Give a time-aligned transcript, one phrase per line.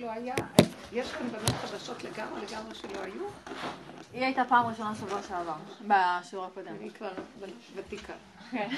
[0.00, 0.34] שלא היה,
[0.92, 3.28] יש כאן בנות חדשות לגמרי לגמרי שלא היו?
[4.12, 6.76] היא הייתה פעם ראשונה שבוע שעבר, בשיעור הקודם.
[6.80, 7.12] אני כבר
[7.74, 8.14] ותיקה.
[8.50, 8.68] כן.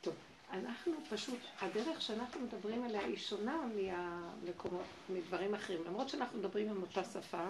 [0.00, 0.14] טוב,
[0.52, 5.80] אנחנו פשוט, הדרך שאנחנו מדברים עליה היא שונה מהמקומות, מדברים אחרים.
[5.86, 7.44] למרות שאנחנו מדברים עם אותה שפה,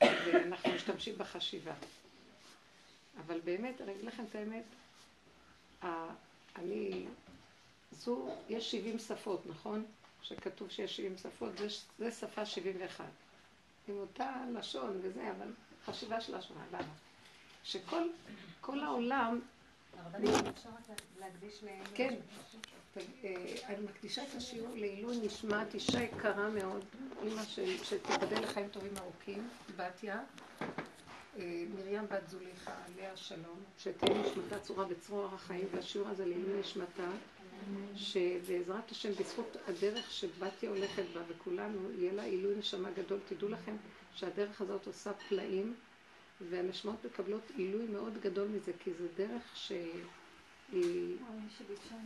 [0.00, 1.72] ואנחנו משתמשים בחשיבה.
[3.26, 4.64] אבל באמת, אני אגיד לכם את האמת,
[6.56, 7.06] אני,
[7.98, 9.84] זו, יש 70 שפות, נכון?
[10.22, 11.66] שכתוב שיש 70 שפות, זה,
[11.98, 13.04] זה שפה 71.
[13.88, 15.52] עם אותה לשון וזה, אבל
[15.84, 16.64] חשיבה שלה שונה.
[16.72, 16.92] למה?
[17.64, 18.08] שכל
[18.60, 19.40] כל העולם...
[21.94, 22.14] כן.
[22.96, 23.34] אה,
[23.66, 26.84] אני מקדישה את השיעור לעילוי נשמת אישה יקרה מאוד,
[27.22, 27.42] אימא
[27.82, 30.20] שתיבדל לחיים טובים ארוכים, בתיה,
[31.38, 37.08] אה, מרים בת זוליכה, עליה שלום, שתהיה נשמתה צורה בצרור החיים, והשיעור הזה לעילוי נשמתה,
[37.96, 43.18] שבעזרת השם, בזכות הדרך שבתיה הולכת בה, וכולנו, יהיה לה עילוי נשמה גדול.
[43.28, 43.76] תדעו לכם
[44.14, 45.74] שהדרך הזאת עושה פלאים,
[46.50, 51.16] והנשמות מקבלות עילוי מאוד גדול מזה, כי זו דרך שהיא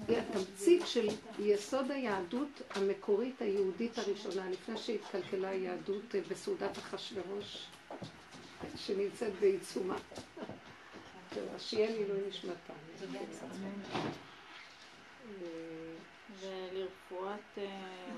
[0.09, 1.06] היא התמצית של
[1.39, 7.67] יסוד היהדות המקורית היהודית הראשונה, לפני שהתקלקלה היהדות בסעודת אחשורוש.
[8.77, 9.97] שנמצאת בעיצומה.
[11.59, 12.73] שיהיה לי לא נשמתה.
[16.41, 17.64] ולרפואת אה,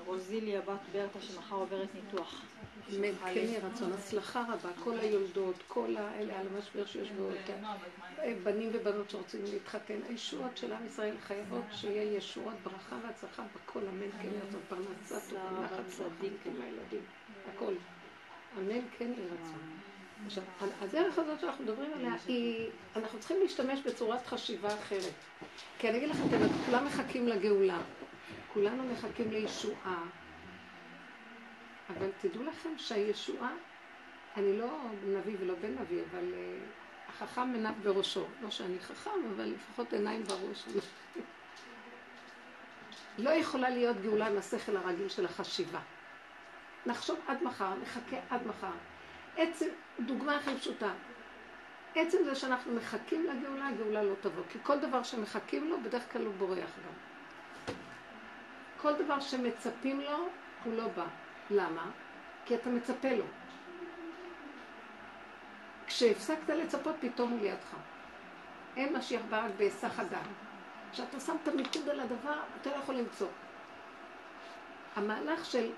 [0.05, 2.41] רוזיליה בת ברטה שמחר עוברת ניתוח.
[2.89, 7.37] אמן, כן יהי רצון, הצלחה רבה, כל היולדות, כל האלה על המשבר שיושבות,
[8.19, 13.79] אה, בנים ובנות שרוצים להתחתן, הישועות של עם ישראל חייבות שיהיה ישועות, ברכה והצלחה בכל,
[13.79, 17.01] אמן, כן יהי רצון, פרנסה טובה, נחת צדיק עם הילדים,
[17.53, 17.73] הכל.
[18.57, 19.92] אמן, כן יהי רצון.
[20.25, 20.43] עכשיו,
[20.81, 25.13] הדרך הזאת שאנחנו מדברים עליה, היא, אנחנו צריכים להשתמש בצורת חשיבה אחרת.
[25.79, 26.23] כי אני אגיד לכם,
[26.65, 27.81] כולם מחכים לגאולה,
[28.53, 30.03] כולנו מחכים לישועה,
[31.89, 33.51] אבל תדעו לכם שהישועה,
[34.37, 38.25] אני לא נביא ולא בן נביא, אבל uh, החכם מנף בראשו.
[38.41, 40.63] לא שאני חכם, אבל לפחות עיניים בראש.
[43.17, 45.79] לא יכולה להיות גאולה עם השכל הרגיל של החשיבה.
[46.85, 48.71] נחשוב עד מחר, נחכה עד מחר.
[49.37, 49.67] עצם,
[49.99, 50.91] דוגמה הכי פשוטה,
[51.95, 54.43] עצם זה שאנחנו מחכים לגאולה, הגאולה לא תבוא.
[54.49, 56.93] כי כל דבר שמחכים לו, בדרך כלל הוא בורח גם.
[58.77, 60.27] כל דבר שמצפים לו,
[60.63, 61.05] הוא לא בא.
[61.49, 61.91] למה?
[62.45, 63.25] כי אתה מצפה לו.
[65.87, 67.75] כשהפסקת לצפות, פתאום הוא לידך.
[68.77, 70.27] אין משיח בא רק בהיסח הדעת.
[70.91, 73.27] כשאתה שם את המיקוד על הדבר, אתה לא יכול למצוא.
[74.95, 75.71] המהלך של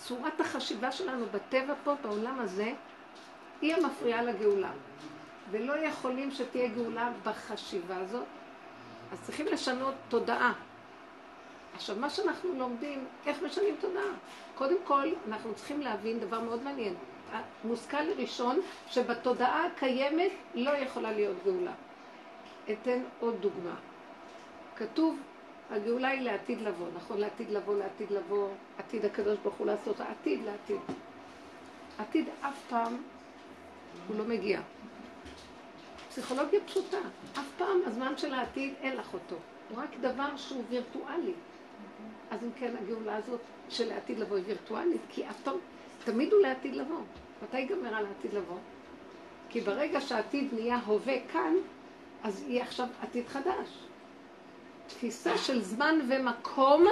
[0.00, 2.72] צורת החשיבה שלנו בטבע פה, בעולם הזה,
[3.60, 4.70] היא המפריעה לגאולה.
[5.50, 8.24] ולא יכולים שתהיה גאולה בחשיבה הזאת,
[9.12, 10.52] אז צריכים לשנות תודעה.
[11.74, 14.12] עכשיו, מה שאנחנו לומדים, איך משנים תודעה?
[14.54, 16.94] קודם כל, אנחנו צריכים להבין דבר מאוד מעניין.
[17.32, 21.72] המושכל ראשון, שבתודעה הקיימת לא יכולה להיות גאולה.
[22.72, 23.74] אתן עוד דוגמה.
[24.76, 25.18] כתוב
[25.70, 27.18] הגאולה היא לעתיד לבוא, נכון?
[27.18, 28.48] לעתיד לבוא, לעתיד לבוא,
[28.78, 30.80] עתיד הקדוש ברוך הוא לעשות, עתיד לעתיד.
[31.98, 32.96] עתיד אף פעם
[34.08, 34.60] הוא לא מגיע.
[36.08, 36.98] פסיכולוגיה פשוטה,
[37.32, 39.36] אף פעם הזמן של העתיד אין לך אותו,
[39.70, 41.32] הוא רק דבר שהוא וירטואלי.
[42.30, 45.56] אז אם כן, הגאולה הזאת של העתיד לבוא היא וירטואלית, כי אף פעם,
[46.04, 47.00] תמיד הוא לעתיד לבוא.
[47.42, 48.58] מתי ייגמר על העתיד לבוא?
[49.48, 51.54] כי ברגע שהעתיד נהיה הווה כאן,
[52.22, 53.89] אז יהיה עכשיו עתיד חדש.
[54.90, 56.86] תפיסה של זמן ומקום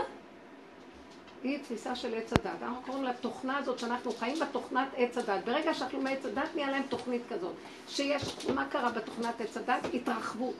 [1.42, 2.62] היא תפיסה של עץ הדת.
[2.62, 5.44] אנחנו קוראים לתוכנה הזאת שאנחנו חיים בתוכנת עץ הדת.
[5.44, 7.54] ברגע שאנחנו מעץ הדת נהיה להם תוכנית כזאת.
[7.88, 9.86] שיש, מה קרה בתוכנת עץ הדת?
[9.94, 10.54] התרחבות.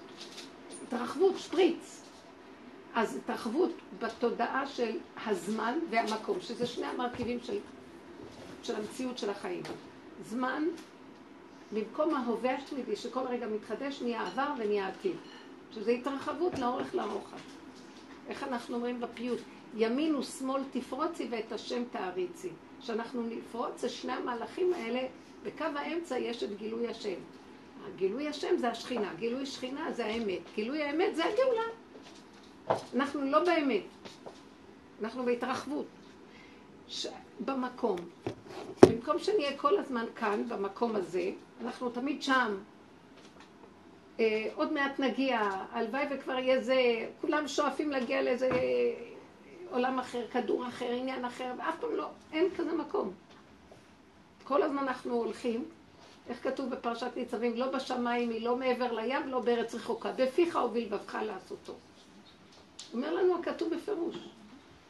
[0.87, 2.03] התרחבות, שפריץ.
[2.95, 7.59] אז התרחבות בתודעה של הזמן והמקום, שזה שני המרכיבים של,
[8.63, 9.63] של המציאות של החיים.
[10.23, 10.65] זמן,
[11.73, 15.17] במקום ההווה השמידי שכל רגע מתחדש, נהיה עבר ונהיה עתיד.
[15.73, 17.37] שזה התרחבות לאורך לרוחב.
[18.29, 19.39] איך אנחנו אומרים בפיוט?
[19.75, 22.49] ימין ושמאל תפרוצי ואת השם תעריצי.
[22.81, 25.01] כשאנחנו נפרוץ את שני המהלכים האלה,
[25.45, 27.19] בקו האמצע יש את גילוי השם.
[27.97, 31.63] גילוי השם זה השכינה, גילוי שכינה זה האמת, גילוי האמת זה הגאולה.
[32.95, 33.83] אנחנו לא באמת,
[35.03, 35.87] אנחנו בהתרחבות.
[36.89, 37.07] ש...
[37.45, 37.97] במקום.
[38.83, 41.31] במקום שנהיה כל הזמן כאן, במקום הזה,
[41.61, 42.55] אנחנו תמיד שם,
[44.55, 45.41] עוד מעט נגיע,
[45.73, 46.77] הלוואי וכבר יהיה זה,
[47.21, 48.51] כולם שואפים להגיע לאיזה
[49.71, 53.13] עולם אחר, כדור אחר, עניין אחר, ואף פעם לא, אין כזה מקום.
[54.45, 55.65] כל הזמן אנחנו הולכים,
[56.29, 61.19] איך כתוב בפרשת ניצבים, לא בשמיים היא, לא מעבר לים, לא בארץ רחוקה, בפיך ובלבבך
[61.27, 61.75] לעשותו.
[62.95, 64.17] אומר לנו הכתוב בפירוש.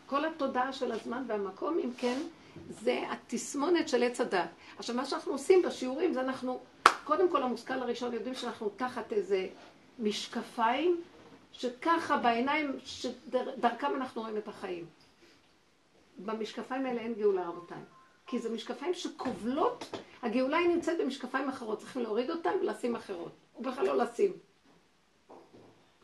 [0.07, 2.19] כל התודעה של הזמן והמקום, אם כן,
[2.71, 4.49] זה התסמונת של עץ הדת.
[4.79, 6.61] עכשיו, מה שאנחנו עושים בשיעורים זה אנחנו,
[7.09, 9.49] קודם כל המושכל הראשון, יודעים שאנחנו תחת איזה
[9.99, 11.01] משקפיים,
[11.53, 14.87] שככה בעיניים, שדרכם אנחנו רואים את החיים.
[16.19, 17.79] במשקפיים האלה אין גאולה, רבותיי.
[18.27, 19.85] כי זה משקפיים שכובלות,
[20.23, 24.33] הגאולה היא נמצאת במשקפיים אחרות, צריכים להוריד אותם ולשים אחרות, ובכלל לא לשים.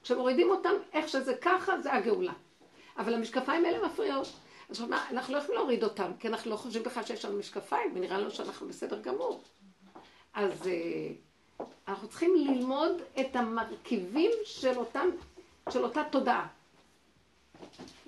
[0.03, 2.33] כשמורידים אותם, איך שזה ככה, זה הגאולה.
[2.99, 4.33] אבל המשקפיים האלה מפריעות.
[4.71, 7.93] אז מה, אנחנו לא יכולים להוריד אותם, כי אנחנו לא חושבים בכלל שיש לנו משקפיים,
[7.95, 9.43] ונראה לנו שאנחנו בסדר גמור.
[10.35, 11.11] אז אה,
[11.89, 15.09] אנחנו צריכים ללמוד את המרכיבים של, אותם,
[15.71, 16.47] של אותה תודעה.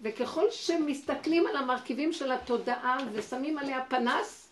[0.02, 4.50] וככל שמסתכלים על המרכיבים של התודעה ושמים עליה פנס,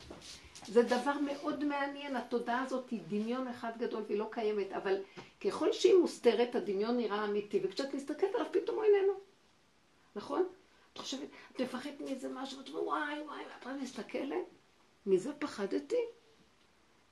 [0.67, 4.97] זה דבר מאוד מעניין, התודעה הזאת היא דמיון אחד גדול והיא לא קיימת, אבל
[5.41, 9.13] ככל שהיא מוסתרת, הדמיון נראה אמיתי, וכשאת מסתכלת עליו פתאום הוא איננו.
[10.17, 10.47] נכון?
[10.93, 14.45] את חושבת, את מפחדת מאיזה משהו, ואת אומרת, וואי, וואי, ואת מסתכלת,
[15.07, 15.97] מזה פחדתי?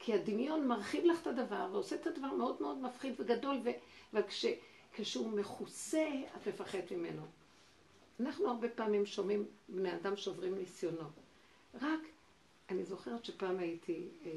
[0.05, 3.61] כי הדמיון מרחיב לך את הדבר ועושה את הדבר מאוד מאוד מפחיד וגדול,
[4.13, 7.23] וכשהוא מכוסה, את מפחדת ממנו.
[8.21, 11.13] אנחנו הרבה פעמים שומעים בני אדם שוברים ניסיונות.
[11.75, 12.01] רק,
[12.71, 14.31] אני זוכרת שפעם הייתי, אה,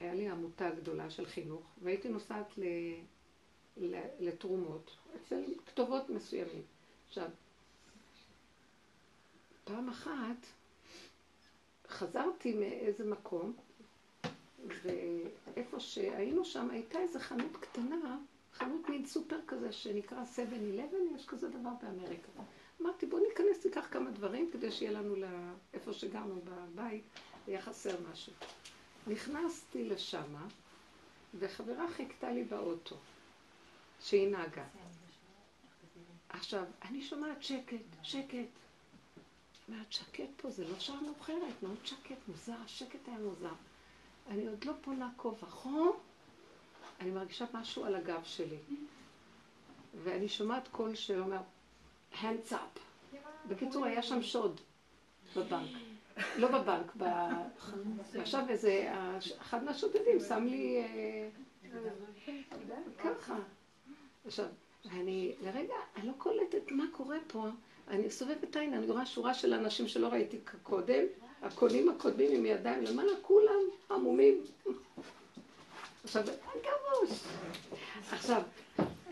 [0.00, 2.52] היה לי עמותה גדולה של חינוך, והייתי נוסעת
[4.20, 6.62] לתרומות אצל כתובות מסוימים.
[7.08, 7.28] עכשיו,
[9.64, 10.46] פעם אחת
[11.88, 13.56] חזרתי מאיזה מקום,
[14.66, 18.18] ואיפה שהיינו שם הייתה איזה חנות קטנה,
[18.52, 22.28] חנות מין סופר כזה שנקרא 7-11, יש כזה דבר באמריקה.
[22.82, 27.04] אמרתי, בוא ניכנס, ניקח כמה דברים כדי שיהיה לנו לאיפה שגרנו בבית,
[27.46, 28.32] היה חסר משהו.
[29.06, 30.46] נכנסתי לשמה,
[31.38, 32.96] וחברה חיכתה לי באוטו,
[34.00, 34.64] שהיא נהגה.
[36.28, 38.48] עכשיו, אני שומעת שקט, שקט.
[39.68, 43.52] אומרת, שקט פה, זה לא שעה מאוחרת, מאוד שקט, מוזר, השקט היה מוזר.
[44.30, 45.70] אני עוד לא פונה כה וכה,
[47.00, 48.58] אני מרגישה משהו על הגב שלי.
[50.02, 51.40] ואני שומעת קול שאומר,
[52.12, 52.80] hands up.
[53.48, 54.60] בקיצור, היה שם שוד
[55.36, 55.70] בבנק.
[56.36, 56.92] לא בבנק,
[58.18, 58.92] עכשיו איזה,
[59.38, 61.28] אחד מהשודדים שם לי אה,
[62.98, 63.36] ככה.
[64.26, 64.46] עכשיו,
[64.84, 67.48] ואני לרגע, אני לא קולטת מה קורה פה.
[67.88, 71.04] אני סובבת עין, אני רואה שורה של אנשים שלא ראיתי קודם,
[71.44, 73.60] הקונים הקודמים עם ידיים למעלה, כולם
[73.90, 74.40] עמומים.
[76.04, 76.22] עכשיו,
[76.62, 77.18] גרוש.
[78.12, 78.42] עכשיו,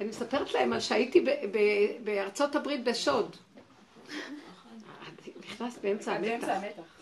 [0.01, 1.25] אני מספרת להם על שהייתי
[2.05, 3.37] בארצות הברית בשוד.
[5.41, 6.49] נכנסת באמצע המתח.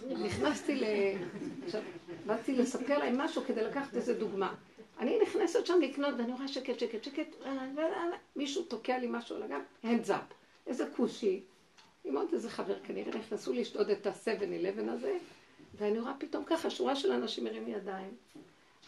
[0.08, 0.84] נכנסתי ל...
[1.66, 1.80] עכשיו,
[2.26, 4.54] באתי לספר להם משהו כדי לקחת איזה דוגמה.
[4.98, 7.36] אני נכנסת שם לקנות ואני רואה שקט, שקט, שקט,
[8.36, 10.20] מישהו תוקע לי משהו על הגב, הנדזאפ.
[10.66, 11.40] איזה כושי,
[12.04, 15.18] עם עוד איזה חבר כנראה, נכנסו לשדוד את ה-7-11 הזה,
[15.78, 18.14] ואני רואה פתאום ככה, שורה של אנשים מרים ידיים.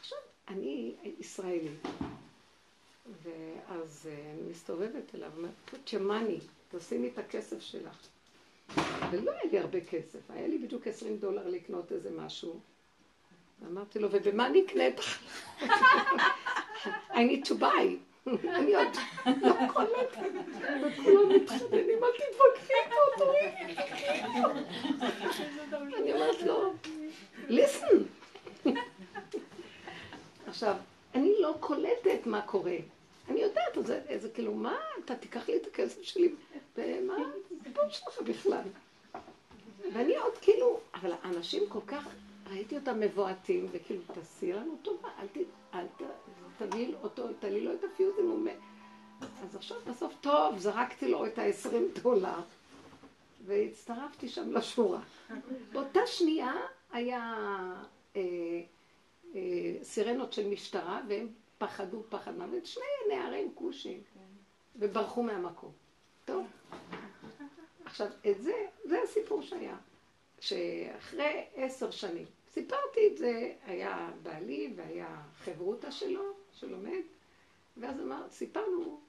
[0.00, 0.18] עכשיו,
[0.48, 1.82] אני ישראלית,
[3.22, 6.42] ואז אה, אני מסתובבת אליו, אומרת, put your money,
[6.76, 8.08] תשימי את הכסף שלך.
[9.10, 12.60] ולא היה לי הרבה כסף, היה לי בדיוק 20 דולר לקנות איזה משהו.
[13.66, 15.30] אמרתי לו, ובמה אני אקנה את החלק?
[17.10, 18.11] I need to buy.
[18.26, 18.88] אני עוד
[19.42, 20.18] לא קולטת,
[20.82, 23.74] וכולם מתחתנים, אל תתווכחי איתו, תורידי,
[25.98, 26.72] אני אומרת לו,
[27.48, 27.96] listen.
[30.46, 30.76] עכשיו,
[31.14, 32.76] אני לא קולטת מה קורה.
[33.28, 33.86] אני יודעת,
[34.20, 36.34] זה, כאילו, מה, אתה תיקח לי את הכסף שלי,
[36.76, 37.16] ומה
[37.60, 38.62] הסיפור שלך בכלל?
[39.94, 42.08] ואני עוד כאילו, אבל האנשים כל כך,
[42.50, 45.08] ראיתי אותם מבועטים, וכאילו, תעשי לנו טובה,
[45.74, 46.02] אל ת,
[46.58, 48.58] תביא אותו, תביא לו את הפיוזים, הוא מת.
[49.42, 52.40] אז עכשיו בסוף, טוב, זרקתי לו את ה-20 דולר,
[53.46, 55.00] והצטרפתי שם לשורה.
[55.72, 56.52] באותה שנייה
[56.92, 57.34] היה
[58.16, 58.20] אה,
[59.34, 59.40] אה,
[59.82, 61.28] סירנות של משטרה, והם
[61.58, 64.00] פחדו פחד מוות, שני נערים כושים,
[64.76, 65.72] וברחו מהמקום.
[66.24, 66.46] טוב?
[67.84, 68.52] עכשיו, את זה,
[68.84, 69.76] זה הסיפור שהיה.
[70.40, 77.02] שאחרי עשר שנים, סיפרתי את זה, היה בעלי והיה חברותה שלו, שלומד,
[77.76, 79.00] ואז אמר, סיפרנו,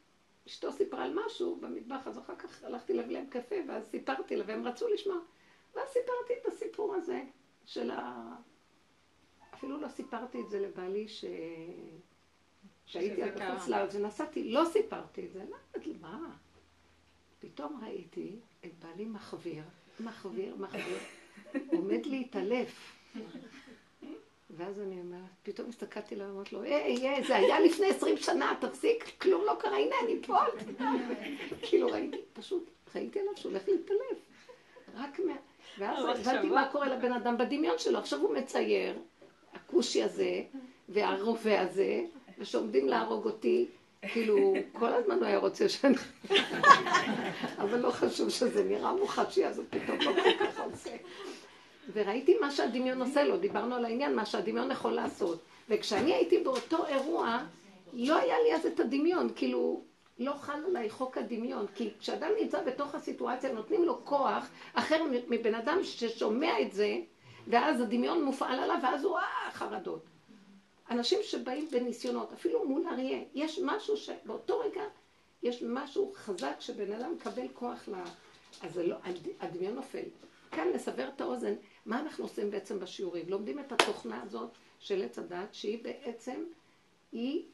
[0.48, 4.44] אשתו סיפרה על משהו במטבח, אז אחר כך הלכתי להביא להם קפה, ואז סיפרתי לה,
[4.48, 5.18] והם רצו לשמוע.
[5.76, 7.22] ואז סיפרתי את הסיפור הזה
[7.66, 8.36] של ה...
[9.54, 11.26] אפילו לא סיפרתי את זה לבעלי ש...
[12.86, 15.58] שהייתי בחוץ לארץ ונסעתי, לא סיפרתי את זה, לא
[16.02, 16.36] מה?
[17.40, 18.36] פתאום ראיתי
[18.66, 19.64] את בעלי מחוויר,
[20.00, 20.98] מחוויר, מחוויר,
[21.68, 22.94] עומד להתעלף.
[24.58, 28.54] ואז אני אומרת, פתאום הסתכלתי עליו ואמרתי לו, היי, היי, זה היה לפני עשרים שנה,
[28.60, 30.38] תפסיק, כלום לא קרה, הנה, אני פה.
[31.62, 34.18] כאילו ראיתי, פשוט ראיתי עליו שהוא הולך להתעלף.
[35.78, 38.00] ואז הבנתי מה קורה לבן אדם בדמיון שלו.
[38.00, 39.00] עכשיו הוא מצייר,
[39.54, 40.42] הכושי הזה,
[40.90, 42.02] והרובה הזה,
[42.40, 43.66] ושעומדים להרוג אותי,
[44.12, 45.96] כאילו, כל הזמן הוא היה רוצה שאני...
[47.58, 50.96] אבל לא חשוב שזה נראה מוחשי, אז הוא פתאום לא כל כך עושה.
[51.94, 55.40] וראיתי מה שהדמיון עושה לו, דיברנו על העניין, מה שהדמיון יכול לעשות.
[55.70, 57.40] וכשאני הייתי באותו אירוע,
[57.94, 59.82] לא היה לי אז את הדמיון, כאילו,
[60.20, 65.56] לא חל עליי חוק הדמיון, כי כשאדם נמצא בתוך הסיטואציה, נותנים לו כוח אחר מבן
[65.56, 66.98] אדם ששומע את זה,
[67.48, 70.06] ואז הדמיון מופעל עליו, ואז הוא אה, חרדות.
[70.92, 74.84] אנשים שבאים בניסיונות, אפילו מול אריה, יש משהו שבאותו רגע,
[75.44, 77.94] יש משהו חזק שבן אדם מקבל כוח ל...
[78.62, 78.96] אז זה לא,
[79.40, 80.04] הדמיון נופל.
[80.52, 81.54] כאן לסבר את האוזן,
[81.86, 83.30] מה אנחנו עושים בעצם בשיעורים?
[83.30, 86.44] לומדים את התוכנה הזאת של עץ הדת, שהיא בעצם,
[87.12, 87.46] היא,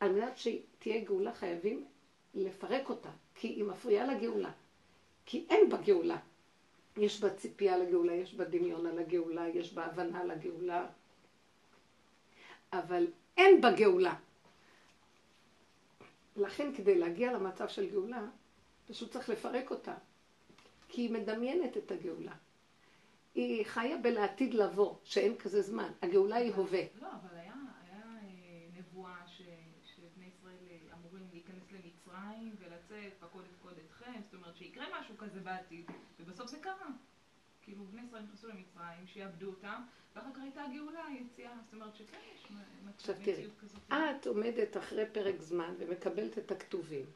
[0.00, 1.84] על מנת שתהיה גאולה חייבים
[2.34, 4.50] לפרק אותה, כי היא מפריעה לגאולה.
[5.26, 6.18] כי אין בה גאולה.
[6.96, 10.86] יש בה ציפייה לגאולה, יש בה דמיון על הגאולה, יש בה הבנה לגאולה,
[12.72, 13.06] אבל
[13.36, 14.14] אין בה גאולה.
[16.36, 18.26] לכן כדי להגיע למצב של גאולה,
[18.88, 19.94] פשוט צריך לפרק אותה.
[20.88, 22.34] כי היא מדמיינת את הגאולה.
[23.34, 25.92] היא חיה בלעתיד לבוא, שאין כזה זמן.
[26.02, 26.82] הגאולה היא הווה.
[27.00, 29.42] לא, אבל היה, היה אה, נבואה ש,
[29.82, 35.40] שבני ישראל אה, אמורים להיכנס למצרים ולצאת, פקוד את אתכם, זאת אומרת שיקרה משהו כזה
[35.40, 36.88] בעתיד, ובסוף זה קרה.
[37.62, 39.82] כאילו בני ישראל נכנסו למצרים, שיעבדו אותם,
[40.14, 42.52] ואחר כך הייתה הגאולה, היציאה, זאת אומרת שכן יש
[42.84, 43.80] מציאות כזאת.
[43.88, 47.06] את עומדת אחרי פרק זמן ומקבלת את הכתובים.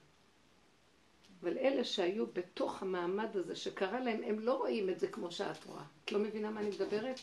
[1.45, 5.65] אבל אלה שהיו בתוך המעמד הזה שקרה להם, הם לא רואים את זה כמו שאת
[5.65, 5.83] רואה.
[6.05, 7.21] את לא מבינה מה אני מדברת?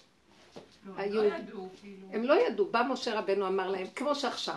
[0.85, 2.07] לא, הם לא ידעו, כאילו.
[2.11, 2.65] הם לא ידעו.
[2.65, 4.55] בא משה רבנו אמר להם, כמו שעכשיו.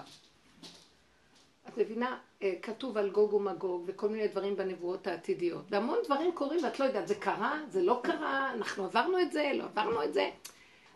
[1.68, 5.64] את מבינה, אה, כתוב על גוג ומגוג וכל מיני דברים בנבואות העתידיות.
[5.70, 7.60] והמון דברים קורים ואת לא יודעת, זה קרה?
[7.70, 8.52] זה לא קרה?
[8.54, 9.52] אנחנו עברנו את זה?
[9.54, 10.30] לא עברנו את זה?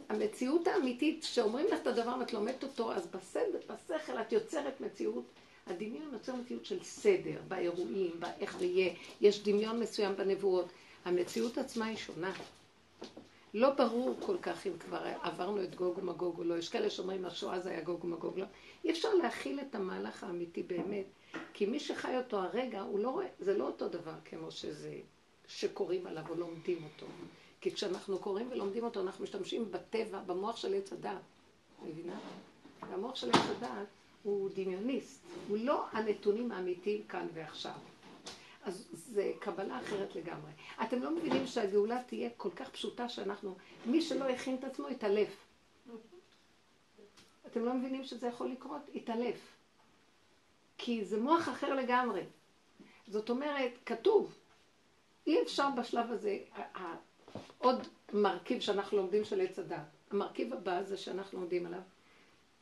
[0.09, 5.25] המציאות האמיתית, שאומרים לך את הדבר ואת לומדת אותו, אז בסדר, בשכל את יוצרת מציאות.
[5.71, 8.95] הדמיון יוצר מציאות של סדר באירועים, באיך זה יהיה.
[9.21, 10.67] יש דמיון מסוים בנבואות.
[11.05, 12.33] המציאות עצמה היא שונה.
[13.55, 16.59] לא ברור כל כך אם כבר עברנו את גוג ומגוג או לא.
[16.59, 18.47] יש כאלה שאומרים השואה זה היה גוג ומגוג, לא.
[18.85, 21.05] אי אפשר להכיל את המהלך האמיתי באמת.
[21.53, 24.95] כי מי שחי אותו הרגע, לא רואה, זה לא אותו דבר כמו שזה,
[25.47, 27.07] שקוראים עליו או לומדים אותו.
[27.61, 31.23] כי כשאנחנו קוראים ולומדים אותו, אנחנו משתמשים בטבע, במוח של עץ הדעת.
[31.83, 32.19] מבינה?
[32.91, 33.87] והמוח של עץ הדעת
[34.23, 37.73] הוא דמיוניסט, הוא לא הנתונים האמיתיים כאן ועכשיו.
[38.65, 40.51] אז זה קבלה אחרת לגמרי.
[40.83, 43.57] אתם לא מבינים שהגאולה תהיה כל כך פשוטה שאנחנו,
[43.87, 45.37] מי שלא הכין את עצמו יתעלף.
[47.47, 48.83] אתם לא מבינים שזה יכול לקרות?
[48.95, 49.41] יתעלף.
[50.79, 52.23] כי זה מוח אחר לגמרי.
[53.09, 54.35] זאת אומרת, כתוב,
[55.27, 56.39] אי אפשר בשלב הזה,
[57.59, 59.79] עוד מרכיב שאנחנו לומדים של עץ הדת.
[60.11, 61.81] המרכיב הבא זה שאנחנו לומדים עליו,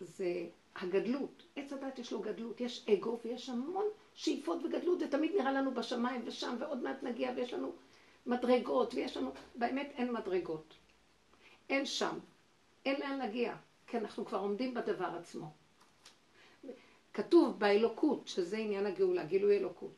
[0.01, 0.47] זה
[0.81, 1.43] הגדלות.
[1.57, 5.75] עץ הדת יש לו גדלות, יש אגו ויש המון שאיפות וגדלות, זה תמיד נראה לנו
[5.75, 7.73] בשמיים ושם, ועוד מעט נגיע ויש לנו
[8.27, 10.75] מדרגות, ויש לנו, באמת אין מדרגות.
[11.69, 12.19] אין שם,
[12.85, 13.57] אין לאן להגיע,
[13.87, 15.51] כי אנחנו כבר עומדים בדבר עצמו.
[17.15, 19.93] כתוב באלוקות, שזה עניין הגאולה, גילוי אלוקות.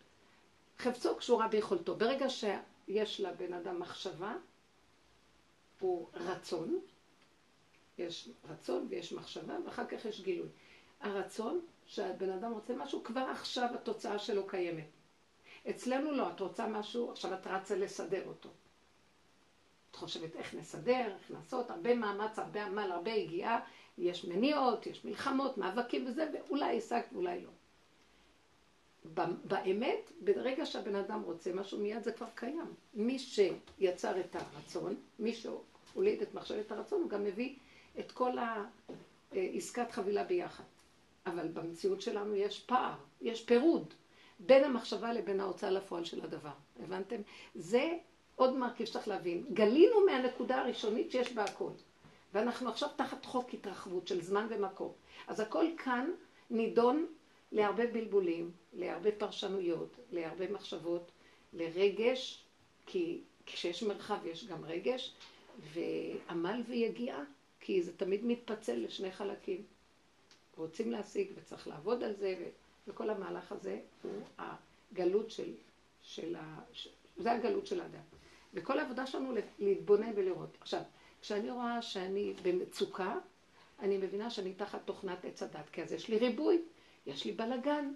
[0.79, 1.97] חפצו קשורה ביכולתו.
[1.97, 4.35] ברגע שיש לבן אדם מחשבה,
[5.81, 6.81] הוא רצון,
[7.99, 10.49] יש רצון ויש מחשבה, ואחר כך יש גילוי.
[11.01, 14.85] הרצון, שהבן אדם רוצה משהו, כבר עכשיו התוצאה שלו קיימת.
[15.71, 18.49] אצלנו לא, את רוצה משהו, עכשיו את רצה לסדר אותו.
[19.91, 23.61] את חושבת איך נסדר, איך לעשות, הרבה מאמץ, הרבה עמל, הרבה הגיעה,
[23.99, 27.51] יש מניעות, יש מלחמות, מאבקים וזה, ואולי השגת ואולי לא.
[29.45, 32.75] באמת, ברגע שהבן אדם רוצה משהו, מיד זה כבר קיים.
[32.95, 37.57] מי שיצר את הרצון, מי שהוליד את מחשבת הרצון, הוא גם מביא
[37.99, 38.37] את כל
[39.33, 40.65] העסקת חבילה ביחד.
[41.27, 43.95] אבל במציאות שלנו יש פער, יש פירוד
[44.39, 46.53] בין המחשבה לבין ההוצאה לפועל של הדבר.
[46.83, 47.17] הבנתם?
[47.55, 47.93] זה
[48.37, 49.45] עוד מרכיב שצריך להבין.
[49.53, 51.71] גלינו מהנקודה הראשונית שיש בה הכל.
[52.35, 54.93] ואנחנו עכשיו תחת חוק התרחבות של זמן ומקום.
[55.27, 56.11] אז הכל כאן
[56.51, 57.07] נידון
[57.53, 61.11] להרבה בלבולים, להרבה פרשנויות, להרבה מחשבות,
[61.53, 62.45] לרגש,
[62.87, 65.15] כי כשיש מרחב יש גם רגש,
[65.73, 67.25] ועמל ויגיעה,
[67.61, 69.63] כי זה תמיד מתפצל לשני חלקים.
[70.59, 72.51] רוצים להשיג וצריך לעבוד על זה,
[72.89, 75.53] וכל המהלך הזה הוא הגלות של,
[76.03, 76.61] של ה...
[77.17, 78.03] זה הגלות של האדם.
[78.55, 80.57] וכל העבודה שלנו להתבונן ולראות.
[80.61, 80.83] עכשיו,
[81.21, 83.15] כשאני רואה שאני במצוקה,
[83.81, 86.63] אני מבינה שאני תחת תוכנת עץ הדת, כי אז יש לי ריבוי,
[87.07, 87.93] יש לי בלאגן,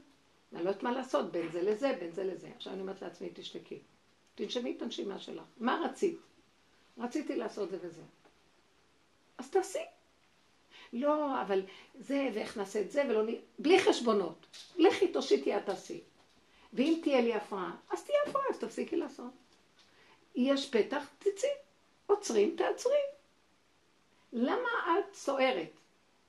[0.52, 2.49] אני לא יודעת מה לעשות בין זה לזה, בין זה לזה.
[2.57, 3.78] עכשיו אני אומרת לעצמי, תשתקי.
[4.35, 5.45] תנשמי את הנשימה שלך.
[5.57, 6.19] מה רצית?
[6.99, 8.02] רציתי לעשות זה וזה.
[9.38, 9.78] אז תעשי.
[10.92, 11.62] לא, אבל
[11.94, 13.28] זה, ואיך נעשה את זה, ולא נ...
[13.58, 14.46] בלי חשבונות.
[14.76, 16.00] לכי תושיטי את תעשי.
[16.72, 19.32] ואם תהיה לי הפרעה, אז תהיה הפרעה, אז תפסיקי לעשות.
[20.34, 21.50] יש פתח, תצאי.
[22.06, 23.02] עוצרים, תעצרי.
[24.32, 24.68] למה
[24.99, 25.70] את סוערת?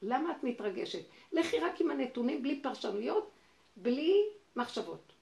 [0.01, 1.05] למה את מתרגשת?
[1.31, 3.31] לכי רק עם הנתונים, בלי פרשנויות,
[3.77, 4.23] בלי
[4.55, 5.13] מחשבות.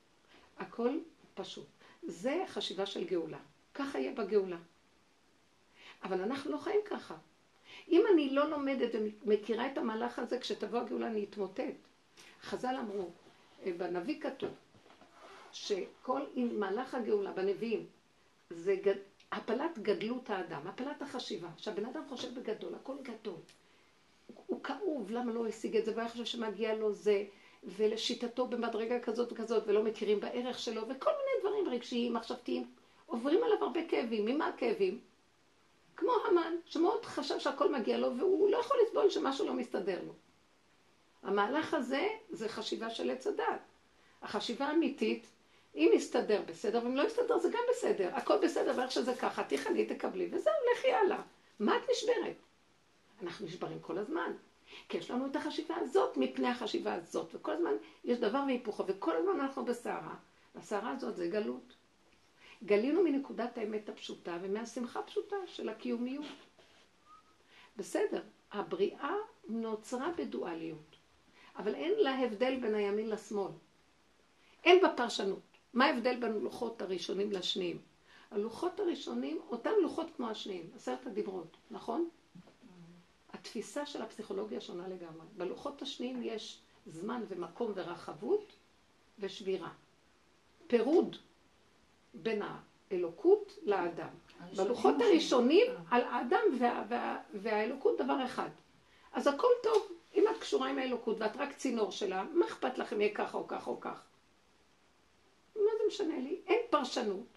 [0.57, 0.99] הכל
[1.33, 1.67] פשוט.
[2.03, 3.39] זה חשיבה של גאולה.
[3.73, 4.57] ככה יהיה בגאולה.
[6.03, 7.15] אבל אנחנו לא חיים ככה.
[7.89, 8.89] אם אני לא לומדת
[9.25, 11.63] ומכירה את המהלך הזה, כשתבוא הגאולה אני אתמוטט.
[12.41, 13.09] חז"ל אמרו,
[13.65, 14.49] אה, בנביא כתוב,
[15.51, 17.85] שכל מהלך הגאולה בנביאים,
[18.49, 18.95] זה גד...
[19.31, 21.47] הפלת גדלות האדם, הפלת החשיבה.
[21.57, 23.39] שהבן אדם חושב בגדול, הכל גדול.
[24.47, 27.23] הוא כאוב, למה לא השיג את זה, והיה חושב שמגיע לו זה,
[27.63, 32.65] ולשיטתו במדרגה כזאת וכזאת, ולא מכירים בערך שלו, וכל מיני דברים רגשיים, מחשבתיים,
[33.05, 34.25] עוברים עליו הרבה כאבים.
[34.25, 34.99] ממה הכאבים?
[36.01, 40.13] כמו המן, שמאוד חשב שהכל מגיע לו, והוא לא יכול לסבול שמשהו לא מסתדר לו.
[41.23, 43.61] המהלך הזה זה חשיבה של עץ הדת.
[44.21, 45.27] החשיבה האמיתית,
[45.75, 48.09] אם יסתדר בסדר, ואם לא יסתדר זה גם בסדר.
[48.13, 51.21] הכל בסדר, ואיך שזה ככה, תיכני, תקבלי, וזהו, לכי הלאה.
[51.59, 52.35] מה את נשברת?
[53.23, 54.33] אנחנו נשברים כל הזמן.
[54.89, 59.15] כי יש לנו את החשיבה הזאת מפני החשיבה הזאת, וכל הזמן יש דבר והיפוכו, וכל
[59.15, 60.15] הזמן אנחנו בסערה.
[60.55, 61.73] והסערה הזאת זה גלות.
[62.63, 66.25] גלינו מנקודת האמת הפשוטה ומהשמחה הפשוטה של הקיומיות.
[67.77, 69.15] בסדר, הבריאה
[69.47, 70.95] נוצרה בדואליות,
[71.55, 73.51] אבל אין לה הבדל בין הימין לשמאל.
[74.63, 75.39] אין בה פרשנות.
[75.73, 77.81] מה ההבדל בין הלוחות הראשונים לשניים?
[78.31, 82.09] הלוחות הראשונים, אותם לוחות כמו השניים, עשרת הדיברות, נכון?
[83.29, 85.27] התפיסה של הפסיכולוגיה שונה לגמרי.
[85.37, 88.53] בלוחות השניים יש זמן ומקום ורחבות
[89.19, 89.69] ושבירה.
[90.67, 91.17] פירוד
[92.13, 94.09] בין האלוקות לאדם.
[94.55, 98.49] בלוחות הראשונים על האדם וה, וה, והאלוקות דבר אחד.
[99.13, 103.01] אז הכל טוב, אם את קשורה עם האלוקות ואת רק צינור שלה, מה אכפת לכם
[103.01, 104.03] יהיה ככה או ככה או כך?
[105.55, 106.41] מה זה משנה לי?
[106.47, 107.27] אין פרשנות.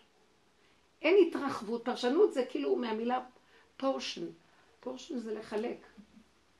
[1.02, 1.84] אין התרחבות.
[1.84, 3.24] פרשנות זה כאילו מהמילה
[3.76, 4.26] פורשן.
[4.80, 5.86] פורשן זה לחלק.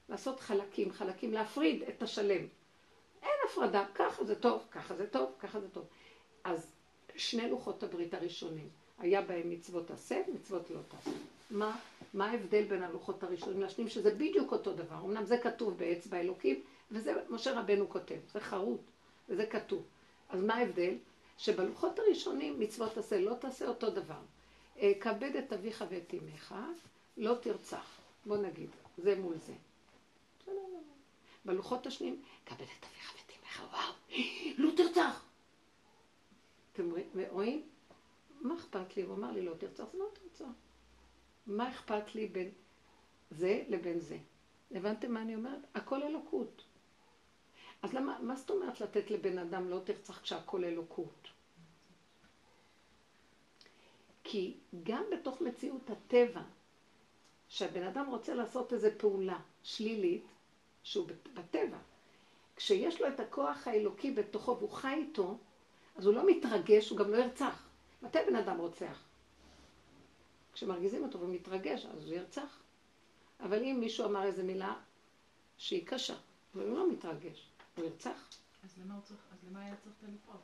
[0.09, 2.47] לעשות חלקים, חלקים, להפריד את השלם.
[3.23, 5.85] אין הפרדה, ככה זה טוב, ככה זה טוב, ככה זה טוב.
[6.45, 6.73] אז
[7.17, 11.17] שני לוחות הברית הראשונים, היה בהם מצוות עשה, מצוות לא תעשה.
[11.51, 11.77] מה,
[12.15, 14.97] מה ההבדל בין הלוחות הראשונים לשניים, שזה בדיוק אותו דבר.
[15.05, 18.81] אמנם זה כתוב באצבע אלוקים, וזה משה רבנו כותב, זה חרוט,
[19.29, 19.83] וזה כתוב.
[20.29, 20.95] אז מה ההבדל?
[21.39, 24.21] שבלוחות הראשונים מצוות עשה, לא תעשה אותו דבר.
[24.79, 26.55] אה, כבד את אביך ואת אמך,
[27.17, 27.99] לא תרצח.
[28.27, 29.53] בוא נגיד, זה מול זה.
[31.45, 33.93] בלוחות השניים, כבד את אביך ואת אמך, וואו,
[34.59, 35.25] לא תרצח.
[36.75, 36.91] אתם
[37.31, 37.69] רואים?
[38.41, 39.03] מה אכפת לי?
[39.03, 40.53] הוא אמר לי לא תרצח, זה לא תרצח.
[41.47, 42.51] מה אכפת לי בין
[43.31, 44.19] זה לבין זה?
[44.71, 45.61] הבנתם מה אני אומרת?
[45.75, 46.65] הכל אלוקות.
[47.83, 51.29] אז למה, מה זאת אומרת לתת לבן אדם לא תרצח כשהכל אלוקות?
[54.25, 56.43] כי גם בתוך מציאות הטבע,
[57.49, 60.25] שהבן אדם רוצה לעשות איזו פעולה שלילית,
[60.83, 61.79] שהוא בטבע,
[62.57, 65.39] כשיש לו את הכוח האלוקי בתוכו והוא חי איתו,
[65.97, 67.63] אז הוא לא מתרגש, הוא גם לא ירצח.
[68.03, 69.03] מתי בן אדם רוצח?
[70.53, 72.61] כשמרגיזים אותו ומתרגש, אז הוא ירצח.
[73.41, 74.75] אבל אם מישהו אמר איזו מילה
[75.59, 76.15] שהיא קשה,
[76.55, 78.29] והוא לא מתרגש, הוא ירצח.
[78.65, 80.41] אז למה, צריך, אז למה היה צריך את הלוחות?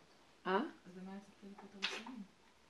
[0.47, 0.61] אה?
[0.87, 2.23] אז למה היה צריך את הלוחות הראשונים?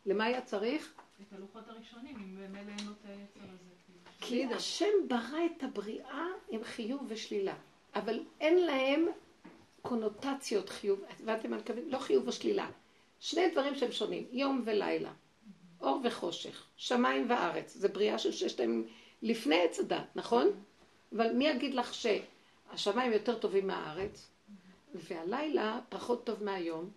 [0.06, 0.92] למה היה צריך?
[1.22, 3.70] את הלוחות הראשונים, אם במילא אין לו את היצר הזה.
[4.20, 4.48] כאילו.
[4.48, 7.54] כי השם ברא את הבריאה עם חיוב ושלילה,
[7.94, 9.06] אבל אין להם
[9.82, 11.84] קונוטציות חיוב, הבנתם מה אני מתכוונת?
[11.86, 12.70] לא חיוב או שלילה.
[13.20, 15.12] שני דברים שהם שונים, יום ולילה,
[15.80, 18.86] אור וחושך, שמיים וארץ, זה בריאה של ששת הימים
[19.22, 20.48] לפני עץ הדת, נכון?
[21.16, 24.30] אבל מי יגיד לך שהשמיים יותר טובים מהארץ,
[24.94, 26.90] והלילה פחות טוב מהיום?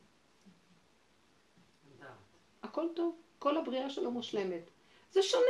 [2.63, 4.69] הכל טוב, כל הבריאה שלו מושלמת.
[5.11, 5.45] זה שונה,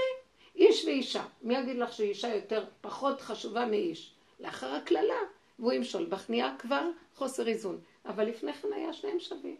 [0.56, 1.26] איש ואישה.
[1.41, 4.13] מי יגיד לך שאישה יותר, פחות חשובה מאיש?
[4.39, 5.19] לאחר הקללה,
[5.63, 7.82] והוא ימשול בך, נהיה כבר חוסר איזון.
[8.06, 9.58] אבל לפני כן היה שניהם שווים.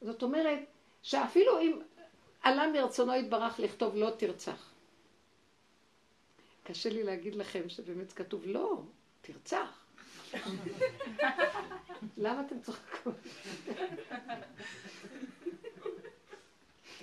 [0.00, 0.58] זאת אומרת,
[1.02, 1.78] שאפילו אם
[2.42, 4.72] עלה מרצונו יתברך לכתוב לא תרצח.
[6.64, 8.82] קשה לי להגיד לכם שבאמת כתוב לא,
[9.20, 9.84] תרצח.
[12.16, 13.14] למה אתם צוחקות?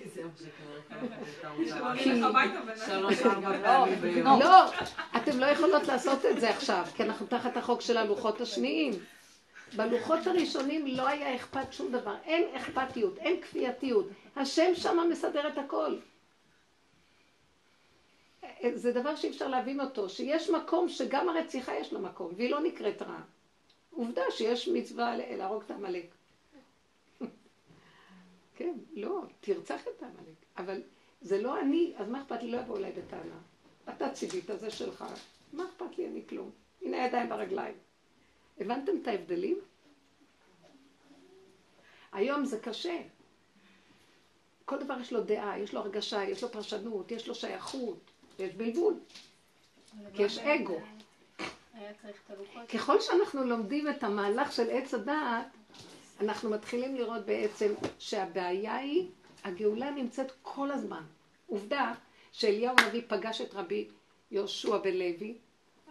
[4.40, 4.72] לא,
[5.18, 8.94] אתם לא יכולות לעשות את זה עכשיו, כי אנחנו תחת החוק של הלוחות השניים.
[9.76, 14.08] בלוחות הראשונים לא היה אכפת שום דבר, אין אכפתיות, אין כפייתיות.
[14.36, 15.96] השם שמה מסדר את הכל.
[18.74, 22.62] זה דבר שאי אפשר להבין אותו, שיש מקום שגם הרציחה יש לה מקום, והיא לא
[22.62, 23.22] נקראת רעה.
[23.92, 26.19] עובדה שיש מצווה להרוג את העמלק.
[28.60, 30.36] כן, לא, תרצח את העמלק.
[30.58, 30.82] אבל
[31.22, 32.52] זה לא אני, אז מה אכפת לי?
[32.52, 33.40] לא יבואו אליי בטענה.
[33.90, 35.06] אתה ציווית, זה שלך.
[35.54, 36.08] מה אכפת לי?
[36.08, 36.52] אני כלום.
[36.82, 37.76] הנה הידיים ברגליים.
[38.60, 39.60] הבנתם את ההבדלים?
[42.12, 43.02] היום זה קשה.
[44.66, 48.00] כל דבר יש לו דעה, יש לו הרגשה, יש לו פרשנות, יש לו שייכות,
[48.40, 48.94] יש בלבול.
[50.14, 50.80] כי יש אגו.
[52.74, 55.48] ככל שאנחנו לומדים את המהלך של עץ הדעת,
[56.22, 59.10] אנחנו מתחילים לראות בעצם שהבעיה היא,
[59.44, 61.04] הגאולה נמצאת כל הזמן.
[61.48, 61.94] עובדה
[62.32, 63.88] שאליהו הנביא פגש את רבי
[64.32, 65.38] יהושע בן לוי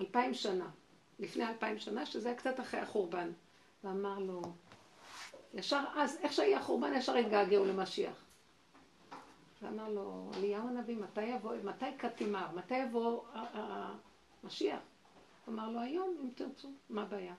[0.01, 0.69] אלפיים שנה,
[1.19, 3.31] לפני אלפיים שנה, שזה היה קצת אחרי החורבן,
[3.85, 4.43] ואמר לו,
[5.55, 8.25] ישר אז, איך שהיה החורבן, ישר התגעגעו למשיח.
[9.63, 13.23] ואמר לו, אליהו הנביא, מתי יבוא, מתי קטימר, מתי יבוא
[14.43, 14.81] המשיח?
[15.49, 17.35] אמר לו, היום, אם תרצו, מה הבעיה?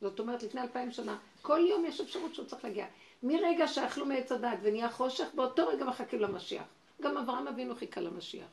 [0.00, 2.86] זאת אומרת, לפני אלפיים שנה, כל יום יש אפשרות שהוא צריך להגיע.
[3.22, 6.64] מרגע שאכלו מעץ הדת ונהיה חושך, באותו רגע מחכים למשיח.
[7.02, 8.46] גם אברהם אבינו חיכה למשיח.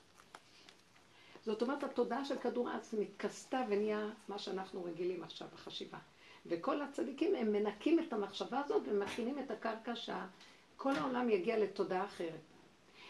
[1.45, 5.97] זאת אומרת, התודעה של כדור הארץ מתכסתה ונהיה מה שאנחנו רגילים עכשיו בחשיבה.
[6.45, 12.39] וכל הצדיקים, הם מנקים את המחשבה הזאת ומכינים את הקרקע שכל העולם יגיע לתודעה אחרת.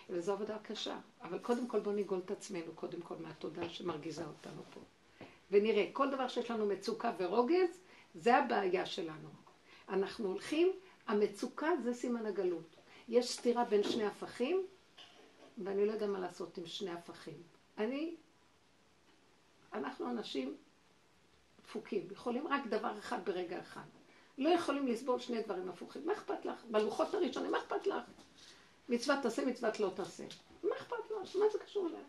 [0.10, 0.98] וזו עבודה קשה.
[1.22, 4.80] אבל קודם כל בואו ניגול את עצמנו, קודם כל מהתודעה שמרגיזה אותנו פה.
[5.52, 7.80] ונראה, כל דבר שיש לנו מצוקה ורוגז,
[8.16, 9.30] זה הבעיה שלנו.
[9.90, 10.72] אנחנו הולכים,
[11.08, 12.76] המצוקה זה סימן הגלות.
[13.08, 14.66] יש סתירה בין שני הפכים,
[15.64, 17.44] ואני לא יודע מה לעשות עם שני הפכים.
[17.78, 18.16] אני,
[19.74, 20.56] אנחנו אנשים
[21.64, 23.86] דפוקים, יכולים רק דבר אחד ברגע אחד.
[24.38, 26.06] לא יכולים לסבול שני דברים הפוכים.
[26.06, 26.66] מה אכפת לך?
[26.72, 28.04] בלוחות הראשונים, מה אכפת לך?
[28.90, 30.24] מצוות תעשה, מצוות לא תעשה.
[30.64, 31.36] מה אכפת לך?
[31.36, 32.02] מה זה קשור אליי?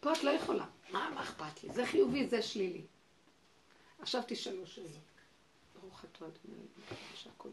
[0.00, 0.66] פה את לא יכולה.
[0.90, 1.72] מה, מה אכפת לי?
[1.72, 2.84] זה חיובי, זה שלילי.
[3.98, 5.13] עכשיו תשאלו שאלות.
[5.94, 6.60] ברוך אתה אדוני,
[7.14, 7.48] שהכל.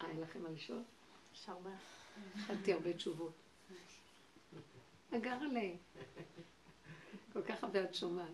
[0.00, 0.82] אה, אין לכם מה לשאול?
[1.34, 1.70] יש הרבה.
[2.36, 3.32] אכלתי הרבה תשובות.
[5.16, 5.76] אגר עליהם.
[7.32, 8.28] כל כך הרבה את שומעת.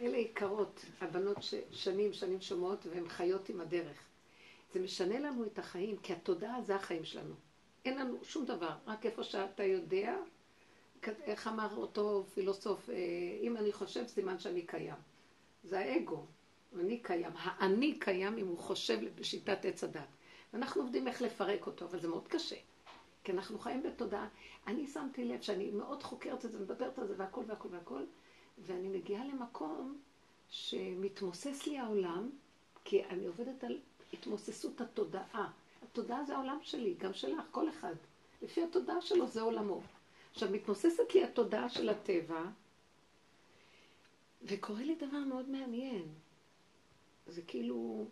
[0.00, 3.98] אלה יקרות, הבנות ששנים שנים שומעות והן חיות עם הדרך.
[4.72, 7.34] זה משנה לנו את החיים, כי התודעה זה החיים שלנו.
[7.84, 10.16] אין לנו שום דבר, רק איפה שאתה יודע,
[11.22, 12.94] איך אמר אותו פילוסוף, אה,
[13.40, 14.94] אם אני חושב סימן שאני קיים.
[15.64, 16.26] זה האגו,
[16.80, 17.32] אני קיים.
[17.34, 20.08] האני קיים אם הוא חושב בשיטת עץ הדת.
[20.52, 22.56] ואנחנו עובדים איך לפרק אותו, אבל זה מאוד קשה.
[23.24, 24.28] כי אנחנו חיים בתודעה.
[24.66, 28.02] אני שמתי לב שאני מאוד חוקרת את זה, מדברת על זה והכל והכל והכל,
[28.58, 29.98] ואני מגיעה למקום
[30.50, 32.30] שמתמוסס לי העולם,
[32.84, 33.78] כי אני עובדת על
[34.12, 35.50] התמוססות התודעה.
[35.90, 37.94] התודעה זה העולם שלי, גם שלך, כל אחד.
[38.42, 39.82] לפי התודעה שלו זה עולמו.
[40.32, 42.44] עכשיו, מתמוססת לי התודעה של הטבע,
[44.42, 46.08] וקורה לי דבר מאוד מעניין.
[47.26, 48.06] זה כאילו,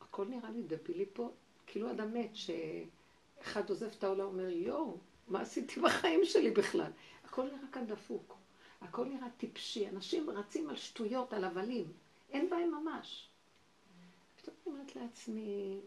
[0.00, 1.32] הכל נראה לי דבילי פה,
[1.66, 4.96] כאילו אדם מת, שאחד עוזב את העולם, אומר, יואו,
[5.28, 6.90] מה עשיתי בחיים שלי בכלל?
[7.24, 8.36] הכל נראה כאן דפוק,
[8.80, 11.92] הכל נראה טיפשי, אנשים רצים על שטויות, על הבלים,
[12.30, 13.28] אין בהם ממש.
[14.36, 15.80] פתאום אומרת לעצמי,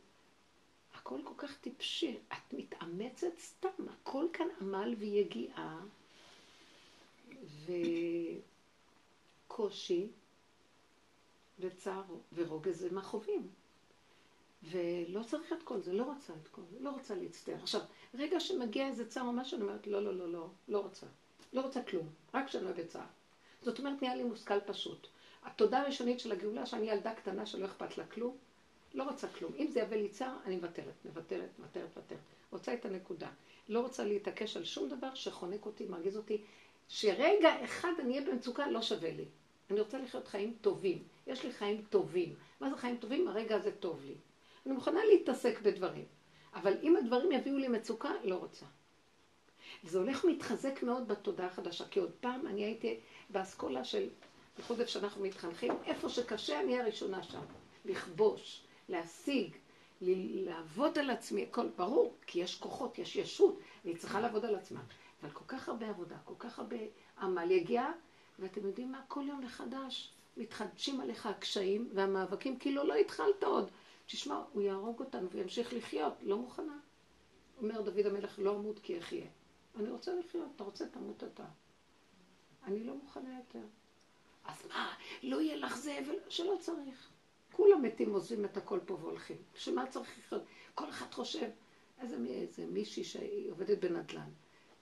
[1.08, 5.80] הכל כל כך טיפשי, את מתאמצת סתם, הכל כאן עמל ויגיעה
[9.48, 10.08] וקושי
[11.60, 13.48] וצער ורוגז זה מהחווים.
[14.64, 17.56] ולא צריך את כל זה, לא רוצה את כל זה, לא רוצה להצטער.
[17.56, 17.82] עכשיו,
[18.14, 21.06] רגע שמגיע איזה צער או משהו, אני אומרת, לא, לא, לא, לא, לא רוצה.
[21.54, 23.06] לא רוצה כלום, רק שאני לא בצער.
[23.62, 25.08] זאת אומרת, נהיה לי מושכל פשוט.
[25.44, 28.38] התודה הראשונית של הגאולה, שאני ילדה קטנה שלא אכפת לה כלום,
[28.94, 29.52] לא רוצה כלום.
[29.58, 32.20] אם זה יביא לי צער, אני מוותרת, מוותרת, מוותרת, מוותרת.
[32.52, 33.30] רוצה את הנקודה.
[33.70, 36.42] לא רוצה להתעקש על שום דבר שחונק אותי, מרגיז אותי,
[36.88, 39.26] שרגע אחד אני אהיה במצוקה, לא שווה לי.
[39.72, 41.04] אני רוצה לחיות חיים טובים.
[41.28, 42.36] יש לי חיים טובים.
[42.62, 43.28] מה זה חיים טובים?
[43.28, 44.16] הרגע הזה טוב לי.
[44.66, 46.06] אני מוכנה להתעסק בדברים.
[46.54, 48.66] אבל אם הדברים יביאו לי מצוקה, לא רוצה.
[49.84, 54.10] זה הולך מתחזק מאוד בתודעה החדשה, כי עוד פעם אני הייתי באסכולה של,
[54.58, 57.42] איפה שאנחנו מתחנכים, איפה שקשה אני הראשונה שם.
[57.86, 59.56] לכבוש, להשיג,
[60.02, 64.82] לעבוד על עצמי, הכל ברור, כי יש כוחות, יש ישות, והיא צריכה לעבוד על עצמה.
[65.22, 66.78] אבל כל כך הרבה עבודה, כל כך הרבה
[67.22, 67.92] עמל יגיע,
[68.40, 69.02] ואתם יודעים מה?
[69.08, 73.70] כל יום מחדש מתחדשים עליך הקשיים והמאבקים, כאילו לא התחלת עוד.
[74.06, 76.78] תשמע, הוא יהרוג אותנו וימשיך לחיות, לא מוכנה.
[77.62, 79.26] אומר דוד המלך, לא אמות כי אחיה.
[79.76, 81.46] אני רוצה לחיות, אתה רוצה, תמות אתה.
[82.64, 83.66] אני לא מוכנה יותר.
[84.46, 87.10] אז מה, לא יהיה לך זה, שלא צריך.
[87.58, 89.38] כולם מתים, עוזבים את הכל פה והולכים.
[89.54, 90.42] בשביל מה צריך לחיות?
[90.76, 91.50] כל אחד חושב,
[92.02, 94.30] איזה, איזה מישהי שהיא עובדת בנדל"ן.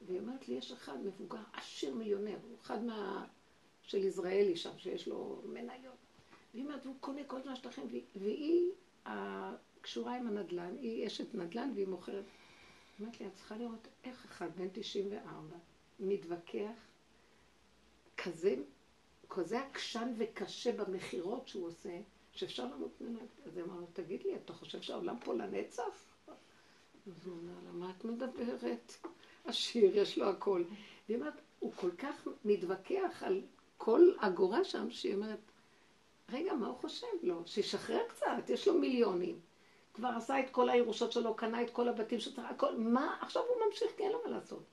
[0.05, 3.25] והיא אומרת לי, יש אחד מבוגר, עשיר מיליונר, הוא אחד מה...
[3.81, 5.95] של יזרעאלי שם, שיש לו מניות.
[6.53, 8.71] והיא אומרת, והוא קונה כל הזמן שטחים, והיא
[9.81, 12.25] קשורה עם הנדל"ן, היא אשת נדל"ן והיא מוכרת.
[13.01, 15.55] אמרתי לי, את צריכה לראות איך אחד בן 94
[15.99, 16.79] מתווכח
[18.17, 18.55] כזה,
[19.29, 21.99] כזה עקשן וקשה במכירות שהוא עושה,
[22.35, 23.19] שאפשר למות ממנו.
[23.45, 25.83] אז היא אמרה תגיד לי, אתה חושב שהעולם פה לנצח?
[27.07, 28.93] אז הוא אומר לה, מה את מדברת?
[29.45, 30.63] עשיר, יש לו הכל.
[31.07, 33.41] והיא אומרת, הוא כל כך מתווכח על
[33.77, 35.39] כל אגורה שם, שהיא אומרת,
[36.29, 37.41] רגע, מה הוא חושב לו?
[37.45, 39.39] שישחרר קצת, יש לו מיליונים.
[39.93, 43.65] כבר עשה את כל הירושות שלו, קנה את כל הבתים שצריך, הכל, מה, עכשיו הוא
[43.67, 44.63] ממשיך, כי אין לו מה לעשות.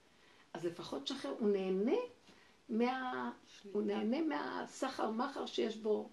[0.53, 1.97] אז לפחות שחרר, הוא נהנה
[2.69, 3.31] מה...
[3.73, 6.09] הוא נהנה מהסחר מחר שיש בו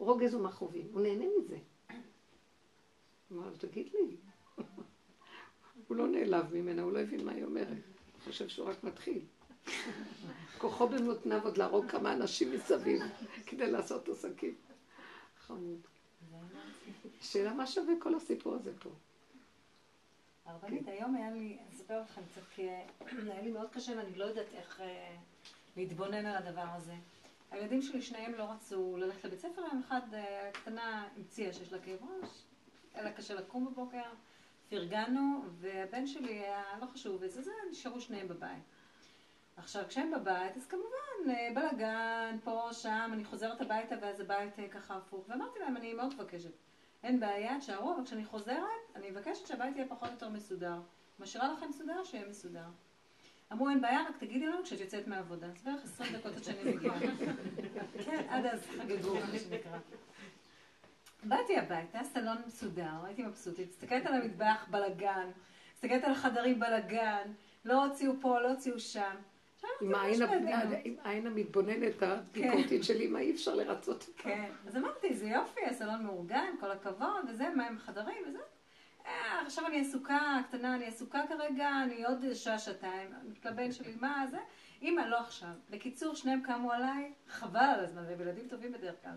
[0.00, 1.56] רוגז ומכאובים, הוא נהנה מזה.
[3.32, 4.16] אמר, תגיד לי.
[5.88, 7.68] הוא לא נעלב ממנה, הוא לא הבין מה היא אומרת.
[7.68, 9.20] הוא חושב שהוא רק מתחיל.
[10.58, 13.02] כוחו במותניו עוד להרוג כמה אנשים מסביב
[13.46, 14.54] כדי לעשות עסקים.
[15.46, 15.80] חמוד.
[17.20, 18.90] שאלה מה שווה כל הסיפור הזה פה.
[20.44, 22.58] הרבנית, היום היה לי, אני אספר לכם קצת,
[23.32, 25.16] היה לי מאוד קשה ואני לא יודעת איך אה,
[25.76, 26.94] להתבונן על הדבר הזה.
[27.50, 31.78] הילדים שלי שניהם לא רצו ללכת לבית ספר, יום אחד אה, קטנה המציאה שיש לה
[31.78, 32.44] כאב ראש,
[32.94, 34.02] היה לה קשה לקום בבוקר,
[34.68, 38.62] פרגנו, והבן שלי היה לא חשוב, וזה זה, נשארו שניהם בבית.
[39.56, 44.68] עכשיו, כשהם בבית, אז כמובן, אה, בלאגן, פה, שם, אני חוזרת הביתה, ואז הבית אה,
[44.68, 45.24] ככה הפוך.
[45.28, 46.52] ואמרתי להם, אני מאוד מבקשת.
[47.02, 50.80] אין בעיה, תשארו, אבל כשאני חוזרת, אני מבקשת שהבית יהיה פחות או יותר מסודר.
[51.18, 52.68] משאירה לכם מסודר, שיהיה מסודר.
[53.52, 55.46] אמרו, אין בעיה, רק תגידי לנו כשאת יוצאת מהעבודה.
[55.46, 56.98] אז בערך 20 דקות עד שאני מגיעה.
[58.04, 59.78] כן, עד אז חגגו, מה שנקרא.
[61.22, 65.30] באתי הביתה, סלון מסודר, הייתי מבסוטית, מסתכלת על המטבח, בלאגן,
[65.74, 67.32] מסתכלת על החדרים, בלאגן,
[67.64, 69.14] לא הוציאו פה, לא הוציאו שם.
[69.80, 74.06] עם העין המתבוננת הביקורתית שלי, מה אי אפשר לרצות.
[74.16, 78.38] כן, אז אמרתי, זה יופי, הסלון מאורגן, כל הכבוד, וזה, מה עם החדרים וזה.
[79.10, 83.10] אה, עכשיו אני עסוקה, קטנה, אני עסוקה כרגע, אני עוד שעה, שעתיים,
[83.44, 84.38] לבן שלי, מה זה?
[84.82, 85.48] אמא, לא עכשיו.
[85.70, 89.16] בקיצור, שניהם קמו עליי, חבל על הזמן, והם ילדים טובים בדרך כלל.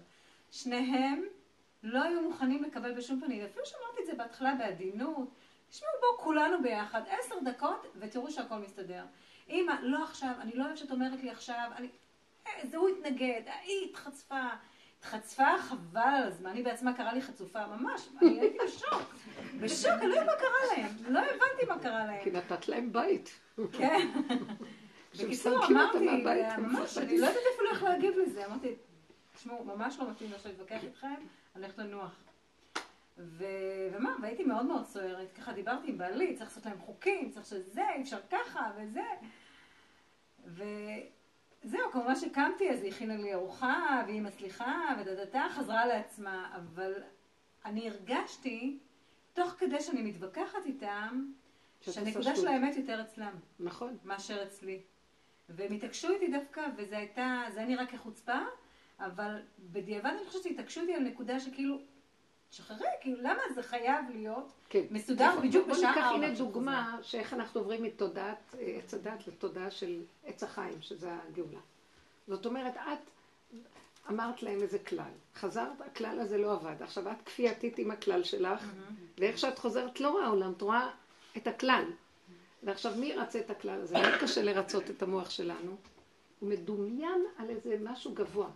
[0.52, 1.24] שניהם
[1.84, 5.30] לא היו מוכנים לקבל בשום פנים, אפילו שאמרתי את זה בהתחלה בעדינות.
[5.70, 9.06] תשמעו, בואו כולנו ביחד, עשר דקות, ותראו שהכל מסתדר.
[9.50, 11.88] אמא, לא עכשיו, אני לא אוהבת שאת אומרת לי עכשיו, אני...
[12.48, 14.50] אה, זה הוא התנגד, היא התחצפה.
[15.04, 19.16] התחצפה חבל על הזמן, היא בעצמה קראה לי חצופה, ממש, אני הייתי בשוק.
[19.60, 22.24] בשוק, אני לא יודעת מה קרה להם, לא הבנתי מה קרה להם.
[22.24, 23.40] כי נתת להם בית.
[23.72, 24.08] כן.
[25.20, 25.98] בקיצור, אמרתי,
[26.58, 28.76] ממש, אני לא יודעת אפילו איך להגיב לזה, אמרתי,
[29.36, 32.24] תשמעו, ממש לא מתאים עכשיו להתווכח איתכם, אני הולכת לנוח.
[33.18, 33.46] ו...
[33.94, 37.84] ומה, והייתי מאוד מאוד סוערת, ככה דיברתי עם בעלי, צריך לעשות להם חוקים, צריך שזה,
[37.96, 39.02] אי אפשר ככה וזה.
[41.66, 46.94] וזהו, כמובן שקמתי, אז היא הכינה לי ארוחה, והיא מצליחה, ודדתה, חזרה לעצמה, אבל
[47.66, 48.80] אני הרגשתי,
[49.34, 51.26] תוך כדי שאני מתווכחת איתם,
[51.82, 53.34] שהנקודה של האמת יותר אצלם.
[53.60, 53.98] נכון.
[54.04, 54.82] מאשר אצלי.
[55.50, 58.40] והם התעקשו איתי דווקא, וזה הייתה, זה היה נראה כחוצפה,
[59.00, 61.82] אבל בדיעבד אני חושבת שהתעקשו איתי על נקודה שכאילו,
[62.54, 64.84] שחררי, כאילו, למה זה חייב להיות כן.
[64.92, 65.48] מסודר נכון.
[65.48, 66.02] בדיוק בשעה ארבע?
[66.02, 71.10] בוא ניקח הנה דוגמה שאיך אנחנו עוברים מתודעת עץ הדת לתודעה של עץ החיים, שזה
[71.14, 71.60] הגאולה.
[72.28, 73.10] זאת אומרת, את
[74.10, 76.84] אמרת להם איזה כלל, חזרת, הכלל הזה לא עבד.
[76.84, 79.20] עכשיו את כפייתית עם הכלל שלך, mm-hmm.
[79.20, 80.90] ואיך שאת חוזרת לא רואה עולם, את רואה
[81.38, 81.86] את הכלל.
[82.64, 83.96] ועכשיו מי ירצה את הכלל הזה?
[83.96, 85.76] מאוד קשה לרצות את המוח שלנו.
[86.40, 88.50] הוא מדומיין על איזה משהו גבוה.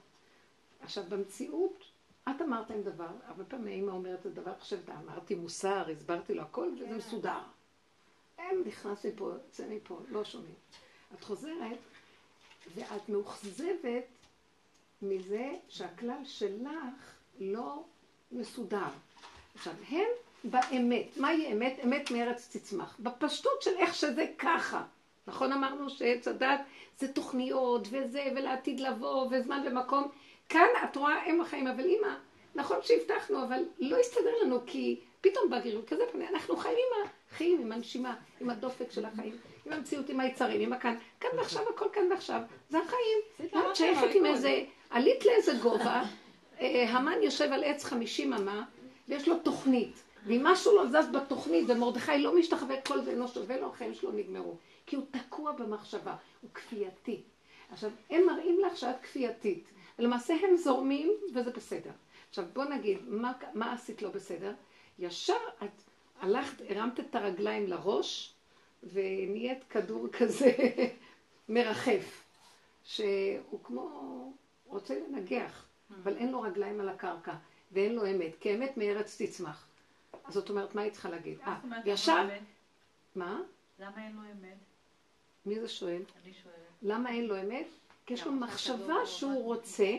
[0.81, 1.83] עכשיו במציאות
[2.29, 6.41] את אמרת להם דבר, הרבה פעמים האמא אומרת את הדבר, חושבת, אמרתי מוסר, הסברתי לו
[6.41, 6.95] הכל, וזה כן.
[6.95, 7.39] מסודר.
[8.37, 10.55] אין, נכנס מפה, יוצא מפה, לא שומעים.
[11.13, 11.77] את חוזרת,
[12.75, 14.03] ואת מאוכזבת
[15.01, 17.83] מזה שהכלל שלך לא
[18.31, 18.89] מסודר.
[19.55, 20.07] עכשיו, הם
[20.43, 21.79] באמת, מהי אמת?
[21.83, 22.95] אמת מארץ תצמח.
[22.99, 24.83] בפשטות של איך שזה ככה.
[25.27, 26.59] נכון אמרנו שעץ הדת
[26.97, 30.07] זה תוכניות וזה, ולעתיד לבוא, וזמן ומקום.
[30.49, 32.15] כאן את רואה אם החיים, אבל אימא,
[32.55, 37.61] נכון שהבטחנו, אבל לא הסתדר לנו, כי פתאום בא גירוי כזה, אנחנו חיים עם החיים,
[37.61, 41.85] עם הנשימה, עם הדופק של החיים, עם המציאות, עם היצרים, עם הכאן, כאן ועכשיו, הכל
[41.93, 43.49] כאן ועכשיו, זה החיים.
[43.69, 46.03] את שייכת עם איזה, עלית לאיזה גובה,
[46.61, 48.63] אה, המן יושב על עץ חמישים אמה,
[49.07, 53.57] ויש לו תוכנית, ואם משהו לא זז בתוכנית, ומרדכי לא משתחווה, כל זה לא שווה
[53.57, 54.55] לו, החיים שלו נגמרו.
[54.85, 57.21] כי הוא תקוע במחשבה, הוא כפייתי.
[57.71, 59.69] עכשיו, הם מראים לך שאת כפייתית.
[59.99, 61.91] ולמעשה הם זורמים וזה בסדר.
[62.29, 64.53] עכשיו בוא נגיד, מה, מה עשית לא בסדר?
[64.99, 65.33] ישר
[65.63, 65.83] את
[66.19, 68.33] הלכת, הרמת את הרגליים לראש
[68.83, 70.51] ונהיית כדור כזה
[71.49, 72.23] מרחף,
[72.83, 74.33] שהוא כמו
[74.65, 75.65] רוצה לנגח,
[76.03, 77.33] אבל אין לו רגליים על הקרקע
[77.71, 79.67] ואין לו אמת, כי אמת מארץ תצמח.
[80.29, 81.39] זאת אומרת, מה היא צריכה להגיד?
[81.41, 82.27] אה, ישר...
[83.15, 83.41] מה?
[83.79, 84.57] למה אין לו אמת?
[85.45, 86.01] מי זה שואל?
[86.23, 86.55] אני שואלת.
[86.81, 87.67] למה אין לו אמת?
[88.07, 89.91] כי יש לו מחשבה הכדור שהוא הוא רוצה,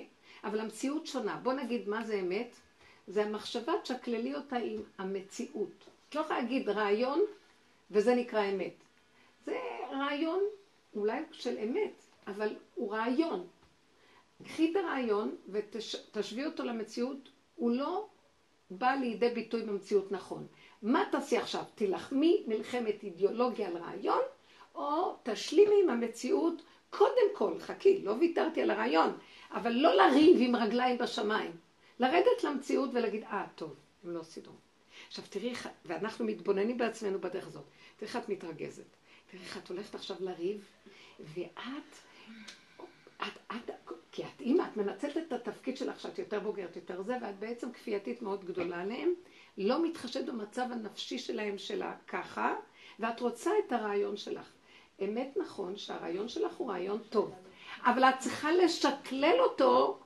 [0.44, 1.40] אבל המציאות שונה.
[1.42, 2.56] בוא נגיד מה זה אמת.
[3.06, 5.84] זה המחשבה, תשקללי אותה עם המציאות.
[6.08, 7.20] את לא יכולה להגיד רעיון,
[7.90, 8.74] וזה נקרא אמת.
[9.46, 9.58] זה
[9.90, 10.40] רעיון
[10.94, 13.46] אולי של אמת, אבל הוא רעיון.
[14.44, 18.06] קחי את הרעיון ותשווי אותו למציאות, הוא לא
[18.70, 20.46] בא לידי ביטוי במציאות נכון.
[20.82, 21.62] מה תעשי עכשיו?
[21.74, 24.22] תילחמי מלחמת אידיאולוגיה על רעיון,
[24.74, 29.18] או תשלימי עם המציאות קודם כל, חכי, לא ויתרתי על הרעיון,
[29.50, 31.52] אבל לא לריב עם רגליים בשמיים.
[31.98, 33.74] לרדת למציאות ולהגיד, אה, טוב,
[34.04, 34.54] הם לא סידרו.
[35.06, 35.52] עכשיו תראי,
[35.84, 37.64] ואנחנו מתבוננים בעצמנו בדרך הזאת.
[37.96, 38.84] תראי איך את מתרגזת.
[39.30, 40.64] תראי איך את הולכת עכשיו לריב,
[41.34, 41.94] ואת,
[43.22, 43.70] את, את,
[44.12, 47.72] כי את אימא, את מנצלת את התפקיד שלך שאת יותר בוגרת, יותר זה, ואת בעצם
[47.72, 49.14] כפייתית מאוד גדולה עליהם,
[49.58, 52.54] לא מתחשבת במצב הנפשי שלהם שלה ככה,
[52.98, 54.52] ואת רוצה את הרעיון שלך.
[55.04, 57.32] אמת נכון שהרעיון שלך הוא רעיון טוב,
[57.84, 59.98] אבל את צריכה לשקלל אותו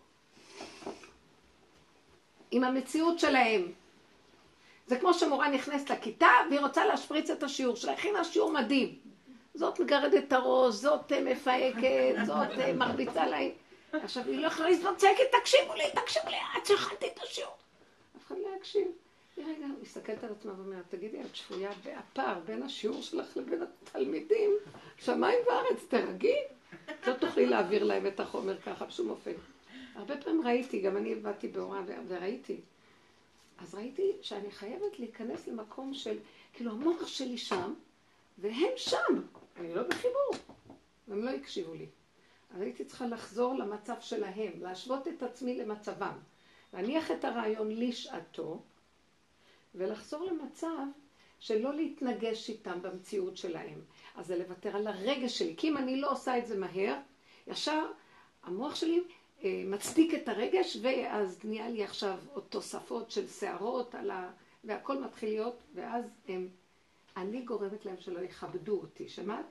[2.50, 3.72] עם המציאות שלהם.
[4.86, 8.98] זה כמו שמורה נכנסת לכיתה והיא רוצה להשפריץ את השיעור שלה, הכינה שיעור מדהים.
[9.54, 13.50] זאת מגרדת את הראש, זאת מפהקת, זאת מרביצה להם.
[13.92, 17.54] עכשיו היא לא יכולה צעקת, תקשיבו לי, תקשיבו לי, עד שהכנתי את השיעור.
[18.16, 18.88] אף אחד לא יקשיב.
[19.36, 24.50] היא רגע מסתכלת על עצמה ואומרת, תגידי, את שפויה בהפער בין השיעור שלך לבין התלמידים,
[24.98, 26.36] שמיים וארץ, תרגי.
[27.06, 29.32] לא תוכלי להעביר להם את החומר ככה בשום אופן.
[29.94, 32.60] הרבה פעמים ראיתי, גם אני עבדתי בהוראה וראיתי.
[33.58, 36.18] אז ראיתי שאני חייבת להיכנס למקום של,
[36.52, 37.74] כאילו המוח שלי שם,
[38.38, 39.22] והם שם.
[39.56, 40.30] אני לא בחיבור.
[41.08, 41.86] הם לא הקשיבו לי.
[42.54, 46.18] אז הייתי צריכה לחזור למצב שלהם, להשוות את עצמי למצבם.
[46.74, 48.62] להניח את הרעיון לשעתו,
[49.74, 50.86] ולחזור למצב
[51.40, 53.80] של לא להתנגש איתם במציאות שלהם.
[54.16, 56.96] אז זה לוותר על הרגש שלי, כי אם אני לא עושה את זה מהר,
[57.46, 57.86] ישר
[58.42, 59.02] המוח שלי
[59.44, 64.30] אה, מצדיק את הרגש, ואז נהיה לי עכשיו עוד תוספות של שערות, ה...
[64.64, 66.48] והכל מתחיל להיות, ואז הם,
[67.16, 69.46] אני גורמת להם שלא יכבדו אותי, שמעת?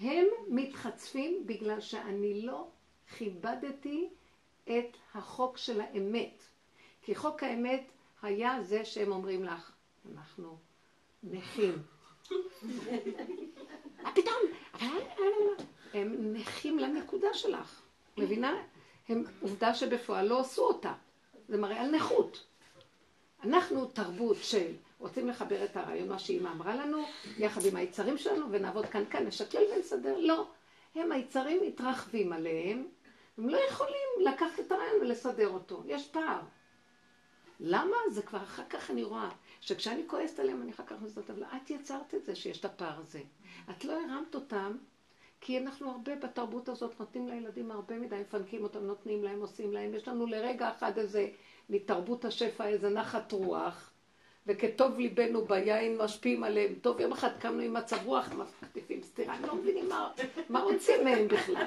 [0.00, 2.68] הם מתחצפים בגלל שאני לא
[3.16, 4.08] כיבדתי
[4.64, 6.42] את החוק של האמת.
[7.02, 7.84] כי חוק האמת
[8.22, 9.72] היה זה שהם אומרים לך,
[10.14, 10.58] אנחנו
[11.22, 11.82] נכים.
[14.02, 14.36] מה פתאום?
[15.94, 17.82] הם נכים לנקודה שלך,
[18.16, 18.54] מבינה?
[19.08, 20.92] הם עובדה שבפועל לא עשו אותה.
[21.48, 22.44] זה מראה על נכות.
[23.44, 27.02] אנחנו תרבות של רוצים לחבר את הרעיון, מה שאימא אמרה לנו,
[27.38, 30.18] יחד עם היצרים שלנו, ונעבוד כאן כאן, נשקלל ונסדר.
[30.18, 30.46] לא.
[30.94, 32.86] הם היצרים מתרחבים עליהם,
[33.38, 35.82] הם לא יכולים לקחת את הרעיון ולסדר אותו.
[35.86, 36.40] יש פער.
[37.60, 37.96] למה?
[38.10, 39.28] זה כבר אחר כך אני רואה,
[39.60, 42.98] שכשאני כועסת עליהם אני אחר כך מסתכלת, אבל את יצרת את זה שיש את הפער
[42.98, 43.20] הזה.
[43.70, 44.76] את לא הרמת אותם,
[45.40, 49.94] כי אנחנו הרבה בתרבות הזאת נותנים לילדים הרבה מדי, מפנקים אותם, נותנים להם, עושים להם.
[49.94, 51.28] יש לנו לרגע אחד איזה,
[51.70, 53.87] מתרבות השפע, איזה נחת רוח,
[54.48, 56.74] וכטוב ליבנו ביין משפיעים עליהם.
[56.82, 60.10] טוב, יום אחד קמנו עם מצב רוח, מחטיפים סטירה, הם לא מבינים מה,
[60.48, 61.66] מה רוצים מהם בכלל.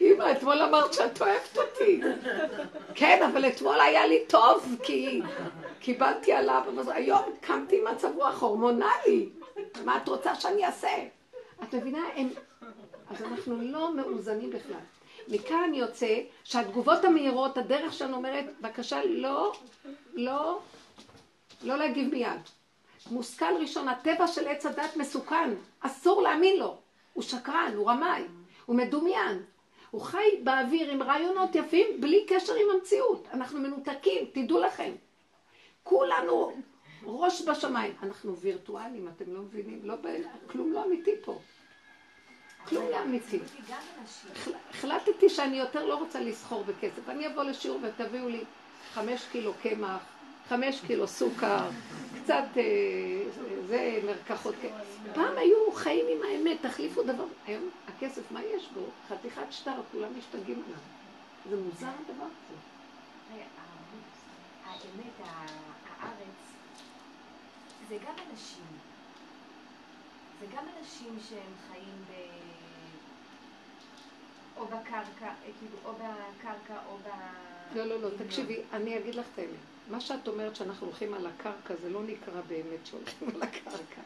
[0.00, 2.00] אמא, אתמול אמרת שאת אוהבת אותי.
[2.94, 5.22] כן, אבל אתמול היה לי טוב, כי
[5.80, 9.28] קיבלתי עליו, היום קמתי עם מצב רוח הורמונלי.
[9.84, 10.88] מה את רוצה שאני אעשה?
[11.62, 12.28] את מבינה, הם...
[13.10, 14.80] אז אנחנו לא מאוזנים בכלל.
[15.28, 19.52] מכאן יוצא שהתגובות המהירות, הדרך שלנו אומרת, בבקשה, לא,
[20.14, 20.58] לא
[21.62, 22.40] לא להגיב מיד.
[23.10, 26.76] מושכל ראשון, הטבע של עץ הדת מסוכן, אסור להאמין לו.
[27.12, 28.22] הוא שקרן, הוא רמאי,
[28.66, 29.42] הוא מדומיין.
[29.90, 33.28] הוא חי באוויר עם רעיונות יפים בלי קשר עם המציאות.
[33.32, 34.92] אנחנו מנותקים, תדעו לכם.
[35.82, 36.52] כולנו
[37.04, 37.94] ראש בשמיים.
[38.02, 39.80] אנחנו וירטואלים, אתם לא מבינים?
[39.82, 39.94] לא,
[40.46, 41.38] כלום לא אמיתי פה.
[42.68, 43.38] כלום לא אמיתי.
[44.70, 47.08] החלטתי שאני יותר לא רוצה לסחור בכסף.
[47.08, 48.44] אני אבוא לשיעור ותביאו לי
[48.92, 50.02] חמש קילו קמח,
[50.50, 51.68] חמש קילו סוכר,
[52.22, 52.62] קצת אה,
[53.66, 54.54] זה מרקחות.
[55.14, 57.24] פעם היו חיים עם האמת, תחליפו דבר.
[57.46, 58.80] היום הכסף, מה יש בו?
[59.08, 60.80] חתיכת שטר, כולם משתגעים עליו.
[61.50, 62.56] זה מוזר הדבר הזה.
[64.64, 65.28] האמת,
[66.00, 66.40] הארץ,
[67.88, 68.66] זה גם אנשים.
[70.40, 72.12] זה גם אנשים שהם חיים ב...
[74.56, 77.08] או בקרקע, אה, כאילו, או בקרקע או ב...
[77.76, 79.69] לא, לא, לא, תקשיבי, אני אגיד לך את האמת.
[79.90, 84.00] מה שאת אומרת שאנחנו הולכים על הקרקע, זה לא נקרא באמת שהולכים על הקרקע.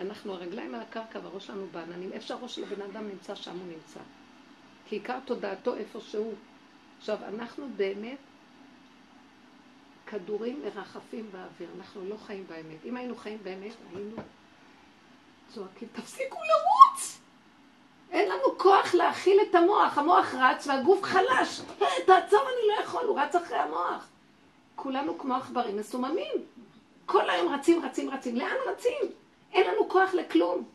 [0.00, 2.12] אנחנו הרגליים על הקרקע והראש שלנו בעננים.
[2.12, 4.00] איפה שהראש של הבן אדם נמצא, שם הוא נמצא.
[4.86, 6.34] כי עיקר תודעתו איפה שהוא.
[6.98, 8.18] עכשיו, אנחנו באמת
[10.06, 12.84] כדורים מרחפים באוויר, אנחנו לא חיים באמת.
[12.84, 14.16] אם היינו חיים באמת, היינו
[15.54, 17.18] צועקים, תפסיקו לרוץ!
[18.10, 21.60] אין לנו כוח להכיל את המוח, המוח רץ והגוף חלש.
[21.82, 24.08] "אה, תעצור, אני לא יכול, הוא רץ אחרי המוח.
[24.82, 26.34] כולנו כמו עכברים מסוממים.
[27.06, 28.36] כל היום רצים, רצים, רצים.
[28.36, 29.02] לאן רצים?
[29.52, 30.68] אין לנו כוח לכלום.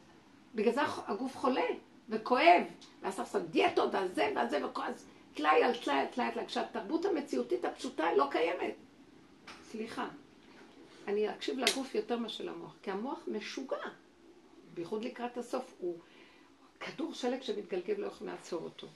[0.56, 1.66] בגלל זה הגוף חולה
[2.10, 2.64] וכואב.
[3.02, 4.82] צריך לעשות דיאטות והזה וכל...
[4.82, 6.46] אז טלאי על טלאי על טלאי על טלאי.
[6.46, 8.74] כשהתרבות המציאותית הפשוטה לא קיימת.
[9.72, 10.08] סליחה.
[11.08, 13.78] אני אקשיב לגוף יותר מאשר למוח, כי המוח משוגע.
[14.74, 15.98] בייחוד לקראת הסוף הוא
[16.80, 18.88] כדור שלג שמתגלגל ולא יכולים לעצור אותו.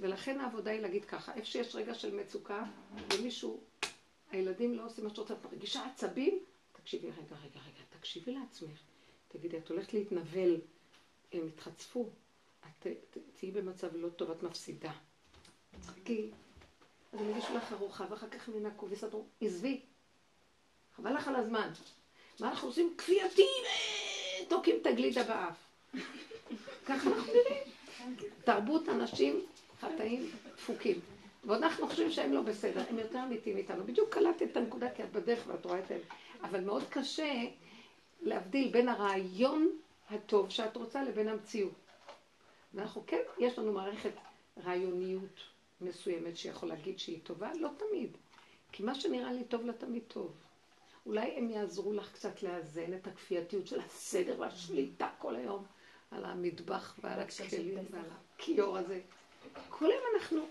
[0.00, 2.62] ולכן העבודה היא להגיד ככה, איפה שיש רגע של מצוקה,
[3.12, 3.60] ומישהו,
[4.34, 6.38] הילדים לא עושים מה שרוצה, את מרגישה עצבים,
[6.72, 8.80] תקשיבי, רגע, רגע, רגע, תקשיבי לעצמך.
[9.28, 10.60] תגידי, את הולכת להתנבל,
[11.32, 12.08] הם יתחצפו,
[12.66, 12.86] את
[13.38, 14.92] תהיי במצב לא טוב, את מפסידה.
[16.04, 16.30] כי,
[17.12, 19.80] אז הם יגישו לך ארוחה, ואחר כך הם ינקו ויסדרו, עזבי,
[20.96, 21.70] חבל לך על הזמן.
[22.40, 22.94] מה אנחנו עושים?
[22.98, 23.46] כפייתי,
[24.48, 25.56] תוקעים את הגלידה באף.
[26.86, 27.62] ככה אנחנו נראים.
[28.44, 29.46] תרבות אנשים
[29.80, 31.13] חטאים דפוקים.
[31.46, 33.84] ועוד אנחנו חושבים שהם לא בסדר, הם יותר אמיתיים איתנו.
[33.84, 35.98] בדיוק קלטת את הנקודה כי את בדרך ואת רואה את זה.
[36.42, 37.32] אבל מאוד קשה
[38.22, 39.70] להבדיל בין הרעיון
[40.10, 41.72] הטוב שאת רוצה לבין המציאות.
[42.74, 44.12] ואנחנו כן, יש לנו מערכת
[44.64, 45.40] רעיוניות
[45.80, 48.16] מסוימת שיכול להגיד שהיא טובה, לא תמיד.
[48.72, 50.32] כי מה שנראה לי טוב, לא תמיד טוב.
[51.06, 55.64] אולי הם יעזרו לך קצת לאזן את הכפייתיות של הסדר והשליטה כל היום
[56.10, 57.78] על המטבח ועל הכלים.
[57.90, 58.04] ועל
[58.36, 59.00] הכיור הזה.
[59.68, 60.46] כל היום אנחנו,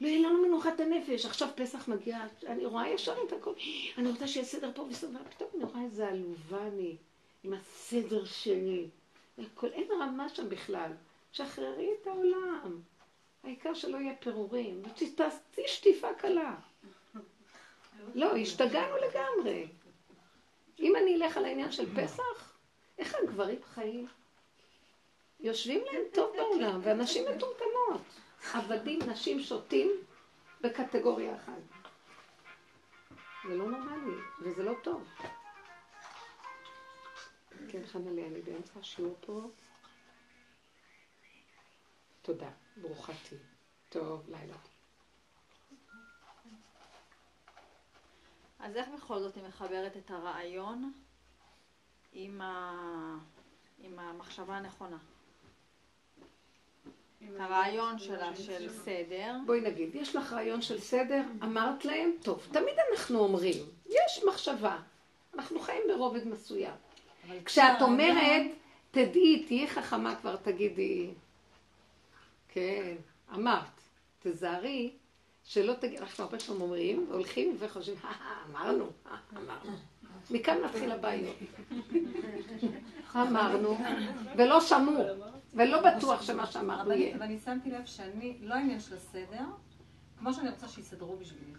[0.00, 3.52] לא יהיה לנו מנוחת הנפש, עכשיו פסח מגיע, אני רואה ישר את הכל,
[3.98, 6.96] אני רוצה שיהיה סדר פה וסדר, פתאום אני רואה איזה עלובה אני,
[7.44, 8.88] עם הסדר שלי.
[9.38, 10.92] הכל, אין רמה שם בכלל.
[11.32, 12.80] שחררי את העולם.
[13.44, 14.82] העיקר שלא יהיה פירורים.
[15.14, 16.54] תעשי שטיפה קלה.
[18.14, 19.66] לא, השתגענו לגמרי.
[20.80, 22.56] אם אני אלך על העניין של פסח,
[22.98, 24.06] איך הגברים חיים?
[25.40, 28.00] יושבים להם טוב בעולם, ואנשים מטומטמות.
[28.54, 29.90] עבדים, נשים שותים
[30.60, 31.52] בקטגוריה אחת.
[33.48, 35.08] זה לא נורמלי, וזה לא טוב.
[37.68, 39.50] כן, חנלי, אני באמצע השיעור פה.
[42.22, 43.40] תודה, ברוכה תהיי.
[43.88, 44.56] טוב, לילה.
[48.58, 50.92] אז איך בכל זאת היא מחברת את הרעיון
[52.12, 52.74] עם, ה...
[53.78, 54.98] עם המחשבה הנכונה?
[57.38, 59.34] הרעיון שלה של סדר.
[59.46, 63.56] בואי נגיד, יש לך רעיון של סדר, אמרת להם, טוב, תמיד אנחנו אומרים,
[63.86, 64.76] יש מחשבה,
[65.34, 66.74] אנחנו חיים ברובד מסוים.
[67.44, 68.46] כשאת אומרת,
[68.90, 71.10] תדעי, תהיי חכמה כבר, תגידי,
[72.48, 72.94] כן,
[73.34, 73.80] אמרת,
[74.22, 74.90] תזהרי,
[75.44, 78.14] שלא תגיד, אנחנו הרבה פעמים אומרים, הולכים וחושבים, "אה, אה,
[78.50, 78.86] אמרנו,
[79.36, 79.76] אמרנו.
[80.30, 81.36] מכאן מתחיל הבעיות.
[83.16, 83.78] אמרנו,
[84.36, 85.04] ולא שמעו,
[85.54, 87.16] ולא בטוח שמה שאמרנו רבנית, יהיה.
[87.20, 89.44] ואני שמתי לב שאני, לא העניין של הסדר,
[90.18, 91.52] כמו שאני רוצה שיסדרו בשבילי.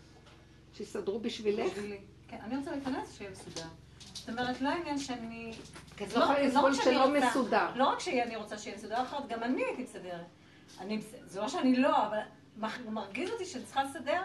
[0.74, 1.72] שיסדרו בשבילך.
[1.72, 1.98] בשבילי.
[2.28, 3.68] כן, אני רוצה להיכנס שיהיה מסודר.
[4.14, 5.54] זאת אומרת, לא העניין שאני...
[5.98, 7.68] כי את לא יכולה לסבול רק שאני שלא רוצה- מסודר.
[7.76, 10.26] לא רק שאני רוצה שיהיה מסודר, אחרת גם אני הייתי מסדרת.
[10.80, 12.18] אני, מס- זה לא שאני לא, אבל
[12.90, 14.22] מרגיז אותי שאני צריכה לסדר,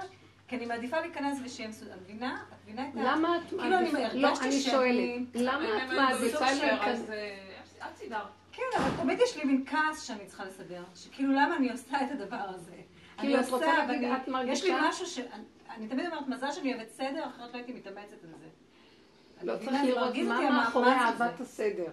[0.48, 1.92] כי אני מעדיפה להיכנס ושיהיה מסודר.
[1.94, 2.42] את מבינה?
[2.48, 3.02] את מבינה את ה...
[3.02, 3.98] למה את כאילו אני מעדיפה?
[3.98, 5.28] הרגשתי לא, אני שאני- שואלת.
[5.34, 7.10] למה את מעדיפה אז להיכנס?
[7.10, 7.50] אה,
[7.90, 8.22] את סידרת.
[8.52, 10.82] כן, אבל תמיד יש לי מין כעס שאני צריכה לסדר.
[10.94, 12.72] שכאילו, למה אני עושה את הדבר הזה?
[13.18, 15.18] כאילו, את רוצה להגיד, את מרגישה- יש לי משהו ש...
[15.70, 18.46] אני- תמיד אומרת, מזל שאני אוהבת סדר, אחרת לא הייתי מתאמצת על זה.
[19.42, 20.90] לא צריך לראות מה מאחורי.
[20.90, 21.90] אהבת הסדר.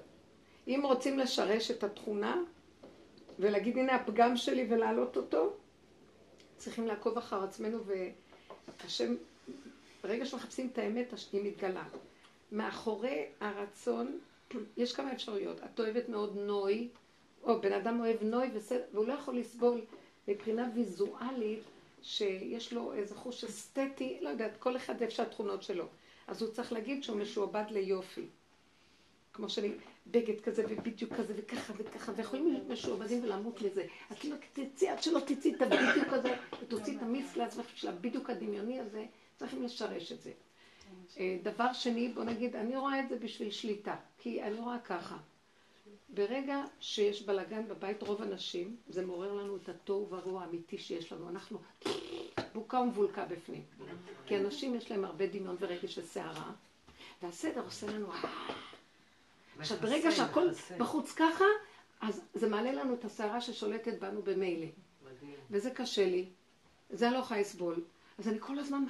[0.67, 2.35] אם רוצים לשרש את התכונה
[3.39, 5.53] ולהגיד הנה הפגם שלי ולהעלות אותו,
[6.57, 7.77] צריכים לעקוב אחר עצמנו
[8.83, 9.15] והשם,
[10.03, 11.83] ברגע שמחפשים את האמת, היא מתגלה.
[12.51, 14.19] מאחורי הרצון,
[14.77, 15.63] יש כמה אפשרויות.
[15.63, 16.89] את אוהבת מאוד נוי,
[17.43, 19.81] או בן אדם אוהב נוי וסדר, והוא לא יכול לסבול
[20.27, 21.63] מבחינה ויזואלית
[22.01, 25.85] שיש לו איזה חוש אסתטי, לא יודעת, כל אחד איפה שהתכונות שלו.
[26.27, 28.25] אז הוא צריך להגיד שהוא משועבד ליופי.
[29.33, 29.71] כמו שאני,
[30.07, 33.85] בגד כזה ובדיוק כזה וככה וככה, ויכולים להיות משועבדים ולמות לזה.
[34.11, 38.29] את לא תצאי, עד שלא תצאי את הבדיוק הזה, ותוצאי את המיס לעצמך של הבדיוק
[38.29, 39.05] הדמיוני הזה,
[39.37, 40.31] צריכים לשרש את זה.
[41.19, 45.17] אה, דבר שני, בוא נגיד, אני רואה את זה בשביל שליטה, כי אני רואה ככה.
[46.13, 51.29] ברגע שיש בלאגן בבית רוב הנשים, זה מעורר לנו את התוהו ורוע האמיתי שיש לנו.
[51.29, 51.59] אנחנו
[52.53, 53.63] בוקה ומבולקה בפנים.
[54.25, 56.51] כי אנשים יש להם הרבה דמיון ורגש וסערה,
[57.21, 58.07] והסדר עושה לנו...
[59.59, 61.45] עכשיו, ברגע שהכל בחוץ ככה,
[62.01, 64.67] אז זה מעלה לנו את הסערה ששולטת בנו במילא.
[65.51, 66.25] וזה קשה לי,
[66.89, 67.83] זה לא יכולה לסבול.
[68.19, 68.83] אז אני כל הזמן,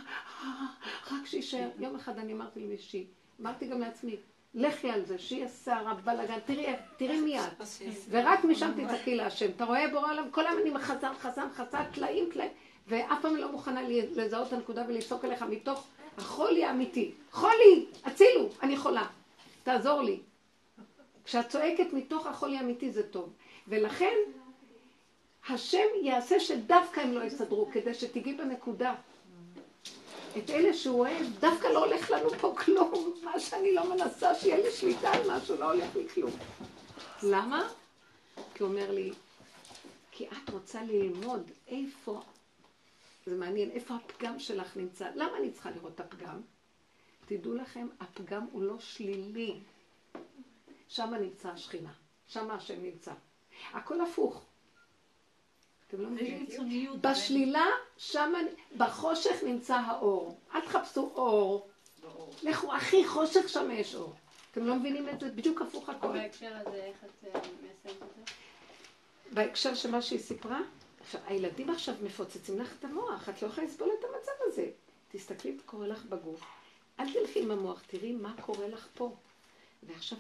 [1.12, 1.70] רק שיישאר.
[1.80, 3.06] יום אחד אני אמרתי למישהי,
[3.42, 4.16] אמרתי גם לעצמי,
[4.54, 6.40] לכי על זה, שיהיה סערה, בלאגן,
[6.98, 7.42] תראי, מיד.
[8.10, 9.50] ורק משם תצעקי להשם.
[9.56, 12.52] אתה רואה בורא עליו, כל היום אני מחזן, חזן, חזן, טלאים, טלאים,
[12.88, 17.12] ואף פעם לא מוכנה לזהות את הנקודה ולצעוק אליך מתוך החולי האמיתי.
[17.32, 19.08] חולי, הצילו, אני חולה.
[19.64, 20.20] תעזור לי.
[21.24, 23.34] כשאת צועקת מתוך החולי האמיתי זה טוב.
[23.68, 24.16] ולכן,
[25.50, 28.96] השם יעשה שדווקא הם לא יסדרו, כדי שתגיעי בנקודה.
[30.38, 33.14] את אלה שהוא אוהב, דווקא לא הולך לנו פה כלום.
[33.24, 36.32] מה שאני לא מנסה שיהיה לי שליטה על משהו, לא הולך לי כלום.
[37.24, 37.70] למה?
[38.54, 39.14] כי הוא אומר לי,
[40.12, 42.22] כי את רוצה ללמוד איפה,
[43.26, 45.10] זה מעניין, איפה הפגם שלך נמצא.
[45.16, 46.42] למה אני צריכה לראות את הפגם?
[47.26, 49.60] תדעו לכם, הפגם הוא לא שלילי.
[50.88, 51.92] שם נמצא השכינה,
[52.28, 53.12] שם השם נמצא.
[53.74, 54.46] הכל הפוך.
[55.90, 57.02] אתם לא מבינים?
[57.02, 57.66] בשלילה,
[57.98, 58.34] שם,
[58.78, 60.38] בחושך נמצא האור.
[60.56, 61.68] אל תחפשו אור.
[62.44, 64.14] לכו, הכי חושך, שם יש אור.
[64.52, 65.30] אתם לא מבינים את זה?
[65.30, 66.08] בדיוק הפוך הכל.
[66.08, 68.34] בהקשר הזה, איך את אה, מיישמת את זה?
[69.32, 70.60] בהקשר של מה שהיא סיפרה,
[71.02, 74.66] עכשיו, הילדים עכשיו מפוצצים לך את המוח, את לא יכולה לסבול את המצב הזה.
[75.12, 76.42] תסתכלי מה קורה לך בגוף.
[77.00, 79.16] אל תלכי עם המוח, תראי מה קורה לך פה.
[79.84, 80.18] ועכשיו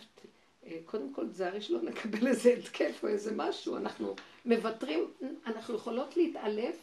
[0.65, 4.15] אה, קודם כל תזהרי שלא נקבל איזה התקף או איזה משהו, אנחנו
[4.50, 5.12] מוותרים,
[5.45, 6.76] אנחנו יכולות להתעלף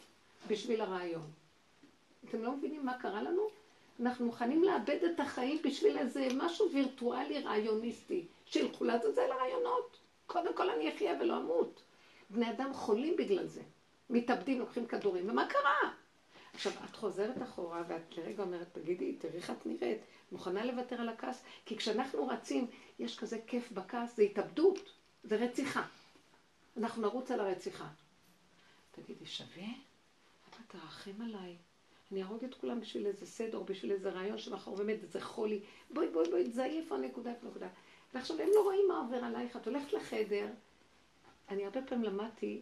[0.49, 1.31] בשביל הרעיון.
[2.29, 3.49] אתם לא מבינים מה קרה לנו?
[4.01, 8.27] אנחנו מוכנים לאבד את החיים בשביל איזה משהו וירטואלי רעיוניסטי.
[8.47, 9.97] שילכו לעזאזל הרעיונות.
[10.27, 11.83] קודם כל אני אחיה ולא אמות.
[12.31, 13.63] בני אדם חולים בגלל זה.
[14.11, 15.93] מתאבדים, לוקחים כדורים, ומה קרה?
[16.55, 19.99] עכשיו, את חוזרת אחורה ואת לרגע אומרת, תגידי, תראי איך את נראית,
[20.33, 21.43] מוכנה לוותר על הכעס?
[21.65, 22.67] כי כשאנחנו רצים,
[22.99, 24.93] יש כזה כיף בכעס, זה התאבדות,
[25.25, 25.83] זה רציחה.
[26.77, 27.89] אנחנו נרוץ על הרציחה.
[28.91, 29.67] תגידי, שווה?
[30.49, 31.57] אבא, תרחם עליי.
[32.13, 35.61] אני אהרוג את כולם בשביל איזה סדר, בשביל איזה רעיון שמחר באמת איזה חולי.
[35.91, 37.69] בואי, בואי, בואי, תזהי איפה הנקודה, איפה הנקודה.
[38.15, 40.47] ועכשיו הם לא רואים מה עובר עלייך, את הולכת לחדר.
[41.49, 42.61] אני הרבה פעמים למדתי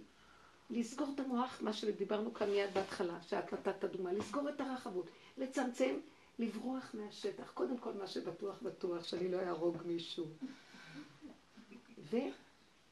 [0.71, 5.07] לסגור את המוח, מה שדיברנו כאן מיד בהתחלה, שאת נתת דוגמה, לסגור את הרחבות,
[5.39, 5.95] לצמצם,
[6.39, 7.51] לברוח מהשטח.
[7.51, 10.27] קודם כל, מה שבטוח בטוח, שאני לא אהרוג מישהו.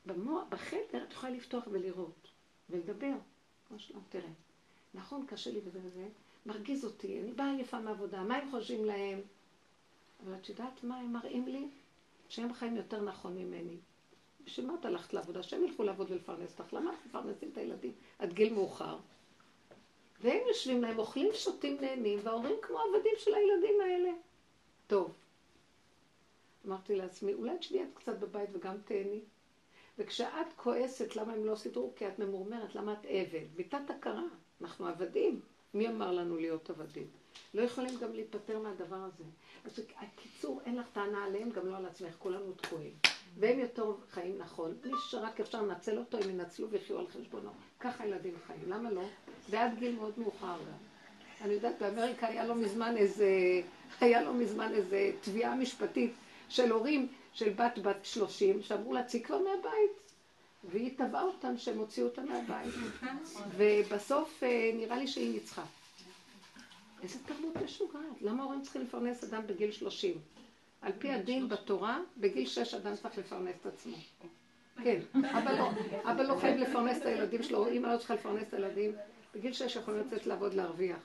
[0.07, 2.28] ובמוח, בחדר את יכולה לפתוח ולראות,
[2.70, 3.14] ולדבר.
[3.68, 4.30] כמו שלום, תראה,
[4.94, 6.09] נכון, קשה לי וזה וזה,
[6.46, 9.20] מרגיז אותי, אני באה עייפה מעבודה, מה הם חושבים להם?
[10.24, 11.68] אבל את יודעת מה הם מראים לי?
[12.28, 13.76] שהם חיים יותר נכון ממני.
[14.44, 15.42] בשביל מה את הלכת לעבודה?
[15.42, 16.72] שהם ילכו לעבוד ולפרנס אותך.
[16.72, 18.98] למה אנחנו מפרנסים את הילדים עד גיל מאוחר?
[20.20, 24.11] והם יושבים להם, אוכלים, שותים, נהנים, וההורים כמו עבדים של הילדים האלה.
[24.86, 25.14] טוב.
[26.66, 29.20] אמרתי לעצמי, אולי תשבי את קצת בבית וגם תהני.
[29.99, 33.57] וכשאת כועסת למה הם לא סידרו, כי את ממורמרת, למה את עבד?
[33.57, 34.24] ביטת הכרה,
[34.61, 35.40] אנחנו עבדים.
[35.74, 37.07] מי אמר לנו להיות עבדים?
[37.55, 39.24] לא יכולים גם להיפטר מהדבר הזה.
[39.64, 42.93] אז הקיצור, אין לך טענה עליהם, גם לא על עצמך, כולנו תקועים.
[43.38, 44.74] והם יותר חיים נכון.
[44.84, 47.51] מי שרק אפשר לנצל אותו, הם ינצלו ויחיו על חשבונו.
[47.80, 49.05] ככה ילדים חיים, למה לא?
[49.51, 50.78] ועד גיל מאוד מאוחר גם.
[51.45, 53.28] אני יודעת, באמריקה היה לו מזמן איזה,
[54.01, 56.12] היה לו מזמן איזה תביעה משפטית
[56.49, 60.03] של הורים של בת בת שלושים, שאמרו לה, צאי כבר מהבית.
[60.70, 62.74] והיא תבעה אותם שהם הוציאו אותה מהבית.
[63.57, 65.64] ובסוף אה, נראה לי שהיא ניצחה.
[67.03, 68.03] איזה תרבות משוגעת.
[68.20, 70.14] למה ההורים צריכים לפרנס אדם בגיל שלושים?
[70.83, 73.97] על פי הדין בתורה, בגיל שש אדם צריך לפרנס את עצמו.
[74.85, 75.70] כן, אבל לא,
[76.05, 78.93] אבל לא חייב לפרנס את הילדים שלו, אמא לא צריכה לפרנס את הילדים,
[79.35, 80.99] בגיל שש יכולים לצאת לעבוד להרוויח.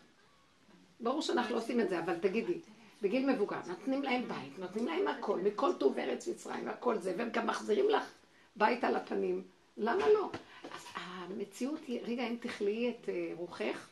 [1.00, 2.60] ברור שאנחנו לא עושים את זה, אבל תגידי,
[3.02, 7.30] בגיל מבוגר, נותנים להם בית, נותנים להם הכל, מכל טוב ארץ מצרים, הכל זה, והם
[7.30, 8.14] גם מחזירים לך
[8.56, 9.44] בית על הפנים.
[9.78, 10.30] למה לא?
[10.64, 13.90] אז המציאות היא, רגע, אם תכליאי את אה, רוחך,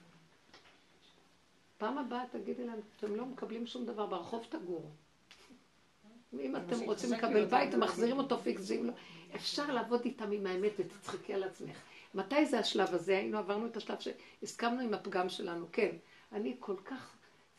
[1.78, 4.90] פעם הבאה תגידי להם, אתם לא מקבלים שום דבר, ברחוב תגורו.
[6.40, 8.94] אם אתם רוצים לקבל בית, אתם מחזירים אותו פיקס, ואם לא...
[9.36, 11.78] אפשר לעבוד איתם עם האמת ותצחקי על עצמך.
[12.14, 13.18] מתי זה השלב הזה?
[13.18, 15.66] היינו עברנו את השלב שהסכמנו עם הפגם שלנו.
[15.72, 15.96] כן,
[16.32, 17.15] אני כל כך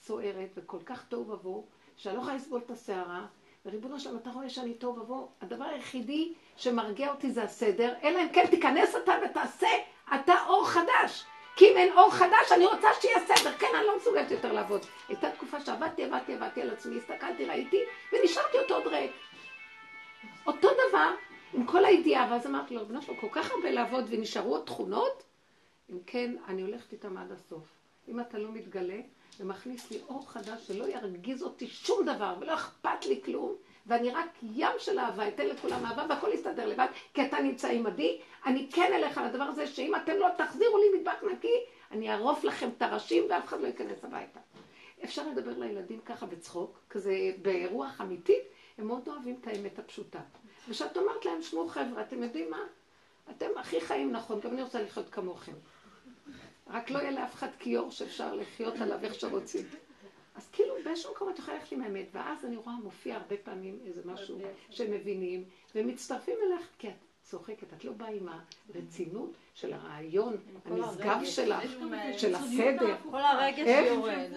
[0.06, 3.26] סוערת וכל כך תוהו ובוהו, שאני לא יכולה לסבול את הסערה,
[3.66, 8.28] וריבונו שלום, אתה רואה שאני תוהו ובוהו, הדבר היחידי שמרגיע אותי זה הסדר, אלא אם
[8.32, 9.68] כן תיכנס אתה ותעשה
[10.14, 11.24] אתה אור חדש.
[11.56, 13.52] כי אם אין אור חדש, אני רוצה שיהיה סדר.
[13.52, 14.80] כן, אני לא מסוגלת יותר לעבוד.
[15.08, 17.80] הייתה תקופה שעבדתי, עבדתי, עבדתי על עצמי, הסתכלתי, ראיתי,
[18.12, 19.12] ונשארתי אותו עוד ריק.
[20.46, 21.10] אותו דבר,
[21.54, 25.22] עם כל הידיעה, ואז אמרתי לו, רבנו שלו, כל כך הרבה לעבוד ונשארו עוד תכונות?
[25.90, 27.64] אם כן, אני הולכת איתם עד הסוף.
[28.08, 28.98] אם אתה לא מתגלה
[29.40, 33.54] ומכניס לי אור חדש שלא ירגיז אותי שום דבר ולא אכפת לי כלום,
[33.86, 38.20] ואני רק ים של אהבה, אתן לכולם אהבה והכל יסתדר לבד, כי אתה נמצא עימדי,
[38.46, 41.56] אני כן אלך על הדבר הזה שאם אתם לא תחזירו לי מטבח נקי,
[41.90, 44.40] אני אערוף לכם את הראשים ואף אחד לא ייכנס הביתה.
[45.04, 47.12] אפשר לדבר לילדים ככה בצחוק, כזה
[47.42, 48.42] ברוח אמיתית,
[48.78, 50.20] הם מאוד אוהבים את האמת הפשוטה.
[50.68, 52.60] וכשאת אומרת להם, שמעו חבר'ה, אתם יודעים מה?
[53.30, 55.52] אתם הכי חיים נכון, גם אני רוצה לחיות כמוכם.
[56.66, 59.66] רק לא יהיה לאף אחד כיור שאפשר לחיות עליו איך שרוצים.
[60.34, 63.78] אז כאילו באיזשהו מקום את יכולה ללכת עם האמת, ואז אני רואה מופיע הרבה פעמים
[63.86, 64.38] איזה משהו
[64.70, 65.44] שמבינים,
[65.74, 68.28] ומצטרפים אליך, כי את צוחקת, את לא באה עם
[68.74, 71.62] הרצינות של הרעיון הנשגב שלך,
[72.18, 72.96] של הסדר.
[73.10, 73.86] כל הרגש?
[73.86, 74.30] יורד.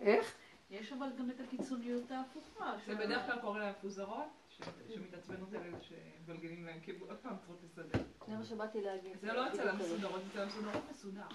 [0.00, 0.34] איך?
[0.70, 2.72] יש אבל גם את הקיצוניות ההפוכה.
[2.86, 4.26] זה בדרך כלל קורה להם מפוזרות,
[4.56, 8.02] ש- שמתעצבנות על אלה שמגלגלים להם, כאילו עוד פעם צריכות לסדר.
[8.26, 9.20] זה מה שבאתי להגיד.
[9.20, 11.26] זה לא אצל המסודרות, אצל המסודרות מסודר.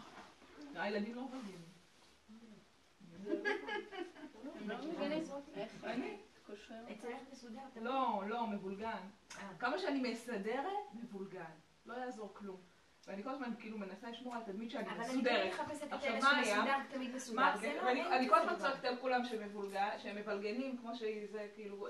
[0.76, 1.60] הילדים לא מבלגים.
[4.66, 4.74] לא?
[6.92, 9.02] אצלך מסודר, לא, לא, מבולגן.
[9.60, 11.52] כמה שאני מסדרת, מבולגן.
[11.86, 12.62] לא יעזור כלום.
[13.10, 15.54] ואני כל הזמן כאילו מנסה לשמור על התדמית שאני אבל אני מסודרת.
[15.54, 16.56] כן מחפשת את עכשיו, אלה מה היה?
[16.56, 17.42] שמסודר תמיד מסודר.
[17.42, 21.88] מה, זה לא אני כל הזמן צועקת על כולם שמבולגן, שהם מבלגנים, כמו שזה כאילו,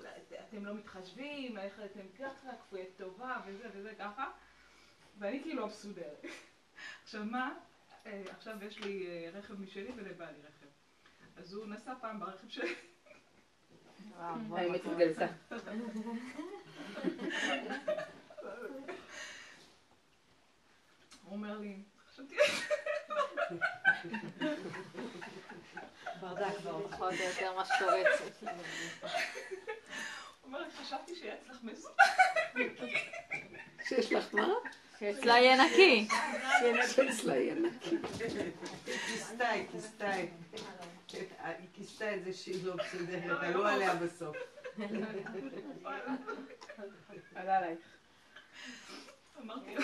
[0.47, 4.27] אתם לא מתחשבים, איך אתם ככה, כפויי טובה, וזה וזה ככה,
[5.17, 6.25] ואני כאילו המסודרת.
[7.03, 7.53] עכשיו מה,
[8.05, 10.67] אה, עכשיו יש לי אה, רכב משלי ולבעלי רכב.
[11.37, 12.75] אז הוא נסע פעם ברכב שלי,
[14.19, 15.27] האמת התגלתה.
[21.29, 21.77] הוא אומר לי,
[22.11, 22.35] חשבתי,
[26.19, 26.57] ברדק.
[26.91, 28.27] פחות או יותר מה שקורה אצלי.
[28.41, 28.49] הוא
[30.43, 31.93] אומר לי, חשבתי שיהיה אצלך מסודר.
[33.87, 34.47] שיש לך מה?
[34.99, 36.07] שאצלה יהיה נקי.
[36.95, 37.97] שאצלה יהיה נקי.
[38.85, 40.11] כיסתה, היא כיסתה.
[40.11, 44.37] היא כיסתה את זה שהיא לא מסודרת, עלו עליה בסוף.
[47.35, 47.79] עלה עלייך.
[49.39, 49.81] אמרתי לו,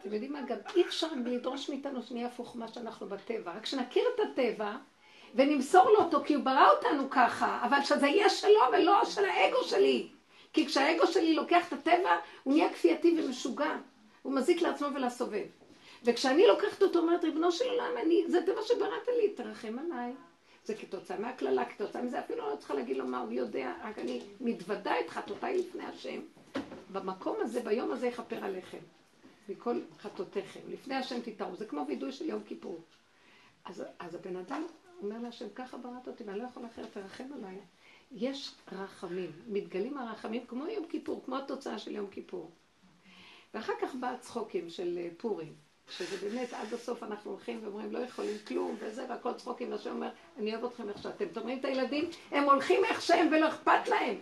[0.00, 3.52] אתם יודעים מה, גם אי אפשר לדרוש מאיתנו שנהיה הפוך ממה שאנחנו בטבע.
[3.52, 4.76] רק שנכיר את הטבע
[5.34, 9.62] ונמסור לו אותו, כי הוא ברא אותנו ככה, אבל שזה יהיה שלו ולא של האגו
[9.64, 10.08] שלי.
[10.52, 13.76] כי כשהאגו שלי לוקח את הטבע, הוא נהיה כפייתי ומשוגע.
[14.22, 15.46] הוא מזיק לעצמו ולסובב.
[16.04, 20.12] וכשאני לוקחת אותו, אומרת, ריבונו של עולם, אני, זה טבע שבראת לי, תרחם עליי.
[20.66, 24.22] זה כתוצאה מהקללה, כתוצאה מזה, אפילו לא צריכה להגיד לו מה הוא יודע, רק אני
[24.40, 26.20] מתוודה את חטאותיי לפני השם.
[26.92, 28.78] במקום הזה, ביום הזה יכפר עליכם.
[29.48, 30.60] מכל חטאותיכם.
[30.68, 31.56] לפני השם תתארו.
[31.56, 32.80] זה כמו וידוי של יום כיפור.
[33.64, 34.62] אז, אז הבן אדם
[35.02, 37.58] אומר להשם, ככה בראת אותי ואני לא יכול אחרת, תרחם עליי.
[38.12, 42.50] יש רחמים, מתגלים הרחמים כמו יום כיפור, כמו התוצאה של יום כיפור.
[43.54, 45.54] ואחר כך בא הצחוקים של אה, פורים,
[45.90, 50.10] שזה באמת עד הסוף אנחנו הולכים ואומרים לא יכולים כלום וזה והכל צחוקים, והשם אומר
[50.38, 51.24] אני אוהב אתכם איך שאתם.
[51.24, 52.10] אתם רואים את הילדים?
[52.30, 54.16] הם הולכים איך שהם ולא אכפת להם.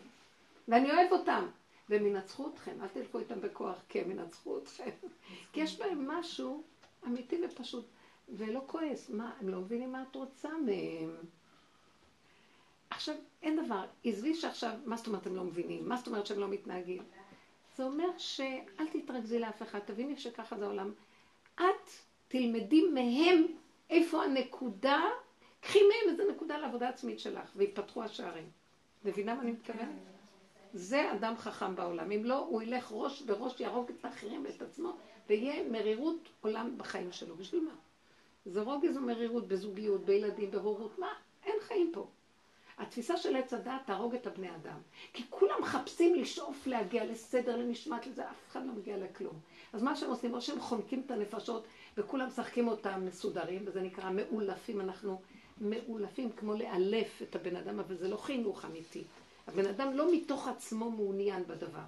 [0.68, 1.46] ואני אוהב אותם.
[1.88, 4.90] והם ינצחו אתכם, אל תלכו איתם בכוח, כי הם ינצחו אתכם.
[5.52, 6.62] כי יש בהם משהו
[7.06, 7.84] אמיתי ופשוט,
[8.28, 9.10] ולא כועס.
[9.10, 11.16] מה, הם לא מבינים מה את רוצה מהם.
[12.90, 15.88] עכשיו, אין דבר, עזבי שעכשיו, מה זאת אומרת הם לא מבינים?
[15.88, 17.02] מה זאת אומרת שהם לא מתנהגים?
[17.76, 20.92] זה אומר שאל תתרכזי לאף אחד, תביני שככה זה העולם.
[21.54, 21.90] את
[22.28, 23.46] תלמדי מהם
[23.90, 25.02] איפה הנקודה,
[25.60, 28.50] קחי מהם איזה נקודה לעבודה עצמית שלך, ויפתחו השערים.
[29.04, 29.88] מבינה מה אני מתכוונת?
[30.74, 32.10] זה אדם חכם בעולם.
[32.10, 34.96] אם לא, הוא ילך ראש בראש, יהרוג את האחרים ואת עצמו,
[35.28, 37.36] ויהיה מרירות עולם בחיים שלו.
[37.36, 37.74] בשביל מה?
[38.46, 40.98] זה רוגז ומרירות בזוגיות, בילדים, בהורות.
[40.98, 41.12] מה?
[41.44, 42.06] אין חיים פה.
[42.78, 44.78] התפיסה של עץ הדעת תהרוג את הבני אדם.
[45.12, 49.40] כי כולם מחפשים לשאוף להגיע לסדר, למשמעת, לזה, אף אחד לא מגיע לכלום.
[49.74, 51.64] אז מה שהם עושים, או שהם חונקים את הנפשות,
[51.96, 54.80] וכולם משחקים אותם מסודרים, וזה נקרא מאולפים.
[54.80, 55.20] אנחנו
[55.60, 59.04] מאולפים כמו לאלף את הבן אדם, אבל זה לא חינוך אמיתי.
[59.46, 61.84] הבן אדם לא מתוך עצמו מעוניין בדבר.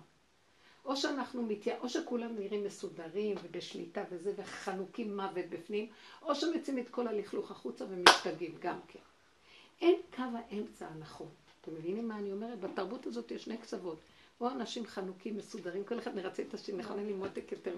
[0.84, 1.78] או שאנחנו מתייע...
[1.80, 5.88] או שכולם נראים מסודרים ובשליטה וזה, וחנוקים מוות בפנים,
[6.22, 8.98] או שמציעים את כל הלכלוך החוצה ומשתגעים גם כן.
[9.80, 11.28] אין קו האמצע הנכון.
[11.60, 12.60] אתם מבינים מה אני אומרת?
[12.60, 13.98] בתרבות הזאת יש שני קצוות.
[14.40, 17.74] או אנשים חנוקים, מסודרים, כל אחד מרצה את השני, נכון, אין לי מותק יותר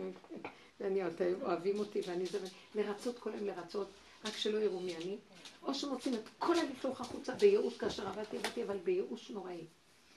[0.80, 1.00] ואני
[1.42, 2.38] אוהבים אותי ואני זה,
[2.74, 3.88] לרצות כל היום לרצות,
[4.24, 5.18] רק שלא יראו מי אני,
[5.62, 9.64] או שמוצאים את כל הלכלוך החוצה בייאוש, כאשר עבדתי, עבדתי, אבל בייאוש נוראי.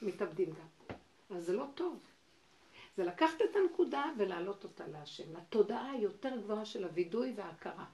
[0.02, 0.96] מתאבדים גם.
[1.38, 2.00] אז זה לא טוב.
[2.98, 7.86] זה לקחת את הנקודה ולהעלות אותה להשם, לתודעה היותר גבוהה של הווידוי וההכרה.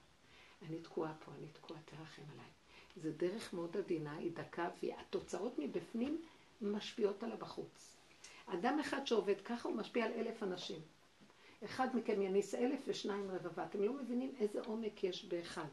[0.68, 2.50] אני תקועה פה, אני תקועה, תרחם עליי.
[3.02, 6.22] זה דרך מאוד עדינה, היא דקה, והתוצאות מבפנים
[6.62, 7.97] משפיעות עליו בחוץ.
[8.48, 10.80] אדם אחד שעובד ככה, הוא משפיע על אלף אנשים.
[11.66, 13.64] אחד מכם יניס אלף ושניים רבבה.
[13.64, 15.68] אתם לא מבינים איזה עומק יש באחד.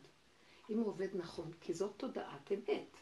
[0.70, 2.97] אם הוא עובד נכון, כי זאת תודעת אמת.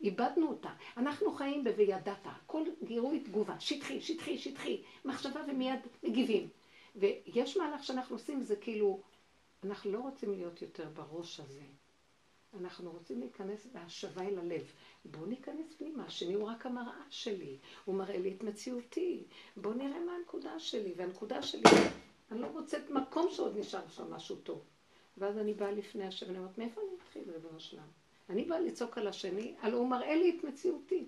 [0.00, 0.70] איבדנו אותה.
[0.96, 6.48] אנחנו חיים ב"וידעת", כל גירוי תגובה, שטחי, שטחי, שטחי, מחשבה ומיד מגיבים.
[6.96, 9.00] ויש מהלך שאנחנו עושים, זה כאילו,
[9.64, 11.62] אנחנו לא רוצים להיות יותר בראש הזה.
[12.58, 14.72] אנחנו רוצים להיכנס בהשבה אל הלב.
[15.04, 19.22] בואו ניכנס פנימה, השני הוא רק המראה שלי, הוא מראה לי את מציאותי.
[19.56, 21.62] בואו נראה מה הנקודה שלי, והנקודה שלי,
[22.30, 24.62] אני לא מוצאת מקום שעוד נשאר שם משהו טוב.
[25.18, 27.82] ואז אני באה לפני השם, ואני אומרת, מאיפה אני אתחיל, ריבונו שלם?
[28.30, 31.04] אני באה לצעוק על השני, הלוא הוא מראה לי את מציאותי.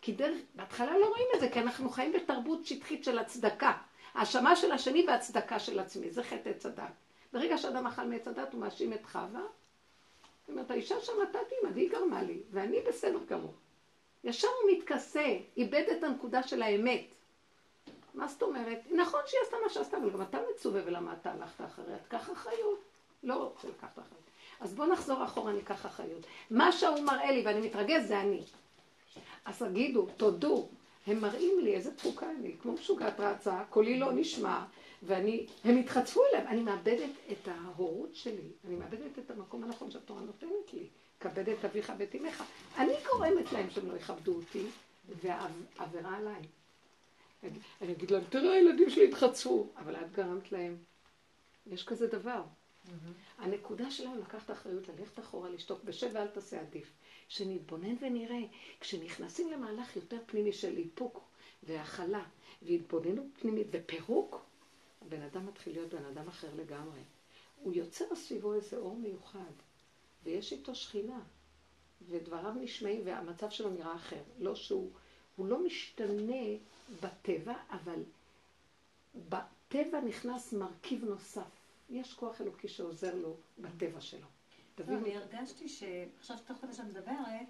[0.00, 3.72] כי דרך, בהתחלה לא רואים את זה, כי אנחנו חיים בתרבות שטחית של הצדקה.
[4.14, 6.92] האשמה של השני והצדקה של עצמי, זה חטא עץ הדת.
[7.32, 9.42] ברגע שאדם אכל מעץ הדת, הוא מאשים את חווה.
[10.46, 13.54] זאת אומרת, האישה שם נתתי עימה, היא גרמה לי, ואני בסדר גמור.
[14.24, 17.04] ישר הוא מתכסה, איבד את הנקודה של האמת.
[18.14, 18.78] מה זאת אומרת?
[18.90, 21.98] נכון שהיא עשתה מה שעשתה, אבל גם אתה מצווה ולמה אתה הלכת אחריה?
[21.98, 22.80] תקח אחריות.
[23.22, 24.22] לא רוצה לקחת אחריות.
[24.60, 26.26] אז בואו נחזור אחורה, ניקח אחריות.
[26.50, 28.42] מה שהוא מראה לי ואני מתרגז זה אני.
[29.44, 30.68] אז תגידו, תודו,
[31.06, 34.64] הם מראים לי איזה תפוקה אני, כמו משוגעת רצה, קולי לא נשמע,
[35.06, 40.20] ואני, הם התחצפו אליהם, אני מאבדת את ההורות שלי, אני מאבדת את המקום הנכון שהתורה
[40.20, 40.86] נותנת לי,
[41.20, 42.44] כבד את אביך ואת אמך.
[42.78, 44.66] אני גורמת להם שהם לא יכבדו אותי,
[45.22, 46.42] והעבירה עליי.
[47.82, 50.76] אני אגיד להם, תראה, הילדים שלי התחצפו, אבל את גרמת להם.
[51.66, 52.42] יש כזה דבר.
[53.38, 56.92] הנקודה שלנו לקחת אחריות, ללכת אחורה, לשתוק, בשב ואל תעשה עדיף.
[57.28, 58.40] שנתבונן ונראה,
[58.80, 61.24] כשנכנסים למהלך יותר פנימי של איפוק
[61.62, 62.24] והכלה
[62.62, 64.44] והתבוננות פנימית ופירוק,
[65.06, 67.00] הבן אדם מתחיל להיות בן אדם אחר לגמרי.
[67.62, 69.52] הוא יוצר סביבו איזה אור מיוחד,
[70.24, 71.20] ויש איתו שכינה,
[72.08, 74.22] ודבריו נשמעים והמצב שלו נראה אחר.
[74.38, 74.90] לא שהוא,
[75.36, 76.56] הוא לא משתנה
[77.02, 78.02] בטבע, אבל
[79.28, 81.50] בטבע נכנס מרכיב נוסף.
[81.90, 84.26] יש כוח אלוקי שעוזר לו בטבע שלו.
[84.78, 87.46] לא, אני הרגשתי שעכשיו תוך כדי שאת מדברת,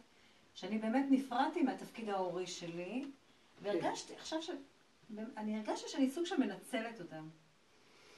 [0.54, 3.04] שאני באמת נפרדתי מהתפקיד ההורי שלי,
[3.62, 4.50] והרגשתי עכשיו ש...
[5.36, 7.28] אני הרגשתי שאני סוג של מנצלת אותם.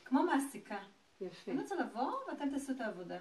[0.08, 0.78] כמו מעסיקה.
[1.20, 1.52] יפה.
[1.52, 3.18] אני רוצה לבוא ואתם תעשו את העבודה.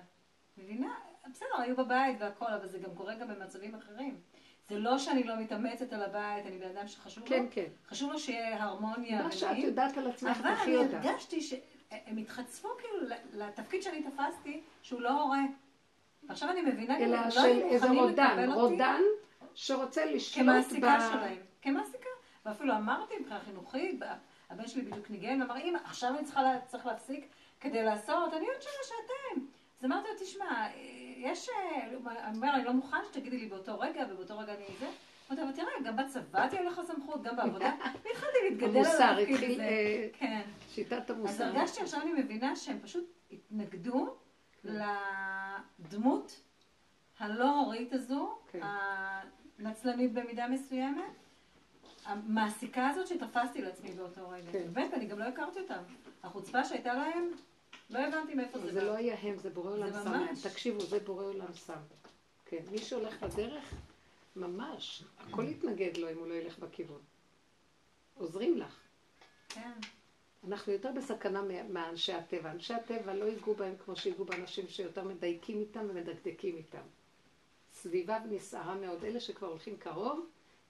[0.58, 0.96] מבינה?
[1.32, 4.20] בסדר, היו בבית והכל, אבל זה גם קורה גם במצבים אחרים.
[4.70, 7.66] זה לא שאני לא מתאמצת על הבית, אני בן אדם שחשוב כן, לו, כן.
[7.88, 9.24] חשוב לו שיהיה הרמוניה.
[9.24, 9.66] מה שאת ונעים.
[9.66, 10.98] יודעת על עצמך, אבל תחי אני אותה.
[10.98, 15.42] הרגשתי שהם התחצפו כאילו לתפקיד שאני תפסתי, שהוא לא הורה.
[16.24, 19.02] ועכשיו אני מבינה, כאילו, אלא של לא היו איזה רודן, רודן
[19.56, 21.38] שרוצה לשלוט כמעסיקה שלהם.
[21.62, 22.10] כמעסיקה.
[22.46, 24.00] ואפילו אמרתי מבחינה חינוכית,
[24.50, 27.28] הבן שלי בדיוק ניגן, ואמר, אמא, עכשיו אני צריכה, צריך להפסיק
[27.60, 29.48] כדי לעשות, אני עוד שעה, שעתיים.
[29.80, 30.68] אז אמרתי לו, תשמע,
[31.18, 31.50] יש,
[31.94, 34.88] הוא אומר, אני לא מוכן שתגידי לי באותו רגע, ובאותו רגע אני זה.
[35.30, 37.76] אמרתי, אבל תראה, גם בצבא תהיה לך סמכות, גם בעבודה.
[38.04, 39.64] והתחלתי להתגדל על התפקיד התחיל הזה.
[39.64, 40.42] אה, כן.
[40.70, 41.44] שיטת אז המוסר.
[41.44, 44.16] הרגשתי עכשיו אני מבינה שהם פשוט התנגדו
[44.64, 46.42] לדמות
[47.20, 48.60] הלא הורית הזו, כן.
[49.60, 51.27] הנצלנית במידה מסוימת,
[52.08, 54.52] המעסיקה הזאת שתפסתי לעצמי באותו רגע.
[54.52, 54.74] כן.
[54.74, 55.84] באמת, אני גם לא הכרתי אותם.
[56.24, 57.32] החוצפה שהייתה להם,
[57.90, 58.86] לא הבנתי מאיפה זה זה בא.
[58.86, 60.50] לא היה הם, זה בורא עולם זה שם.
[60.50, 61.80] תקשיבו, זה בורא עולם שם.
[62.46, 63.74] כן, מי שהולך בדרך,
[64.36, 67.02] ממש, הכל יתנגד לו אם הוא לא ילך בכיוון.
[68.18, 68.80] עוזרים לך.
[69.50, 69.72] כן.
[70.48, 72.52] אנחנו יותר בסכנה מאנשי הטבע.
[72.52, 76.82] אנשי הטבע לא ייגעו בהם כמו שיגעו באנשים שיותר מדייקים איתם ומדקדקים איתם.
[77.74, 79.04] סביבה נסערה מאוד.
[79.04, 80.26] אלה שכבר הולכים קרוב,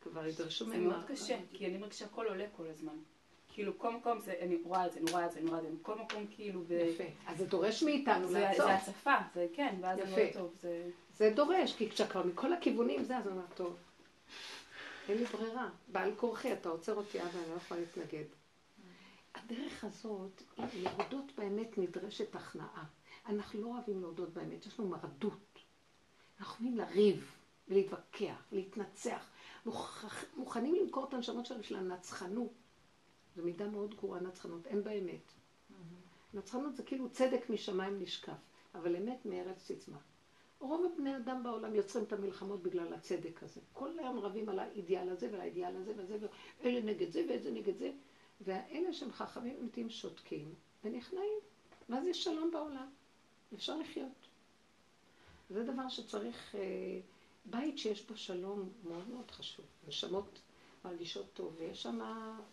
[0.09, 0.87] כבר ידרשו זה מהם...
[0.87, 2.97] מאוד קשה, כי אני מרגישה שהכל עולה כל הזמן.
[3.53, 5.63] כאילו, כל מקום זה, אני רואה את זה, אני רואה את זה, אני רואה את
[5.63, 6.71] זה, כל מקום כאילו, ב...
[6.71, 7.03] יפה.
[7.27, 8.65] אז זה דורש מאיתנו זה לעצור.
[8.65, 10.21] זה הצפה, זה כן, ואז אני יפה.
[10.21, 10.89] אומרת, טוב, זה...
[11.17, 13.75] זה דורש, כי כשכבר מכל הכיוונים זה, אז אני אומרת, טוב,
[15.09, 15.69] אין לי ברירה.
[15.87, 18.25] בעל כורחי, אתה עוצר אותי, אבא, אני לא יכולה להתנגד.
[19.35, 22.83] הדרך הזאת, להודות באמת נדרשת הכנעה.
[23.25, 25.59] אנחנו לא אוהבים להודות באמת, יש לנו מרדות.
[26.39, 27.31] אנחנו יכולים לריב,
[27.67, 29.29] ולהתווכח, להתנצח.
[29.67, 32.51] מוכח, מוכנים למכור את הנשמות שלנו של הנצחנות.
[33.35, 35.33] זו מידה מאוד גרועה, נצחנות, אין באמת.
[36.33, 38.33] נצחנות זה כאילו צדק משמיים נשקף,
[38.75, 40.03] אבל אמת מארץ תצמח.
[40.59, 43.61] רוב הבני אדם בעולם יוצרים את המלחמות בגלל הצדק הזה.
[43.73, 46.27] כל היום רבים על האידיאל הזה ועל האידיאל הזה וזה,
[46.63, 47.91] ואלה נגד זה ואלה נגד זה.
[48.41, 50.53] והאלה שהם חכמים אמיתיים שותקים
[50.83, 51.39] ונכנעים.
[51.89, 52.89] ואז יש שלום בעולם.
[53.53, 54.27] אפשר לחיות.
[55.49, 56.99] זה דבר שצריך, אה,
[57.49, 59.65] בית שיש בו שלום מאוד מאוד חשוב.
[59.87, 60.39] נשמות
[60.85, 61.99] מרגישות טוב, ויש שם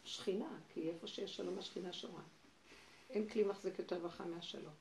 [0.04, 2.22] שכינה, כי איפה שיש שלום השכינה שורה.
[3.10, 4.72] אין כלי מחזיק יותר ברכה מהשלום.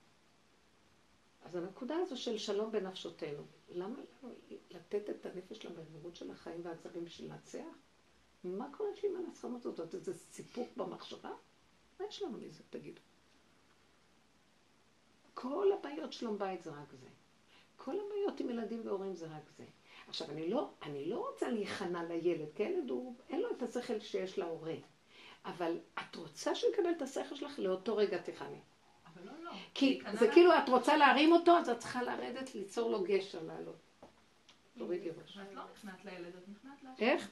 [1.46, 4.34] אז הנקודה הזו של שלום בנפשותינו, למה לנו
[4.72, 7.76] לתת את הנפש למרירות של החיים והעצבים בשביל לנצח?
[8.44, 9.96] מה קורה לי עם הנצחנות הזאת?
[9.96, 11.32] איזה סיפוק במחשבה?
[12.00, 13.02] מה יש לנו מזה, תגידו?
[15.34, 17.08] כל הבעיות שלום בית זה רק זה.
[17.78, 19.66] כל הבעיות עם ילדים והורים זה רק זה.
[20.14, 24.00] עכשיו, אני לא, אני לא רוצה להיכנע לילד, כי הילד הוא, אין לו את השכל
[24.00, 24.74] שיש להורה.
[25.46, 28.60] אבל את רוצה שהוא יקבל את השכל שלך, לאותו רגע תיכנעי.
[29.14, 29.52] אבל לא, לא.
[29.74, 33.44] כי זה לה- כאילו את רוצה להרים אותו, אז את צריכה לרדת, ליצור לו גשר
[33.44, 33.76] לעלות.
[34.78, 35.38] תורידי ראש.
[35.38, 37.04] ואת לא נכנעת לילד, את נכנעת להשם.
[37.04, 37.30] איך?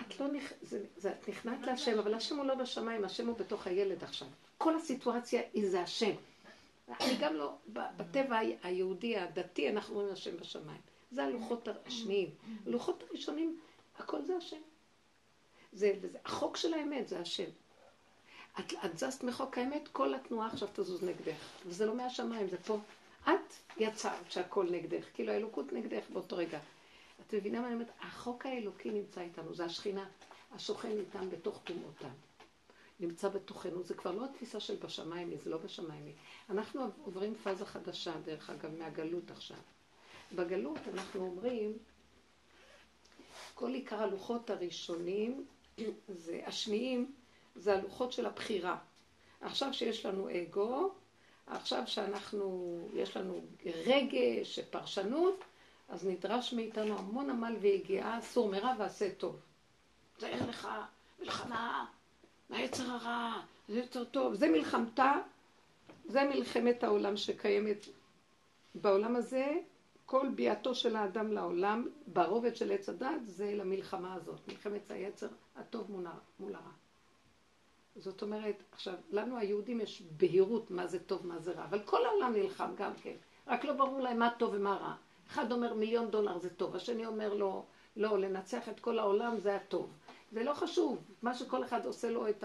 [0.00, 0.52] את לא נכ...
[0.62, 4.28] זה, זה, את נכנעת להשם, אבל השם הוא לא בשמיים, השם הוא בתוך הילד עכשיו.
[4.58, 6.10] כל הסיטואציה היא זה השם.
[7.00, 10.80] אני גם לא, בטבע היהודי הדתי אנחנו רואים השם בשמיים.
[11.10, 12.30] זה הלוחות השניים.
[12.66, 13.60] הלוחות הראשונים,
[13.98, 14.60] הכל זה השם.
[15.72, 17.50] זה, וזה, החוק של האמת זה השם.
[18.60, 21.36] את, את זזת מחוק האמת, כל התנועה עכשיו תזוז נגדך.
[21.66, 22.78] וזה לא מהשמיים, זה פה.
[23.24, 26.58] את יצרת שהכל נגדך, כאילו האלוקות נגדך באותו רגע.
[27.20, 27.90] את מבינה מה אני אומרת?
[28.00, 30.04] החוק האלוקי נמצא איתנו, זה השכינה,
[30.54, 32.08] השוכן איתם בתוך טומאותם.
[33.00, 36.12] נמצא בתוכנו, זה כבר לא התפיסה של בשמיים, זה לא בשמיים.
[36.50, 39.58] אנחנו עוברים פאזה חדשה, דרך אגב, מהגלות עכשיו.
[40.32, 41.78] בגלות אנחנו אומרים,
[43.54, 45.46] כל עיקר הלוחות הראשונים,
[46.08, 47.12] זה השניים,
[47.54, 48.78] זה הלוחות של הבחירה.
[49.40, 50.90] עכשיו שיש לנו אגו,
[51.46, 53.44] עכשיו שאנחנו, יש לנו
[53.86, 55.44] רגש, פרשנות,
[55.88, 59.40] אז נדרש מאיתנו המון עמל ויגיעה, סור מרע ועשה טוב.
[60.18, 60.68] זה אין לך
[61.20, 61.86] מלחמה,
[62.50, 64.34] מהיצר הרע, זה יותר טוב.
[64.34, 65.14] זה מלחמתה,
[66.04, 67.86] זה מלחמת העולם שקיימת
[68.74, 69.54] בעולם הזה.
[70.06, 74.40] כל ביאתו של האדם לעולם, ברובד של עץ הדת, זה למלחמה הזאת.
[74.48, 75.90] מלחמת היצר הטוב
[76.40, 76.70] מול הרע.
[77.96, 82.04] זאת אומרת, עכשיו, לנו היהודים יש בהירות מה זה טוב, מה זה רע, אבל כל
[82.04, 83.14] העולם נלחם גם כן.
[83.46, 84.94] רק לא ברור להם מה טוב ומה רע.
[85.28, 87.64] אחד אומר מיליון דולר זה טוב, השני אומר לו,
[87.96, 89.90] לא, לנצח את כל העולם זה הטוב.
[90.32, 92.44] זה לא חשוב, מה שכל אחד עושה לו את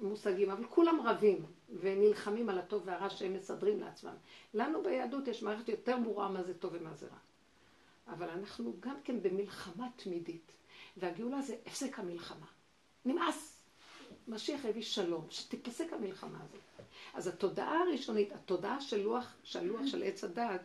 [0.00, 1.46] המושגים, אבל כולם רבים
[1.80, 4.14] ונלחמים על הטוב והרע שהם מסדרים לעצמם.
[4.54, 7.18] לנו ביהדות יש מערכת יותר ברורה מה זה טוב ומה זה רע.
[8.14, 10.52] אבל אנחנו גם כן במלחמה תמידית,
[10.96, 12.46] והגאולה זה הפסק המלחמה.
[13.04, 13.60] נמאס.
[14.28, 16.88] משיח הביא שלום, שתיפסק המלחמה הזאת.
[17.14, 20.60] אז התודעה הראשונית, התודעה של לוח, של לוח של עץ הדת,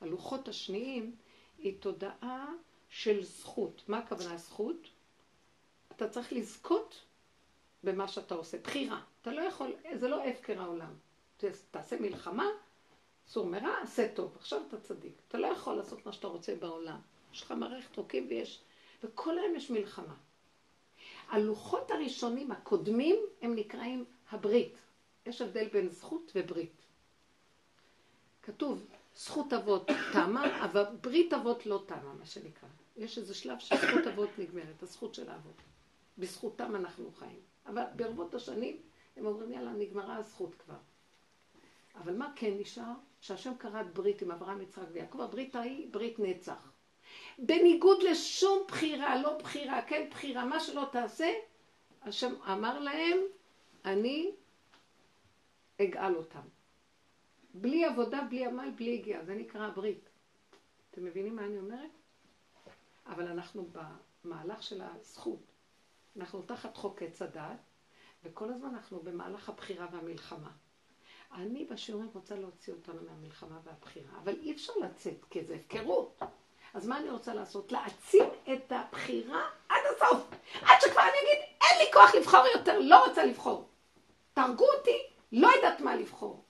[0.00, 1.16] הלוחות השניים,
[1.58, 2.46] היא תודעה
[2.88, 3.82] של זכות.
[3.88, 4.88] מה הכוונה זכות?
[6.02, 7.00] אתה צריך לזכות
[7.84, 8.58] במה שאתה עושה.
[8.58, 9.00] בחירה.
[9.22, 10.94] אתה לא יכול, זה לא הפקר העולם.
[11.70, 12.46] תעשה מלחמה,
[13.28, 14.36] סור מרע, עשה טוב.
[14.36, 15.12] עכשיו אתה צדיק.
[15.28, 16.98] אתה לא יכול לעשות מה שאתה רוצה בעולם.
[17.32, 18.60] יש לך מערכת חוקים ויש...
[19.04, 20.14] וכל היום יש מלחמה.
[21.28, 24.74] הלוחות הראשונים הקודמים הם נקראים הברית.
[25.26, 26.82] יש הבדל בין זכות וברית.
[28.42, 28.86] כתוב,
[29.16, 32.68] זכות אבות תמה, אבל ברית אבות לא תמה, מה שנקרא.
[32.96, 35.69] יש איזה שלב שזכות אבות נגמרת, הזכות של האבות.
[36.20, 37.40] בזכותם אנחנו חיים.
[37.66, 38.76] אבל ברבות השנים
[39.16, 40.78] הם אומרים, יאללה, נגמרה הזכות כבר.
[41.94, 42.92] אבל מה כן נשאר?
[43.20, 46.72] שהשם כרת ברית עם אברהם, יצחק ויעקב, הברית ההיא ברית נצח.
[47.38, 51.32] בניגוד לשום בחירה, לא בחירה, כן בחירה, מה שלא תעשה,
[52.02, 53.18] השם אמר להם,
[53.84, 54.30] אני
[55.80, 56.40] אגאל אותם.
[57.54, 60.08] בלי עבודה, בלי עמל, בלי הגיעה, זה נקרא הברית.
[60.90, 61.90] אתם מבינים מה אני אומרת?
[63.06, 63.68] אבל אנחנו
[64.24, 65.49] במהלך של הזכות.
[66.16, 67.42] אנחנו תחת חוק עץ הדת,
[68.24, 70.50] וכל הזמן אנחנו במהלך הבחירה והמלחמה.
[71.34, 76.20] אני בשיעורים רוצה להוציא אותנו מהמלחמה והבחירה, אבל אי אפשר לצאת, כי זה הפקרות.
[76.74, 77.72] אז מה אני רוצה לעשות?
[77.72, 80.30] להעצים את הבחירה עד הסוף.
[80.62, 83.68] עד שכבר אני אגיד, אין לי כוח לבחור יותר, לא רוצה לבחור.
[84.34, 84.98] תהרגו אותי,
[85.32, 86.44] לא יודעת מה לבחור.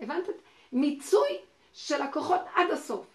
[0.00, 0.24] הבנת?
[0.72, 1.38] מיצוי
[1.72, 3.06] של הכוחות עד הסוף.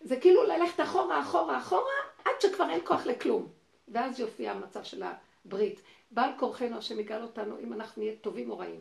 [0.00, 1.92] זה כאילו ללכת אחורה, אחורה, אחורה,
[2.24, 3.61] עד שכבר אין כוח לכלום.
[3.92, 5.82] ואז יופיע המצב של הברית.
[6.10, 8.80] בעל כורחנו השם יגאל אותנו אם אנחנו נהיה טובים או רעים.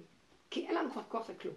[0.49, 1.55] כי אין לנו כבר כוח לכלום.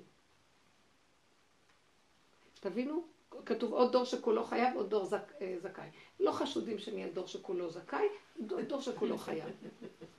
[2.60, 3.04] תבינו?
[3.46, 5.88] כתוב עוד דור שכולו חייב, עוד דור זק, אה, זכאי.
[6.20, 8.06] לא חשודים שנהיה דור שכולו זכאי,
[8.40, 9.44] דור שכולו חייב.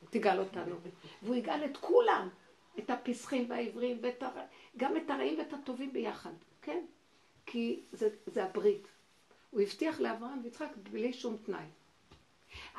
[0.09, 0.75] תגאל אותנו.
[1.23, 2.29] והוא יגאל את כולם,
[2.79, 4.31] את הפסחים והעברים, ואת הר...
[4.77, 6.85] גם את הרעים ואת הטובים ביחד, כן?
[7.45, 8.87] כי זה, זה הברית.
[9.51, 11.65] הוא הבטיח לאברהם ויצחק בלי שום תנאי.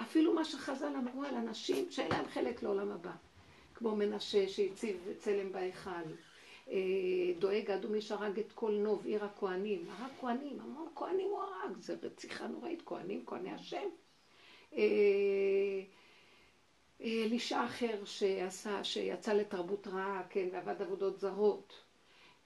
[0.02, 3.12] אפילו מה שחז"ל אמרו על אנשים שאין להם חלק לעולם הבא.
[3.74, 5.90] כמו מנשה שהציב צלם בהיכל,
[6.70, 6.76] אה,
[7.38, 9.84] דואג עד ומי שהרג את כל נוב, עיר הכהנים.
[9.90, 13.88] הרג כהנים, המון כהנים הוא הרג, זה רציחה נוראית, כהנים, כהני השם.
[14.72, 14.82] אה,
[17.00, 21.72] אה, אלישע אחר שעשה, שיצא לתרבות רעה, כן, ועבד עבודות זרות.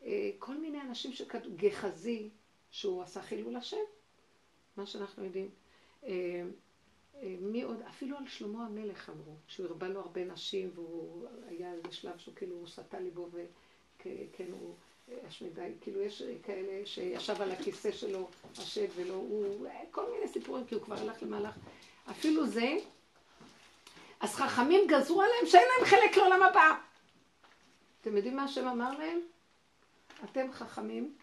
[0.04, 2.28] אה, כל מיני אנשים שכתוב, גחזי,
[2.70, 3.76] שהוא עשה חילול השם,
[4.76, 5.48] מה שאנחנו יודעים.
[7.22, 7.82] מי עוד?
[7.88, 12.34] אפילו על שלמה המלך אמרו, שהוא הרבה לו הרבה נשים, והוא היה איזה שלב שהוא
[12.34, 14.74] כאילו, הוא סטה ליבו וכן הוא
[15.28, 20.74] השמדי, כאילו יש כאלה שישב על הכיסא שלו השד ולא הוא, כל מיני סיפורים, כי
[20.74, 21.54] הוא כבר הלך למהלך.
[22.10, 22.76] אפילו זה,
[24.20, 26.78] אז חכמים גזרו עליהם שאין להם חלק לעולם הבא.
[28.00, 29.20] אתם יודעים מה השם אמר להם?
[30.24, 31.14] אתם חכמים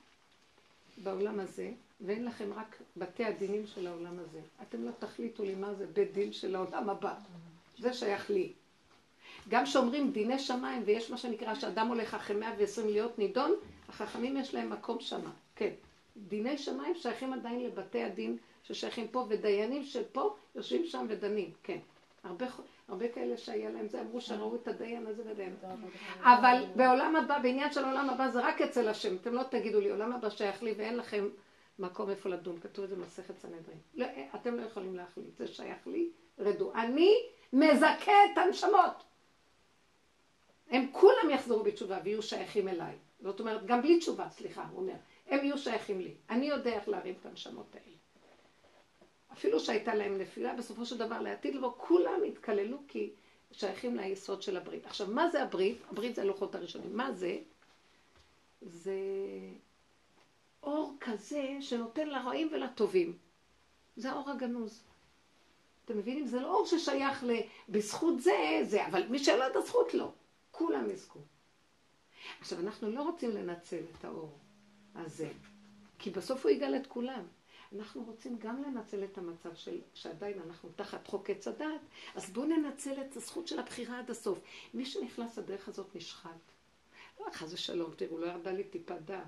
[0.97, 1.71] בעולם הזה,
[2.01, 4.39] ואין לכם רק בתי הדינים של העולם הזה.
[4.61, 7.13] אתם לא תחליטו לי מה זה בית דין של העולם הבא.
[7.79, 8.51] זה שייך לי.
[9.49, 13.53] גם שאומרים דיני שמיים, ויש מה שנקרא שאדם הולך אחרי 120 להיות נידון,
[13.89, 15.31] החכמים יש להם מקום שמה.
[15.55, 15.69] כן.
[16.27, 21.77] דיני שמיים שייכים עדיין לבתי הדין ששייכים פה, ודיינים של פה יושבים שם ודנים, כן.
[22.23, 22.45] הרבה,
[22.87, 25.55] הרבה כאלה שהיה להם זה, אמרו שראו את הדיין הזה ודיין.
[26.21, 29.15] אבל בעולם הבא, בעניין של עולם הבא זה רק אצל השם.
[29.15, 31.27] אתם לא תגידו לי, עולם הבא שייך לי ואין לכם
[31.79, 32.59] מקום איפה לדון.
[32.59, 33.77] כתוב את זה במסכת סנהדרין.
[33.95, 34.05] לא,
[34.35, 36.09] אתם לא יכולים להחליט, זה שייך לי,
[36.39, 36.73] רדו.
[36.73, 37.15] אני
[37.53, 39.03] מזכה את הנשמות.
[40.69, 42.95] הם כולם יחזרו בתשובה ויהיו שייכים אליי.
[43.19, 44.93] זאת אומרת, גם בלי תשובה, סליחה, הוא אומר,
[45.27, 46.13] הם יהיו שייכים לי.
[46.29, 47.95] אני יודע איך להרים את הנשמות האלה.
[49.33, 53.11] אפילו שהייתה להם נפילה, בסופו של דבר לעתיד לבוא, כולם התקללו כי
[53.51, 54.85] שייכים ליסוד של הברית.
[54.85, 55.77] עכשיו, מה זה הברית?
[55.89, 56.97] הברית זה הלוחות הראשונים.
[56.97, 57.37] מה זה?
[58.61, 58.99] זה
[60.67, 63.17] אור כזה שנותן לרעים ולטובים.
[63.97, 64.83] זה האור הגנוז.
[65.85, 66.27] אתם מבינים?
[66.27, 67.31] זה לא אור ששייך ל...
[67.69, 70.11] בזכות זה, זה, אבל מי שאין לו את הזכות לא.
[70.51, 71.19] כולם יזכו.
[72.39, 74.37] עכשיו, אנחנו לא רוצים לנצל את האור
[74.95, 75.31] הזה,
[75.99, 77.23] כי בסוף הוא יגאל את כולם.
[77.75, 81.81] אנחנו רוצים גם לנצל את המצב של, שעדיין אנחנו תחת חוק עץ הדת,
[82.15, 84.39] אז בואו ננצל את הזכות של הבחירה עד הסוף.
[84.73, 86.31] מי שנכנס לדרך הזאת נשחט.
[87.19, 89.25] לא חס ושלום, תראו, לא ירדה לי טיפת דם.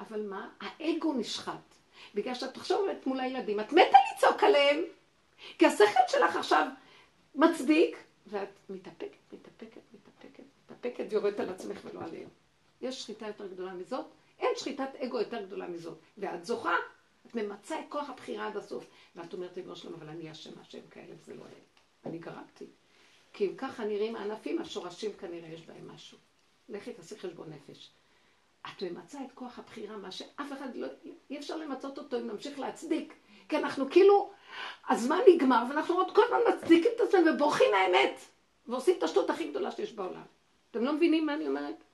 [0.00, 0.50] אבל מה?
[0.60, 1.74] האגו נשחט.
[2.14, 4.84] בגלל שאת תחשבת מול הילדים, את מתה לצעוק עליהם,
[5.58, 6.66] כי השכל שלך עכשיו
[7.34, 7.96] מצדיק,
[8.26, 12.28] ואת מתאפקת, מתאפקת, מתאפקת, מתאפקת ויורדת על עצמך ולא עליהם.
[12.80, 14.06] יש שחיטה יותר גדולה מזאת?
[14.38, 15.98] אין שחיטת אגו יותר גדולה מזאת.
[16.18, 16.76] ואת זוכה,
[17.26, 18.86] את ממצה את כוח הבחירה עד הסוף.
[19.16, 21.60] ואת אומרת, ריבונו שלום, אבל אני אשמה שהם כאלה, וזה לא היה.
[22.06, 22.66] אני גרמתי.
[23.32, 26.18] כי אם ככה נראים הענפים, השורשים כנראה יש בהם משהו.
[26.68, 27.90] לכי תעשי חשבון נפש.
[28.66, 30.86] את ממצה את כוח הבחירה, מה שאף אחד לא,
[31.30, 33.14] אי אפשר למצות אותו אם נמשיך להצדיק.
[33.48, 34.30] כי אנחנו כאילו,
[34.88, 38.20] הזמן נגמר, ואנחנו עוד כל הזמן מצדיקים את עצמנו ובורחים מהאמת.
[38.66, 40.22] ועושים את השטות הכי גדולה שיש בעולם.
[40.70, 41.84] אתם לא מבינים מה אני אומרת?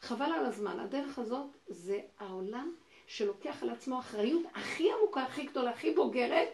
[0.00, 0.80] חבל על הזמן.
[0.80, 2.74] הדרך הזאת זה העולם
[3.06, 6.48] שלוקח על עצמו אחריות הכי עמוקה, הכי גדולה, הכי בוגרת,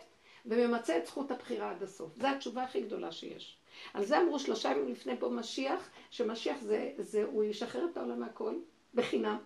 [0.47, 2.15] וממצה את זכות הבחירה עד הסוף.
[2.15, 3.57] זו התשובה הכי גדולה שיש.
[3.95, 8.21] על זה אמרו שלושה ימים לפני פה משיח, שמשיח זה, זה הוא ישחרר את העולם
[8.21, 8.55] מהכל,
[8.97, 9.39] בחינם.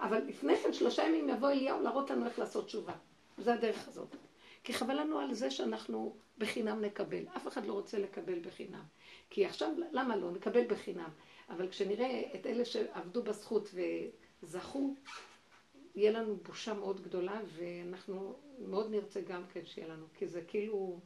[0.00, 2.94] אבל לפני כן שלושה ימים יבוא אליהו להראות לנו איך לעשות תשובה.
[3.38, 4.16] זה הדרך הזאת.
[4.64, 7.24] כי חבל לנו על זה שאנחנו בחינם נקבל.
[7.36, 8.82] אף אחד לא רוצה לקבל בחינם.
[9.30, 10.32] כי עכשיו, למה לא?
[10.32, 11.10] נקבל בחינם.
[11.48, 13.68] אבל כשנראה את אלה שעבדו בזכות
[14.42, 14.94] וזכו,
[15.94, 21.00] יהיה לנו בושה מאוד גדולה, ואנחנו מאוד נרצה גם כן שיהיה לנו, כי זה כאילו,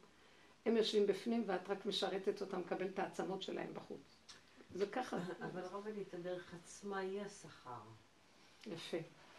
[0.67, 4.14] הם יושבים בפנים ואת רק משרתת אותם, מקבל את העצמות שלהם בחוץ.
[4.75, 5.17] זה ככה.
[5.41, 7.81] אבל רבנית, הדרך עצמה היא השכר.
[8.67, 8.97] יפה,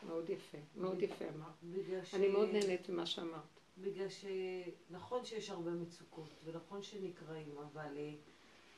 [0.08, 1.54] מאוד יפה, מאוד יפה אמרת.
[2.14, 3.42] אני מאוד נהנית ממה שאמרת.
[3.78, 7.98] בגלל שנכון שיש הרבה מצוקות, ונכון שנקראים, אבל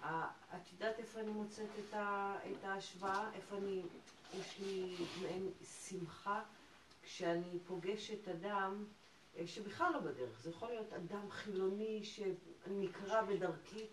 [0.04, 3.32] אה, את יודעת איפה אני מוצאת את, ה, את ההשוואה?
[3.34, 3.82] איפה אני,
[4.40, 5.50] יש לי מעין
[5.90, 6.44] שמחה
[7.04, 8.86] כשאני פוגשת אדם
[9.38, 10.40] אה, שבכלל לא בדרך.
[10.42, 13.86] זה יכול להיות אדם חילוני שנקרא בדרכי,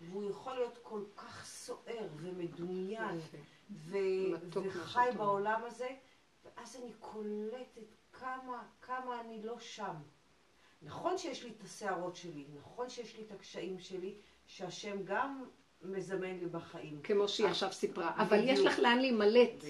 [0.00, 3.20] והוא יכול להיות כל כך סוער ומדומיין
[3.70, 3.96] ו-
[4.62, 5.88] וחי בעולם הזה,
[6.44, 7.82] ואז אני קולטת
[8.12, 9.94] כמה, כמה אני לא שם.
[10.82, 14.14] נכון שיש לי את הסערות שלי, נכון שיש לי את הקשיים שלי,
[14.46, 15.44] שהשם גם
[15.82, 17.00] מזמן לי בחיים.
[17.02, 19.64] כמו שהיא עכשיו סיפרה, אבל יש לך לאן להימלט.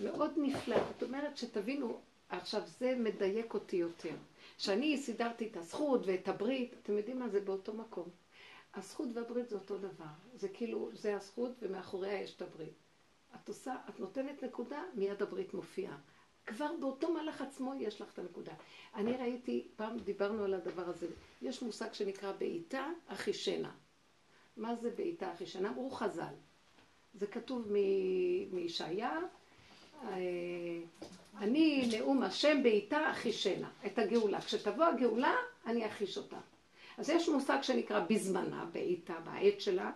[0.00, 0.76] מאוד נפלא.
[0.92, 4.14] זאת אומרת שתבינו, עכשיו זה מדייק אותי יותר.
[4.58, 8.08] שאני סידרתי את הזכות ואת הברית, אתם יודעים מה זה באותו מקום.
[8.76, 10.04] הזכות והברית זה אותו דבר.
[10.34, 12.74] זה כאילו, זה הזכות ומאחוריה יש את הברית.
[13.34, 15.98] את עושה, את נותנת נקודה, מיד הברית מופיעה.
[16.46, 18.52] כבר באותו מהלך עצמו יש לך את הנקודה.
[18.94, 21.06] אני ראיתי, פעם דיברנו על הדבר הזה,
[21.42, 23.72] יש מושג שנקרא בעיטה אחישנה.
[24.56, 25.68] מה זה בעיטה אחישנה?
[25.68, 26.34] אמרו חז"ל.
[27.14, 27.72] זה כתוב
[28.52, 29.18] מישעיה,
[30.02, 30.80] אה,
[31.38, 34.40] אני נאום השם בעיטה אחישנה, את הגאולה.
[34.40, 35.34] כשתבוא הגאולה,
[35.66, 36.38] אני אחיש אותה.
[36.98, 39.90] אז יש מושג שנקרא בזמנה, בעיטה, בעת שלה,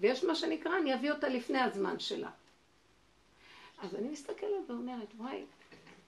[0.00, 2.30] ויש מה שנקרא, אני אביא אותה לפני הזמן שלה.
[3.82, 5.44] אז אני מסתכלת ואומרת, וואי,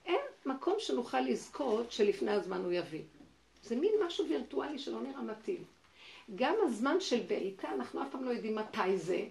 [0.07, 3.03] אין מקום שנוכל לזכות שלפני הזמן הוא יביא.
[3.63, 5.65] זה מין משהו וירטואלי שלא נראה מתאים.
[6.35, 9.25] גם הזמן של בעיטה, אנחנו אף פעם לא יודעים מתי זה.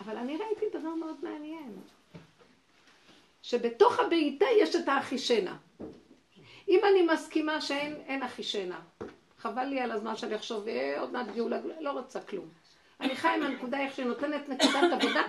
[0.00, 1.72] אבל אני ראיתי דבר מאוד מעניין.
[3.42, 5.56] שבתוך הבעיטה יש את האחישנה.
[6.68, 8.80] אם אני מסכימה שאין אחישנה,
[9.38, 12.48] חבל לי על הזמן שאני אחשוב, אה, עוד מעט גאולה, לא רוצה כלום.
[13.00, 15.22] אני חיה עם הנקודה איך שהיא נותנת נקודת עבודה,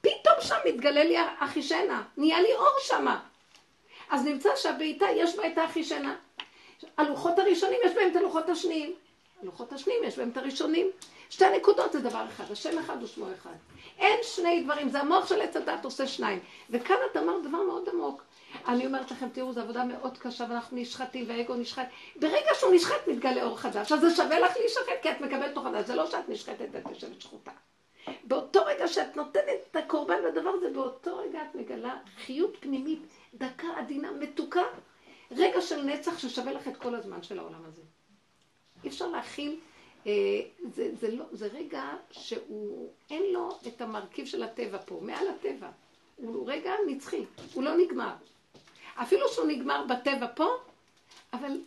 [0.00, 3.20] פתאום שם מתגלה לי אחישנה, נהיה לי אור שמה.
[4.10, 6.16] אז נמצא שהבעיטה יש בה את האחישנה.
[6.96, 8.94] הלוחות הראשונים יש בהם את הלוחות השניים.
[9.42, 10.90] הלוחות השניים יש בהם את הראשונים.
[11.34, 13.54] שתי נקודות זה דבר אחד, השם אחד ושמו אחד.
[13.98, 16.40] אין שני דברים, זה המוח של עץ הדת עושה שניים.
[16.70, 18.22] וכאן את אמרת דבר מאוד עמוק.
[18.68, 21.88] אני אומרת לכם, תראו, זו עבודה מאוד קשה ואנחנו נשחטים והאגו נשחט.
[22.16, 25.64] ברגע שהוא נשחט מתגלה אור חדש, אז זה שווה לך להישחט כי את מקבלת אור
[25.64, 27.50] חדש, זה לא שאת נשחטת ואת יושבת שחוטה.
[28.24, 33.02] באותו רגע שאת נותנת את הקורבן לדבר הזה, באותו רגע את מגלה חיות פנימית,
[33.34, 34.64] דקה עדינה, מתוקה,
[35.30, 37.82] רגע של נצח ששווה לך את כל הזמן של העולם הזה.
[38.84, 39.60] אי אפשר להכיל,
[40.04, 45.70] זה, זה, לא, זה רגע שהוא, אין לו את המרכיב של הטבע פה, מעל הטבע.
[46.16, 48.12] הוא רגע נצחי, הוא לא נגמר.
[48.94, 50.46] אפילו שהוא נגמר בטבע פה,
[51.32, 51.60] אבל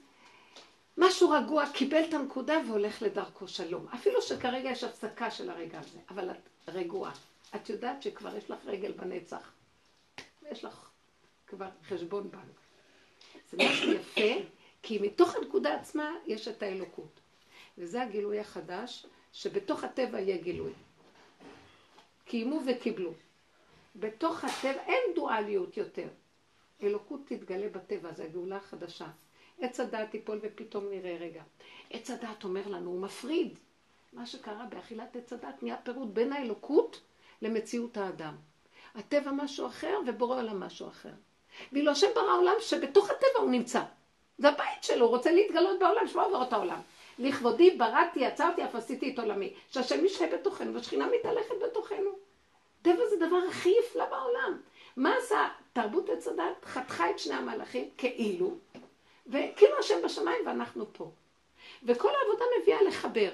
[0.97, 3.85] משהו רגוע קיבל את הנקודה והולך לדרכו שלום.
[3.93, 7.11] אפילו שכרגע יש הפסקה של הרגע הזה, אבל את רגועה.
[7.55, 9.51] את יודעת שכבר יש לך רגל בנצח.
[10.51, 10.89] יש לך
[11.47, 12.41] כבר חשבון בנק.
[13.51, 14.43] זה משהו יפה,
[14.83, 17.19] כי מתוך הנקודה עצמה יש את האלוקות.
[17.77, 20.71] וזה הגילוי החדש, שבתוך הטבע יהיה גילוי.
[22.25, 23.13] קיימו וקיבלו.
[23.95, 26.07] בתוך הטבע אין דואליות יותר.
[26.83, 29.07] אלוקות תתגלה בטבע, זה הגאולה החדשה.
[29.59, 31.43] עץ הדעת ייפול ופתאום נראה רגע.
[31.89, 33.57] עץ הדעת אומר לנו, הוא מפריד.
[34.13, 37.01] מה שקרה באכילת עץ הדעת נהיה פירוד בין האלוקות
[37.41, 38.35] למציאות האדם.
[38.95, 41.13] הטבע משהו אחר ובורא עולם משהו אחר.
[41.71, 43.83] ואילו השם ברא עולם שבתוך הטבע הוא נמצא.
[44.37, 46.81] זה הבית שלו, הוא רוצה להתגלות בעולם, שמע עבור את העולם.
[47.19, 49.53] לכבודי בראתי, יצרתי, אף עשיתי את עולמי.
[49.69, 52.11] שהשם ישחה בתוכנו והשכינה מתהלכת בתוכנו.
[52.81, 54.61] טבע זה הדבר הכי יפלא בעולם.
[54.97, 56.65] מה עשה תרבות עץ הדת?
[56.65, 58.57] חתכה את שני המלאכים כאילו,
[59.27, 61.11] וכאילו השם בשמיים ואנחנו פה.
[61.83, 63.29] וכל העבודה מביאה לחבר.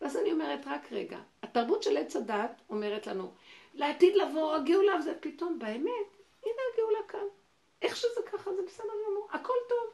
[0.00, 3.30] ואז אני אומרת, רק רגע, התרבות של עץ הדת אומרת לנו,
[3.74, 7.26] לעתיד לבוא הגאולה, וזה פתאום, באמת, הנה הגאולה כאן.
[7.82, 9.90] איך שזה ככה, זה בסדר גמור, הכל טוב.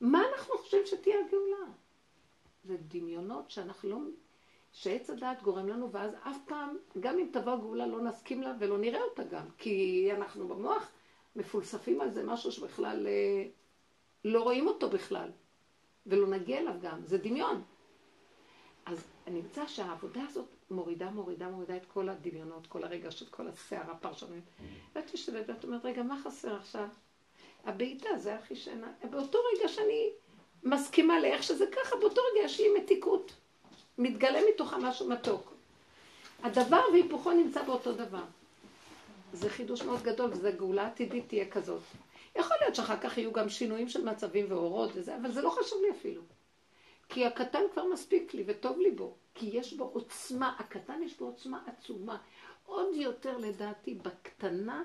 [0.00, 1.66] מה אנחנו חושבים שתהיה הגאולה?
[2.64, 3.98] זה דמיונות שאנחנו לא...
[4.72, 8.78] שעץ הדעת גורם לנו, ואז אף פעם, גם אם תבוא הגאולה, לא נסכים לה ולא
[8.78, 9.46] נראה אותה גם.
[9.58, 10.90] כי אנחנו במוח
[11.36, 13.44] מפולספים על זה משהו שבכלל אה,
[14.24, 15.30] לא רואים אותו בכלל.
[16.06, 17.62] ולא נגיע אליו גם, זה דמיון.
[18.86, 24.44] אז נמצא שהעבודה הזאת מורידה, מורידה, מורידה את כל הדמיונות, כל הרגשות, כל הסערה, פרשנות.
[24.94, 26.88] ואת יושבת ואת אומרת, רגע, מה חסר עכשיו?
[27.64, 28.92] הבעיטה זה הכי שינה.
[29.10, 30.10] באותו רגע שאני
[30.62, 33.32] מסכימה לאיך שזה ככה, באותו רגע יש לי מתיקות.
[33.98, 35.52] מתגלה מתוכה משהו מתוק.
[36.42, 38.24] הדבר והיפוכו נמצא באותו דבר.
[39.32, 41.82] זה חידוש מאוד גדול, וזו גאולה עתידית תהיה כזאת.
[42.36, 45.82] יכול להיות שאחר כך יהיו גם שינויים של מצבים ואורות וזה, אבל זה לא חשוב
[45.82, 46.22] לי אפילו.
[47.08, 49.14] כי הקטן כבר מספיק לי וטוב לי בו.
[49.34, 52.18] כי יש בו עוצמה, הקטן יש בו עוצמה עצומה.
[52.66, 54.82] עוד יותר לדעתי בקטנה,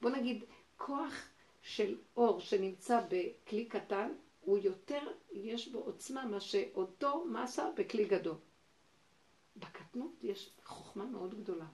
[0.00, 0.44] בוא נגיד,
[0.76, 1.14] כוח
[1.62, 4.08] של אור שנמצא בכלי קטן,
[4.44, 5.00] הוא יותר,
[5.32, 8.36] יש בו עוצמה מה שאותו מסה בכלי גדול.
[9.56, 11.66] בקטנות יש חוכמה מאוד גדולה.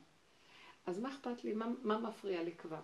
[0.86, 1.52] אז מה אכפת לי?
[1.52, 2.80] מה, מה מפריע לי כבר?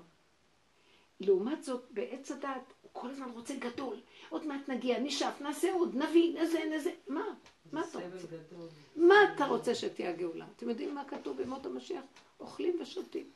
[1.21, 4.01] לעומת זאת, בעץ הדת, הוא כל הזמן רוצה גדול.
[4.29, 6.93] עוד מעט נגיע, נשאף, נעשה עוד, נביא, נזה, נזה.
[7.09, 7.25] מה?
[7.73, 8.27] מה אתה רוצה?
[8.27, 8.69] גדול.
[8.97, 10.47] מה אתה רוצה שתהיה הגאולה?
[10.57, 12.05] אתם יודעים מה כתוב במות המשיח?
[12.41, 13.31] אוכלים ושותים.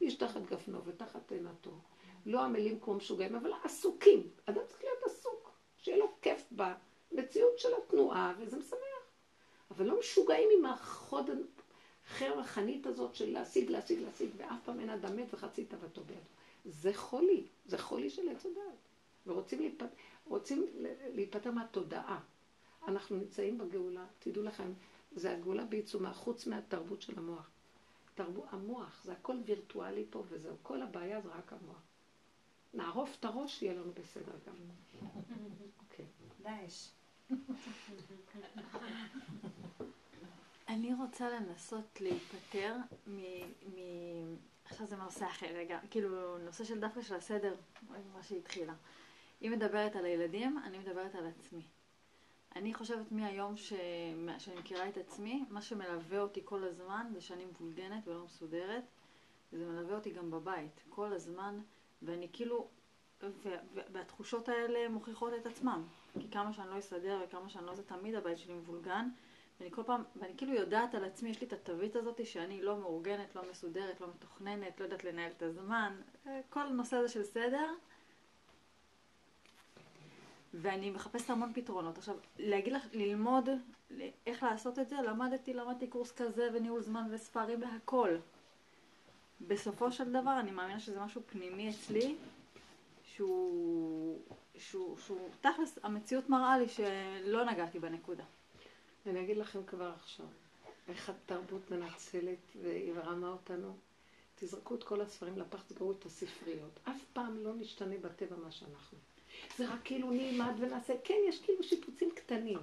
[0.00, 1.70] איש תחת גפנו ותחת תאנתו.
[2.26, 4.28] לא עמלים כמו משוגעים, אבל עסוקים.
[4.44, 6.52] אדם צריך להיות עסוק, שיהיה לו כיף
[7.30, 8.80] במציאות של התנועה, וזה משמח.
[9.70, 11.30] אבל לא משוגעים עם החוד
[12.06, 16.20] החר החנית הזאת של להשיג, להשיג, להשיג, ואף פעם אין אדם מת וחצי תאוותו בידו.
[16.64, 18.78] זה חולי, זה חולי של עץ הדעת.
[19.26, 19.90] ורוצים להיפט...
[20.26, 20.66] רוצים
[21.14, 22.20] להיפטר מהתודעה.
[22.88, 24.72] אנחנו נמצאים בגאולה, תדעו לכם,
[25.12, 27.50] זה הגאולה בעיצומה, חוץ מהתרבות של המוח.
[28.14, 31.82] תרבו, המוח, זה הכל וירטואלי פה וזהו, כל הבעיה זה רק המוח.
[32.74, 34.54] נערוף את הראש, יהיה לנו בסדר גם.
[35.80, 36.06] אוקיי.
[36.42, 36.99] דאעש.
[40.68, 42.76] אני רוצה לנסות להיפטר
[43.06, 43.20] מ...
[43.74, 43.78] מ...
[44.64, 47.54] עכשיו זה נושא אחר רגע, כאילו נושא של דווקא של הסדר,
[48.14, 48.74] מה שהתחילה.
[49.40, 51.62] היא מדברת על הילדים, אני מדברת על עצמי.
[52.56, 53.72] אני חושבת מהיום ש...
[54.38, 58.84] שאני מכירה את עצמי, מה שמלווה אותי כל הזמן זה שאני מבולגנת ולא מסודרת,
[59.52, 61.60] וזה מלווה אותי גם בבית, כל הזמן,
[62.02, 62.68] ואני כאילו
[63.92, 65.86] והתחושות האלה מוכיחות את עצמם.
[66.20, 69.08] כי כמה שאני לא אסדר וכמה שאני לא זה, תמיד הבית שלי מבולגן.
[69.60, 72.76] ואני כל פעם, ואני כאילו יודעת על עצמי, יש לי את התווית הזאת שאני לא
[72.76, 76.00] מאורגנת, לא מסודרת, לא מתוכננת, לא יודעת לנהל את הזמן.
[76.26, 77.66] אה, כל הנושא הזה של סדר.
[80.54, 81.98] ואני מחפשת המון פתרונות.
[81.98, 83.48] עכשיו, להגיד לך, ללמוד
[84.26, 88.16] איך לעשות את זה, למדתי, למדתי קורס כזה וניהול זמן וספרים והכל.
[89.40, 92.16] בסופו של דבר, אני מאמינה שזה משהו פנימי אצלי,
[93.04, 94.18] שהוא,
[94.60, 98.24] שהוא, שהוא תכלס, המציאות מראה לי שלא נגעתי בנקודה.
[99.06, 100.26] אני אגיד לכם כבר עכשיו,
[100.88, 103.76] איך התרבות מנצלת והיא רמה אותנו.
[104.34, 106.80] תזרקו את כל הספרים לפח, תסגרו את הספריות.
[106.84, 108.98] אף פעם לא נשתנה בטבע מה שאנחנו.
[109.58, 112.58] זה רק כאילו נלמד ונעשה, כן, יש כאילו שיפוצים קטנים.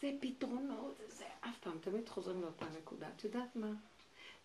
[0.00, 3.08] זה פתרונות, זה, אף פעם, תמיד חוזרים לאותה נקודה.
[3.16, 3.72] את יודעת מה?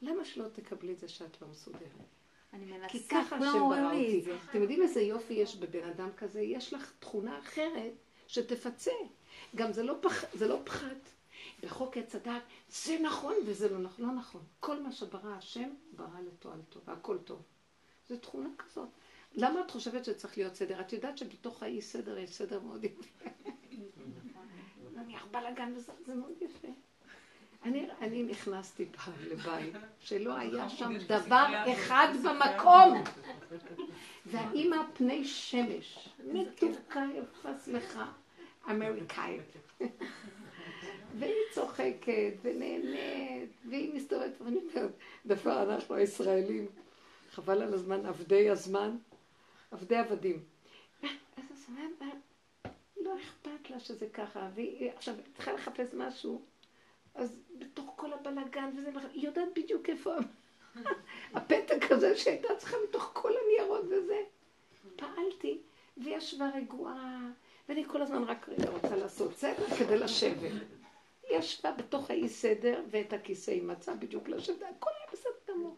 [0.01, 2.14] למה שלא תקבלי את זה שאת לא מסודרת?
[2.55, 4.25] אני מנסה, כי ככה השם ברא אותי.
[4.49, 6.41] אתם יודעים איזה יופי יש בבן אדם כזה?
[6.41, 7.93] יש לך תכונה אחרת
[8.27, 8.91] שתפצה.
[9.55, 11.09] גם זה לא, פח, זה לא פחת.
[11.63, 14.05] בחוק עץ הדת, זה נכון וזה לא נכון.
[14.05, 14.41] לא נכון.
[14.59, 17.41] כל מה שברא השם, ברא לתועלתו, והכל טוב.
[18.09, 18.89] זו תכונה כזאת.
[19.33, 20.81] למה את חושבת שצריך להיות סדר?
[20.81, 23.29] את יודעת שבתוך האי סדר יש סדר מאוד יפה.
[24.93, 26.67] נניח בלאגן וזה, זה מאוד יפה.
[27.65, 33.03] אני, אני נכנסתי פעם לבית שלא היה שם דבר אחד במקום.
[34.25, 38.05] והאימא פני שמש, מתוקה יפה סליחה,
[38.69, 39.55] אמריקאית.
[41.19, 44.91] והיא צוחקת ונהנית, והיא מסתובבת, ואני אומרת,
[45.25, 46.65] דווקא אנחנו הישראלים,
[47.31, 48.97] חבל על הזמן, עבדי הזמן,
[49.71, 50.39] עבדי עבדים.
[51.03, 51.09] אז
[51.53, 51.69] אז
[53.01, 56.41] לא אכפת לה שזה ככה, והיא עכשיו צריכה לחפש משהו,
[57.15, 60.15] אז בתוך כל הבלגן וזה, היא יודעת בדיוק איפה
[61.35, 64.21] הפתק הזה שהייתה צריכה מתוך כל הניירות וזה.
[64.95, 65.59] פעלתי,
[65.97, 67.19] והיא ישבה רגועה,
[67.69, 70.51] ואני כל הזמן רק רגע רוצה לעשות סדר כדי לשבת.
[71.23, 75.75] היא ישבה בתוך האי סדר, ואת הכיסא היא מצאה בדיוק לשבת, הכל היה בסדר גמור.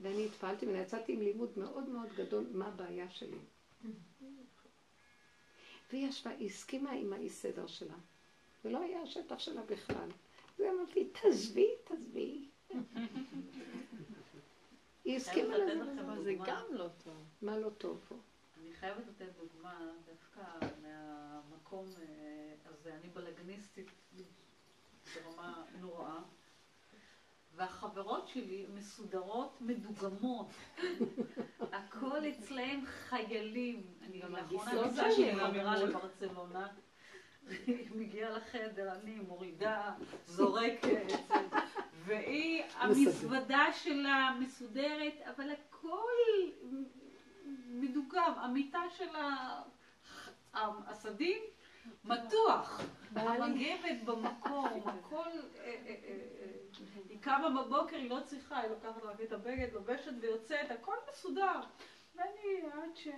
[0.00, 3.38] ואני התפעלתי ואני יצאתי עם לימוד מאוד מאוד גדול, מה הבעיה שלי.
[5.92, 7.94] והיא ישבה, היא הסכימה עם האי סדר שלה.
[8.62, 10.08] זה לא היה השטח שלה בכלל.
[10.58, 12.48] ואמרתי, תעזבי, תעזבי.
[15.04, 16.00] היא הסכימה לזה.
[16.00, 17.24] אבל זה גם לא טוב.
[17.42, 18.14] מה לא טוב פה?
[18.60, 22.94] אני חייבת לתת דוגמה דווקא מהמקום אה, הזה.
[22.94, 23.90] אני בלגניסטית
[25.14, 26.20] ברמה נוראה,
[27.54, 30.46] והחברות שלי מסודרות, מדוגמות.
[31.72, 33.86] הכל אצלהם חיילים.
[34.02, 35.78] אני גם לאחרונה נפגשתי שלי עם חברה.
[35.78, 36.68] לברצלונה.
[37.94, 39.92] מגיעה לחדר, אני מורידה,
[40.26, 41.12] זורקת,
[42.04, 46.12] והיא, המזוודה שלה מסודרת, אבל הכל
[47.68, 48.32] מדוגם.
[48.36, 49.08] המיטה של
[50.54, 51.42] הסדין
[52.04, 52.80] מתוח,
[53.16, 55.28] המגבת במקום, הכל...
[55.58, 56.58] אה, אה, אה,
[57.08, 61.60] היא קמה בבוקר, היא לא צריכה, היא לוקחת רק את הבגד, לובשת ויוצאת, הכל מסודר.
[62.18, 63.08] ואני, עד ש...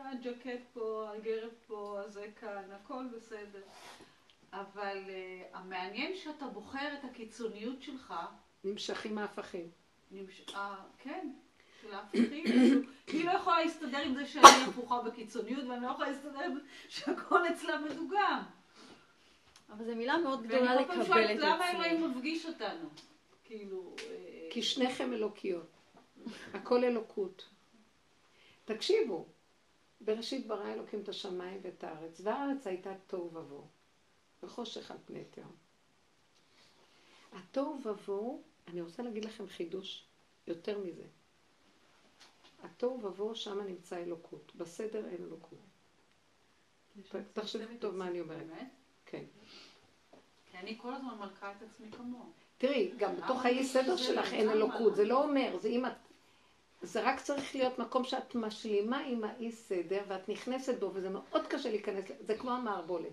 [0.00, 3.62] הג'קט פה, הגרב פה, הזה כאן, הכל בסדר.
[4.52, 8.14] אבל uh, המעניין שאתה בוחר את הקיצוניות שלך,
[8.64, 9.70] נמשכים ההפכים.
[10.10, 10.42] נמש...
[10.54, 11.32] אה, כן,
[11.82, 12.44] של ההפכים,
[13.12, 16.60] היא לא יכולה להסתדר עם זה שאני הפוכה בקיצוניות, ואני לא יכולה להסתדר עם זה
[16.88, 18.42] שהכל אצלה מדוגם.
[19.70, 21.86] אבל זו מילה מאוד גדולה ואני כל פעם לקבל שואלת, את למה עצמי.
[21.86, 22.88] אלוהים מפגיש אותנו?
[23.44, 23.94] כאילו...
[23.98, 25.66] אה, כי שניכם אלוקיות.
[26.54, 27.48] הכל אלוקות.
[28.64, 29.26] תקשיבו,
[30.00, 33.66] בראשית ברא אלוקים את השמיים ואת הארץ, והארץ הייתה תוהו ובוהו,
[34.42, 35.56] וחושך על פני תהום.
[37.32, 40.04] התוהו ובוהו, אני רוצה להגיד לכם חידוש
[40.46, 41.04] יותר מזה.
[42.62, 44.52] התוהו ובוהו, שם נמצא אלוקות.
[44.56, 45.58] בסדר אין אלוקות.
[47.12, 48.46] ת- תחשבו טוב מה אני אומרת.
[49.06, 49.24] כן.
[50.50, 52.32] כי אני כל הזמן מלכה את עצמי כמוהו.
[52.58, 54.50] תראי, גם בתוך האי סדר שלך אין?
[54.50, 55.92] אלוקות, זה לא אומר, זה אם את...
[56.82, 61.46] זה רק צריך להיות מקום שאת משלימה עם האי סדר ואת נכנסת בו, וזה מאוד
[61.46, 63.12] קשה להיכנס, זה כמו המערבולת.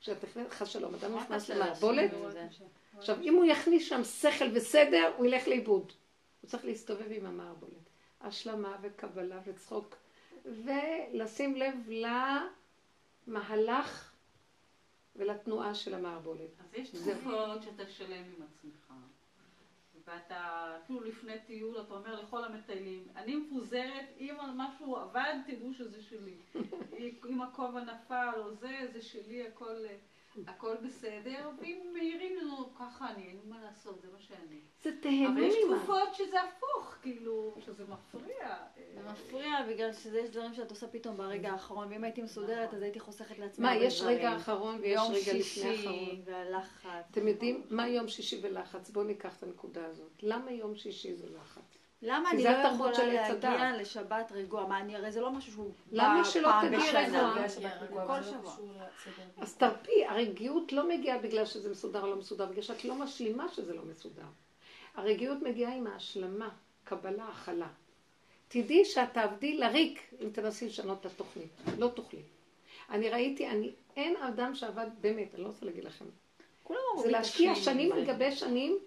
[0.00, 2.10] כשאת נכנסת, חס שלום, אדם נכנס למערבולת,
[2.98, 5.92] עכשיו אם הוא יכניס שם שכל וסדר, הוא ילך לאיבוד.
[6.40, 7.72] הוא צריך להסתובב עם המערבולת.
[8.20, 9.96] השלמה וקבלה וצחוק,
[10.44, 11.74] ולשים לב
[13.26, 14.12] למהלך
[15.16, 16.50] ולתנועה של המערבולת.
[16.60, 16.90] אז יש.
[16.90, 18.92] תקופות שאתה שלם עם עצמך.
[20.06, 26.02] ואתה, אפילו לפני טיול, אתה אומר לכל המטיילים, אני מפוזרת, אם משהו עבד, תדעו שזה
[26.02, 26.36] שלי.
[27.28, 29.76] אם הכובע נפל או זה, זה שלי, הכל,
[30.46, 31.50] הכל בסדר.
[31.60, 34.60] ואם מעירים לנו, ככה אני, אין מה לעשות, זה מה שאני.
[34.82, 35.76] זה אבל תהנו יש ממה.
[35.78, 38.56] תקופות שזה הפוך, כאילו, שזה מפריע.
[38.94, 43.00] זה מפריע, בגלל שיש דברים שאת עושה פתאום ברגע האחרון, ואם הייתי מסודרת אז הייתי
[43.00, 44.36] חוסכת לעצמי מה, יש רגע.
[44.36, 46.20] אחרון ויש יום רגע לפני שישי אחרון.
[46.24, 47.04] והלחץ.
[47.10, 48.90] אתם יודעים מה יום שישי ולחץ?
[48.90, 50.12] בואו ניקח את הנקודה הזאת.
[50.22, 51.73] למה יום שישי זה לחץ?
[52.04, 52.92] למה אני לא יכולה.
[53.42, 54.66] להגיע לשבת רגוע?
[54.66, 56.90] מה, אני הרי זה לא משהו שהוא למה שלא תגיעי.
[57.80, 58.06] רגוע?
[58.06, 58.56] כל שבוע.
[59.38, 63.48] אז תרפי, הרגיעות לא מגיעה בגלל שזה מסודר או לא מסודר, בגלל שאת לא משלימה
[63.48, 64.22] שזה לא מסודר.
[64.94, 66.48] הרגיעות מגיעה עם ההשלמה,
[66.84, 67.68] קבלה, הכלה.
[68.48, 72.22] תדעי שאת תעבדי לריק אם תנסי לשנות את התוכנית, לא תוכלי.
[72.90, 76.04] אני ראיתי, אני, אין אדם שעבד, באמת, אני לא רוצה להגיד לכם.
[77.02, 78.78] זה להשקיע "תשלימי שנים על זה." גבי שנים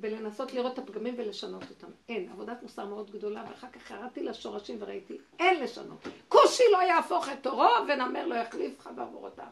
[0.00, 1.86] בלנסות לראות את הפגמים ולשנות אותם.
[2.08, 6.06] אין, עבודת מוסר מאוד גדולה, ואחר כך קראתי לשורשים וראיתי, אין לשנות.
[6.28, 9.46] כושי לא יהפוך את עורו, ונמר לא יחליף לך בעבורותיו.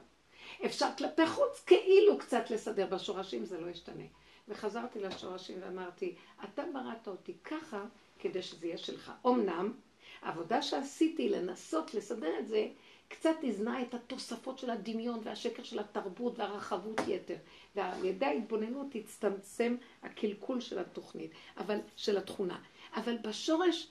[0.64, 4.04] אפשר כלפי חוץ כאילו קצת לסדר, בשורשים זה לא ישתנה.
[4.48, 6.14] וחזרתי לשורשים ואמרתי,
[6.44, 7.84] אתה בראת אותי ככה
[8.18, 9.12] כדי שזה יהיה שלך.
[9.26, 9.72] אמנם,
[10.22, 12.68] העבודה שעשיתי לנסות לסדר את זה,
[13.10, 17.36] קצת הזנה את התוספות של הדמיון והשקר של התרבות והרחבות יתר.
[17.76, 22.62] ועל ידי ההתבוננות הצטמצם הקלקול של התוכנית, אבל, של התכונה.
[22.94, 23.88] אבל בשורש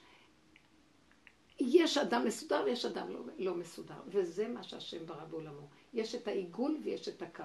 [1.60, 5.68] יש אדם מסודר ויש אדם לא, לא מסודר, וזה מה שהשם ברא בעולמו.
[5.94, 7.44] יש את העיגול ויש את הקו.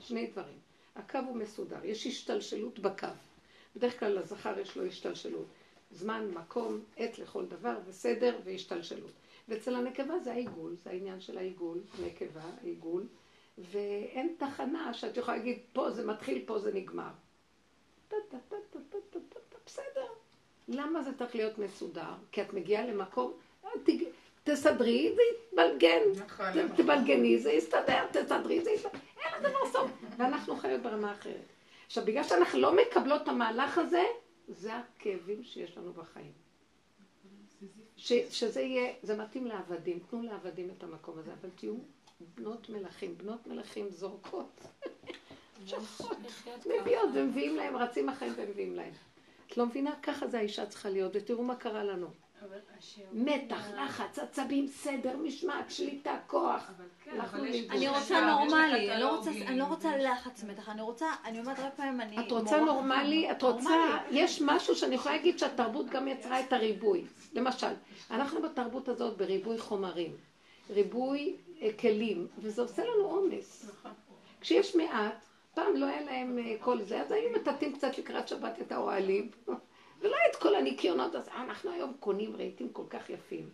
[0.00, 0.58] שני דברים.
[0.96, 3.06] הקו הוא מסודר, יש השתלשלות בקו.
[3.76, 5.46] בדרך כלל לזכר יש לו השתלשלות.
[5.90, 9.12] זמן, מקום, עת לכל דבר, וסדר והשתלשלות.
[9.48, 13.06] ואצל הנקבה זה העיגול, זה העניין של העיגול, נקבה, עיגול,
[13.58, 17.10] ואין תחנה שאת יכולה להגיד, פה זה מתחיל, פה זה נגמר.
[19.66, 20.06] בסדר.
[20.68, 22.14] למה זה צריך להיות מסודר?
[22.32, 23.32] כי את מגיעה למקום,
[23.64, 23.70] אה,
[24.44, 26.00] תסדרי, זה יתבלגן.
[26.16, 26.76] נכון, נכון.
[26.76, 28.98] תבלגני, זה יסתדר, תסדרי, זה יסתדר.
[29.18, 29.90] אין לזה מה לעשות.
[30.16, 31.46] ואנחנו חיות ברמה אחרת.
[31.86, 34.04] עכשיו, בגלל שאנחנו לא מקבלות את המהלך הזה,
[34.48, 36.45] זה הכאבים שיש לנו בחיים.
[37.96, 41.74] ש, שזה יהיה, זה מתאים לעבדים, תנו לעבדים את המקום הזה, אבל תהיו
[42.34, 44.60] בנות מלכים, בנות מלכים זורקות,
[45.66, 46.16] שפחות,
[46.80, 48.92] מביאות ומביאים להם, רצים אחריהם ומביאים להם.
[49.46, 49.94] את לא מבינה?
[50.02, 52.06] ככה זה האישה צריכה להיות, ותראו מה קרה לנו.
[53.12, 56.70] מתח, לחץ, עצבים, סדר, משמעת, שליטה, כוח.
[56.76, 57.20] אבל כן.
[57.70, 59.16] אני יש רוצה נורמלי, אני לא
[59.66, 62.18] רוצה- לא לחץ מתח, אני רוצה, אני אומרת הרבה פעמים, אני...
[62.26, 63.30] את רוצה נורמלי?
[63.30, 63.70] את רוצה...
[64.10, 67.04] יש משהו שאני יכולה להגיד שהתרבות גם יצרה את הריבוי.
[67.32, 67.66] למשל,
[68.10, 70.12] אנחנו בתרבות הזאת בריבוי חומרים,
[70.70, 73.70] ריבוי אה, כלים, וזה עושה לנו עומס.
[74.40, 78.60] כשיש מעט, פעם לא היה להם אה, כל זה, אז היו מטאטאים קצת לקראת שבת
[78.60, 79.30] את האוהלים,
[80.06, 83.50] ולא את כל הניקיונות, אז אנחנו היום קונים רהיטים כל כך יפים.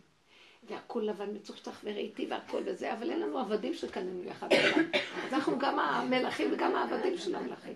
[0.68, 4.48] והכל לבן מצוחצח ורהיטי והכל וזה, אבל אין לנו עבדים שקנינו יחד.
[5.26, 7.74] אז אנחנו גם המלכים וגם העבדים של המלכים.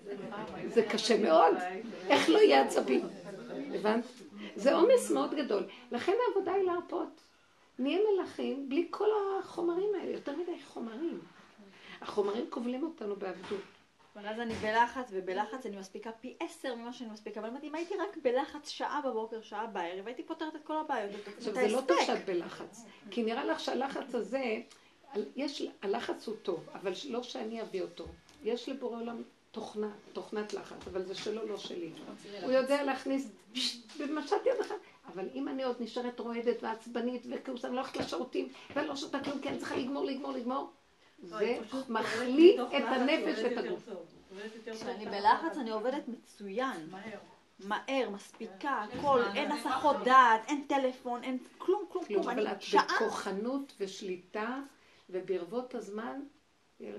[0.68, 1.54] זה קשה מאוד.
[2.08, 3.00] איך לא יהיה עצבים?
[3.74, 4.04] הבנת?
[4.56, 5.62] זה עומס מאוד גדול.
[5.92, 7.20] לכן העבודה היא להרפות.
[7.78, 9.08] נהיה מלכים בלי כל
[9.40, 11.20] החומרים האלה, יותר מדי חומרים.
[12.00, 13.75] החומרים כובלים אותנו בעבדות.
[14.16, 17.40] אבל אז אני בלחץ, ובלחץ אני מספיקה פי עשר ממה שאני מספיקה.
[17.40, 21.10] אבל אמרתי, אם הייתי רק בלחץ שעה בבוקר, שעה בערב, הייתי פותרת את כל הבעיות.
[21.36, 21.97] עכשיו, זה לא טוב.
[22.06, 24.60] שאת בלחץ, כי נראה לך שהלחץ הזה,
[25.36, 28.05] יש, הלחץ הוא טוב, אבל לא שאני אביא אותו.
[28.44, 31.93] יש לבורא עולם תוכנה, תוכנת לחץ, אבל זה שלו, לא שלי.
[32.43, 33.28] הוא יודע להכניס
[33.98, 34.76] במשט יד אחד,
[35.12, 39.24] אבל אם אני עוד נשארת רועדת ועצבנית וכאוס, אני לא הולכת לשירותים, ואני לא שותה
[39.24, 40.70] כלום, כי אני צריכה לגמור, לגמור, לגמור,
[41.18, 43.88] זה מחליט את הנפש ואת הגוף.
[44.72, 46.90] כשאני בלחץ אני עובדת מצוין.
[47.59, 52.28] מהר, מספיקה, הכל, אין הסחות דעת, אין טלפון, אין כלום, כלום, כלום, כלום.
[52.28, 54.60] אבל את בכוחנות ושליטה,
[55.10, 56.20] וברבות הזמן
[56.80, 56.93] אה,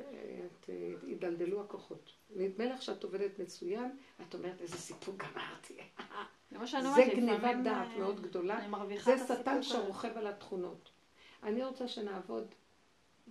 [0.46, 2.12] את, אה, ידלדלו הכוחות.
[2.36, 5.78] נדמה לך שאת עובדת מצוין, את אומרת איזה סיפור גמרתי.
[6.96, 8.60] זה גניבת דעת אה, מאוד גדולה.
[9.04, 9.64] זה שטן.
[9.64, 10.90] שרוכב על התכונות.
[11.44, 12.56] אני רוצה שנעבוד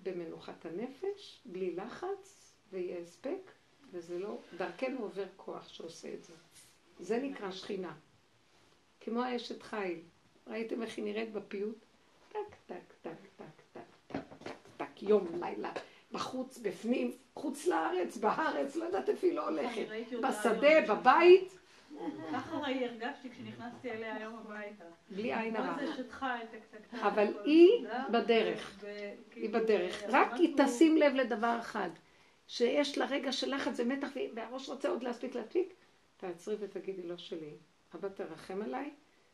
[0.02, 3.50] במנוחת הנפש, בלי לחץ, ויהיה הספק,
[3.90, 6.32] וזה לא, דרכנו עובר כוח שעושה את זה.
[7.00, 7.94] זה נקרא שכינה.
[9.00, 10.00] כמו האשת חיל.
[10.46, 11.78] ראיתם איך היא נראית בפיוט?
[12.28, 12.36] טק,
[12.66, 15.72] טק, טק, טק, טק, טק, טק, טק, יום, לילה,
[16.12, 19.86] בחוץ, בפנים, חוץ לארץ, בארץ, לא יודעת איפה היא לא הולכת.
[20.22, 20.94] בשדה.
[20.94, 21.55] בבית,
[22.32, 24.84] ככה הרגשתי כשנכנסתי אליה היום הביתה.
[25.10, 25.66] בלי עין הרע.
[25.66, 26.94] מה זה שטחה את הקטקטק.
[26.94, 28.82] אבל היא בדרך.
[28.82, 30.02] היא וכאילו, בדרך.
[30.08, 31.90] רק היא תשים לב לדבר אחד,
[32.46, 35.74] שיש לה רגע של לחץ ומתח, והראש רוצה עוד להספיק להדפיק,
[36.16, 37.50] תעצרי ותגידי לא שלי.
[37.94, 38.90] אבא תרחם עליי,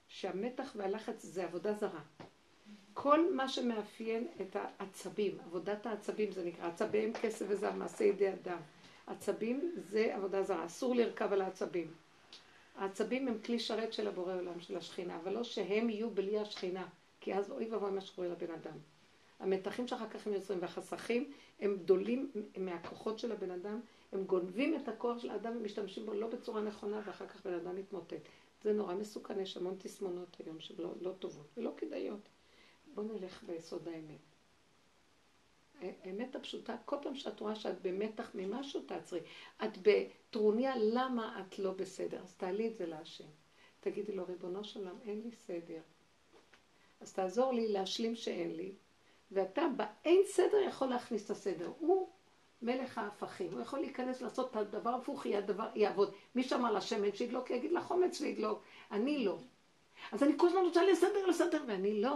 [0.08, 2.00] שהמתח והלחץ זה עבודה זרה.
[2.94, 8.58] כל מה שמאפיין את העצבים, עבודת העצבים זה נקרא, עצביהם כסף וזהב, מעשה ידי אדם.
[9.06, 11.90] עצבים זה עבודה זרה, אסור לרכב על העצבים.
[12.74, 16.88] העצבים הם כלי שרת של הבורא עולם, של השכינה, אבל לא שהם יהיו בלי השכינה.
[17.20, 18.78] כי אז אוי ואבוי מה שקורה לבן אדם.
[19.40, 23.80] המתחים שאחר כך הם יוצרים והחסכים הם גדולים מהכוחות של הבן אדם,
[24.12, 27.76] הם גונבים את הכוח של האדם ומשתמשים בו לא בצורה נכונה ואחר כך בן אדם
[27.76, 28.28] מתמוטט.
[28.62, 32.28] זה נורא מסוכן, יש המון תסמונות היום שלא לא טובות ולא כדאיות.
[32.94, 34.31] בואו נלך ביסוד האמת.
[36.04, 39.20] האמת הפשוטה, כל פעם שאת רואה שאת במתח ממשהו, תעצרי.
[39.64, 42.20] את בטרוניה, למה את לא בסדר?
[42.22, 43.24] אז תעלי את זה להשם.
[43.80, 45.80] תגידי לו, ריבונו של עולם, אין לי סדר.
[47.00, 48.72] אז תעזור לי להשלים שאין לי,
[49.30, 51.72] ואתה באין סדר יכול להכניס את הסדר.
[51.78, 52.08] הוא
[52.62, 56.14] מלך ההפכים, הוא יכול להיכנס לעשות את הדבר הפוך, הדבר, יעבוד.
[56.34, 58.62] מי שאמר לשמן שידלוק, יגיד לחומץ וידלוק.
[58.90, 59.38] אני לא.
[60.12, 62.14] אז אני כל הזמן רוצה לסדר, לסדר, ואני לא.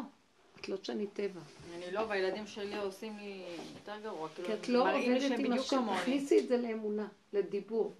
[0.60, 1.40] את לא תשני טבע.
[1.74, 4.28] אני לא, והילדים שלי עושים לי יותר גרוע.
[4.28, 5.84] כאילו, כי את לא עובדת עם השם.
[6.00, 7.94] תכניסי את זה לאמונה, לדיבור.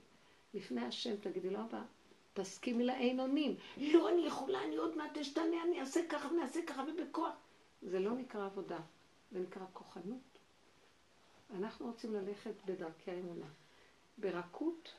[0.55, 1.83] לפני השם, תגידי לו, אבא,
[2.35, 3.57] תסכימי לאין אונים.
[3.77, 7.33] לא, אני יכולה, אני עוד מעט אשתנה, אני אעשה ככה ונעשה ככה ובכוח.
[7.83, 8.79] זה לא נקרא עבודה,
[9.33, 10.39] זה נקרא כוחנות.
[11.57, 13.47] אנחנו רוצים ללכת בדרכי האמונה.
[14.19, 14.93] ברכות,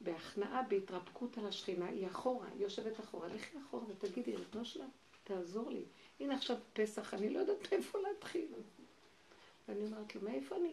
[0.00, 3.28] בהכנעה, בהתרפקות על השכינה, היא אחורה, היא יושבת אחורה.
[3.28, 4.86] לכי אחורה ותגידי, ריבונו שלה,
[5.24, 5.84] תעזור לי.
[6.20, 8.46] הנה עכשיו פסח, אני לא יודעת מאיפה להתחיל.
[9.68, 10.72] ואני אומרת לו, מאיפה אני?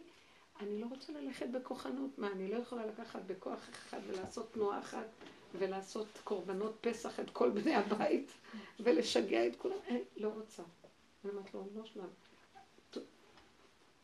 [0.60, 2.18] אני לא רוצה ללכת בכוחנות.
[2.18, 5.06] מה, אני לא יכולה לקחת בכוח אחד ולעשות תנועה אחת
[5.58, 8.30] ולעשות קורבנות פסח את כל בני הבית
[8.80, 9.76] ולשגע את כולם?
[9.88, 10.62] אני לא רוצה.
[11.24, 12.10] אני אומרת לו, לא שלב.
[12.90, 12.98] ת-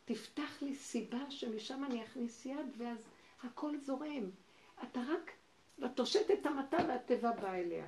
[0.05, 3.07] תפתח לי סיבה שמשם אני אכניס יד ואז
[3.43, 4.29] הכל זורם.
[4.83, 5.31] אתה רק,
[5.85, 7.87] את הושט את המטה והטבע בא אליה.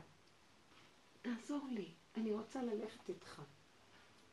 [1.22, 3.42] תעזור לי, אני רוצה ללכת איתך.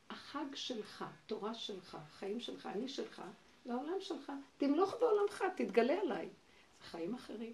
[0.09, 3.21] החג שלך, תורה שלך, חיים שלך, אני שלך,
[3.65, 4.31] זה העולם שלך.
[4.57, 6.29] תמלוך בעולמך, תתגלה עליי.
[6.79, 7.53] זה חיים אחרים,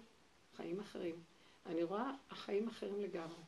[0.56, 1.14] חיים אחרים.
[1.66, 3.42] אני רואה החיים אחרים לגמרי.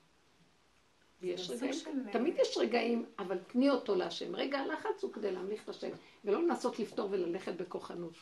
[1.21, 4.37] ויש רגעים, של- תמיד יש רגעים, אבל תני אותו להשם.
[4.37, 5.91] רגע הלחץ הוא כדי להמליך את השם,
[6.25, 8.15] ולא לנסות לפתור וללכת בכוחנות.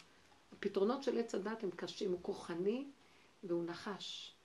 [0.52, 2.86] הפתרונות של עץ הדת הם קשים, הוא כוחני
[3.44, 4.35] והוא נחש.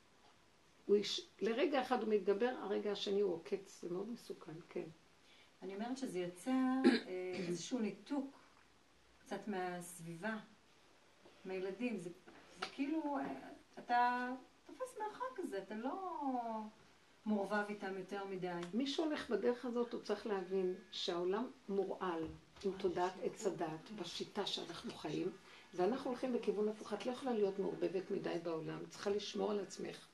[0.86, 4.88] הוא איש, לרגע אחד הוא מתגבר, הרגע השני הוא עוקץ, זה מאוד מסוכן, כן.
[5.62, 6.52] אני אומרת שזה יוצר
[7.08, 8.40] אה, איזשהו ניתוק
[9.20, 10.38] קצת מהסביבה,
[11.46, 11.98] מהילדים.
[11.98, 12.10] זה,
[12.60, 13.50] זה כאילו, אה,
[13.80, 14.30] אתה
[14.66, 16.22] תופס מרחק כזה, אתה לא
[17.26, 18.52] מעורבב איתם יותר מדי.
[18.74, 22.28] מי שהולך בדרך הזאת, הוא צריך להבין שהעולם מורעל
[22.64, 25.32] עם תודעת עץ הדת, בשיטה שאנחנו חיים,
[25.74, 26.94] ואנחנו הולכים בכיוון הפוך.
[26.94, 30.08] את לא יכולה להיות מעורבבת מדי בעולם, צריכה לשמור על עצמך.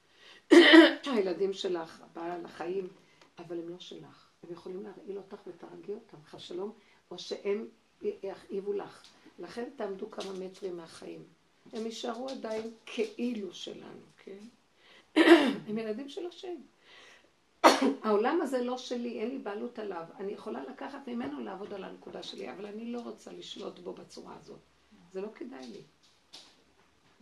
[1.05, 2.87] הילדים שלך, הבעל, החיים,
[3.39, 4.27] אבל הם לא שלך.
[4.43, 6.71] הם יכולים להרעיל אותך ותהרגי אותם, חס שלום,
[7.11, 7.67] או שהם
[8.01, 9.03] יכאיבו לך.
[9.39, 11.23] לכן תעמדו כמה מטרים מהחיים.
[11.73, 14.39] הם יישארו עדיין כאילו שלנו, כן?
[15.67, 16.55] הם ילדים של השם.
[18.03, 20.03] העולם הזה לא שלי, אין לי בעלות עליו.
[20.19, 24.35] אני יכולה לקחת ממנו לעבוד על הנקודה שלי, אבל אני לא רוצה לשלוט בו בצורה
[24.35, 24.59] הזאת.
[25.13, 25.81] זה לא כדאי לי.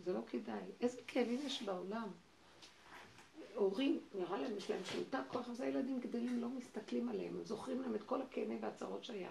[0.04, 0.60] זה לא כדאי.
[0.80, 2.08] איזה כאבים יש בעולם.
[3.56, 7.82] הורים, נראה להם, יש להם שליטה, כוח, אז הילדים גדלים, לא מסתכלים עליהם, הם זוכרים
[7.82, 9.30] להם את כל הכאבים והצרות שהיה.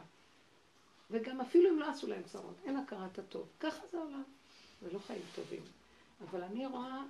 [1.11, 3.47] וגם אפילו אם לא עשו להם צרות, אין הכרת הטוב.
[3.59, 4.23] ככה זה העולם.
[4.81, 5.61] זה לא חיים טובים.
[6.21, 7.03] אבל אני רואה,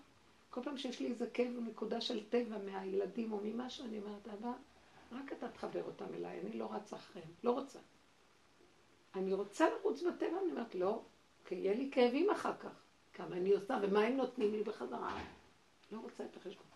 [0.49, 4.51] כל פעם שיש לי איזה כאב ונקודה של טבע מהילדים או ממשהו, אני אומרת, אבא,
[5.11, 7.79] רק אתה תחבר אותם אליי, אני לא רצה אחריהם, לא רוצה.
[9.15, 11.01] אני רוצה לרוץ בטבע, אני אומרת, לא,
[11.45, 12.83] כי יהיה לי כאבים אחר כך.
[13.13, 15.21] כמה אני עושה, ומה הם נותנים לי בחזרה?
[15.91, 16.74] לא רוצה את החשבון.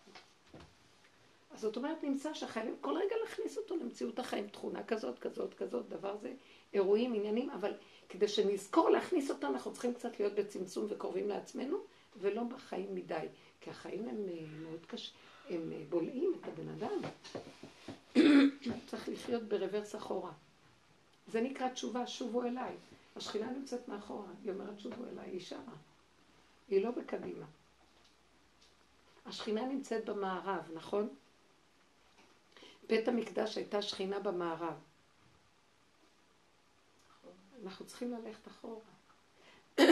[1.50, 5.88] אז זאת אומרת, נמצא שחייבים כל רגע להכניס אותו למציאות החיים, תכונה כזאת, כזאת, כזאת,
[5.88, 6.32] דבר זה,
[6.72, 7.72] אירועים, עניינים, אבל
[8.08, 11.78] כדי שנזכור להכניס אותם, אנחנו צריכים קצת להיות בצמצום וקרובים לעצמנו,
[12.16, 13.26] ולא בחיים מדי.
[13.60, 15.14] כי החיים הם אה, מאוד קשים,
[15.48, 17.00] הם אה, בולעים את הבן אדם.
[18.88, 20.32] צריך לחיות ברוורס אחורה.
[21.28, 22.76] זה נקרא תשובה, שובו אליי.
[23.16, 25.74] השכינה נמצאת מאחורה, היא אומרת שובו אליי, היא שמה.
[26.68, 27.46] היא לא בקדימה.
[29.26, 31.08] השכינה נמצאת במערב, נכון?
[32.90, 34.74] בית המקדש הייתה שכינה במערב.
[37.64, 38.80] אנחנו צריכים ללכת אחורה.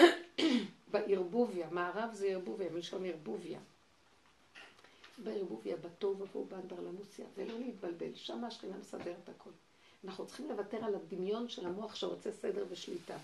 [0.93, 3.59] בערבוביה, מערב זה ערבוביה, מלשון ערבוביה.
[5.19, 9.51] בערבוביה, בתוהו ובוהו באנדרלמוסיה, ולא להתבלבל, שם השכינה מסדרת הכל.
[10.05, 13.17] אנחנו צריכים לוותר על הדמיון של המוח שרוצה סדר ושליטה.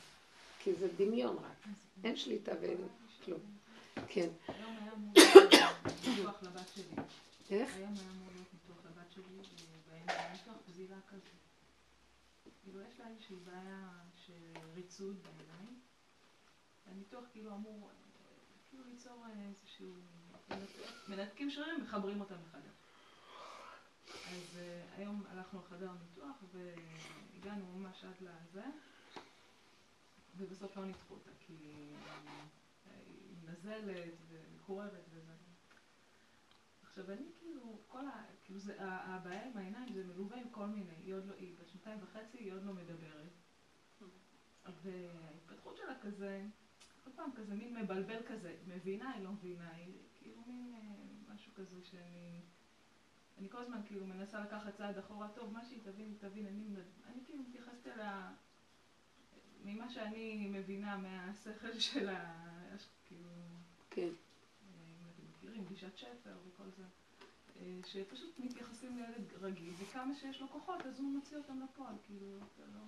[0.58, 1.68] כי זה דמיון רק,
[2.04, 2.78] אין שליטה ואין
[3.24, 3.40] כלום.
[4.08, 4.28] כן.
[4.48, 7.02] היום היה אמור להיות ניתוח לבת שלי.
[7.50, 7.76] איך?
[7.76, 9.63] היום היה אמור להיות ניתוח לבת שלי,
[10.76, 11.30] והיה ניתוח גזילה כזה.
[12.62, 15.80] כאילו יש לה איזושהי בעיה של ריצוד בעיניים.
[16.86, 17.94] הניתוח כאילו אמור אה,
[18.68, 19.94] כאילו ליצור אה, איזשהו...
[21.08, 22.74] מנתקים שרירים ומחברים אותם מחדש.
[24.26, 26.74] אז אה, היום הלכנו לחדר הניתוח ו...
[27.92, 28.64] שד לזה,
[30.36, 35.43] ובסוף לא ניתחו אותה, כי היא נזלת ומקוררת וזה.
[36.94, 38.24] עכשיו אני כאילו, כל ה...
[38.44, 41.68] כאילו זה, הבעיה עם העיניים זה מלווה עם כל מיני, היא עוד לא, היא בת
[41.68, 43.32] שנתיים וחצי, היא עוד לא מדברת.
[44.82, 46.46] וההתפתחות שלה כזה,
[47.04, 51.54] כל פעם כזה מין מבלבל כזה, מבינה, היא לא מבינה, היא כאילו מין אה, משהו
[51.54, 52.40] כזה שאני...
[53.38, 56.64] אני כל הזמן כאילו מנסה לקחת צעד אחורה, טוב, מה שהיא תבין, היא תבין, אני,
[57.06, 58.32] אני כאילו מתייחסת אליה
[59.64, 62.44] ממה שאני מבינה מהשכל של ה...
[63.04, 63.30] כאילו...
[63.90, 64.10] כן.
[65.54, 66.84] מכירים, גישת שפר וכל זה,
[67.56, 72.36] אה, שפשוט מתייחסים לילד רגיל, וכמה שיש לו כוחות, אז הוא מוציא אותם לפועל, כאילו,
[72.36, 72.80] אתה לא...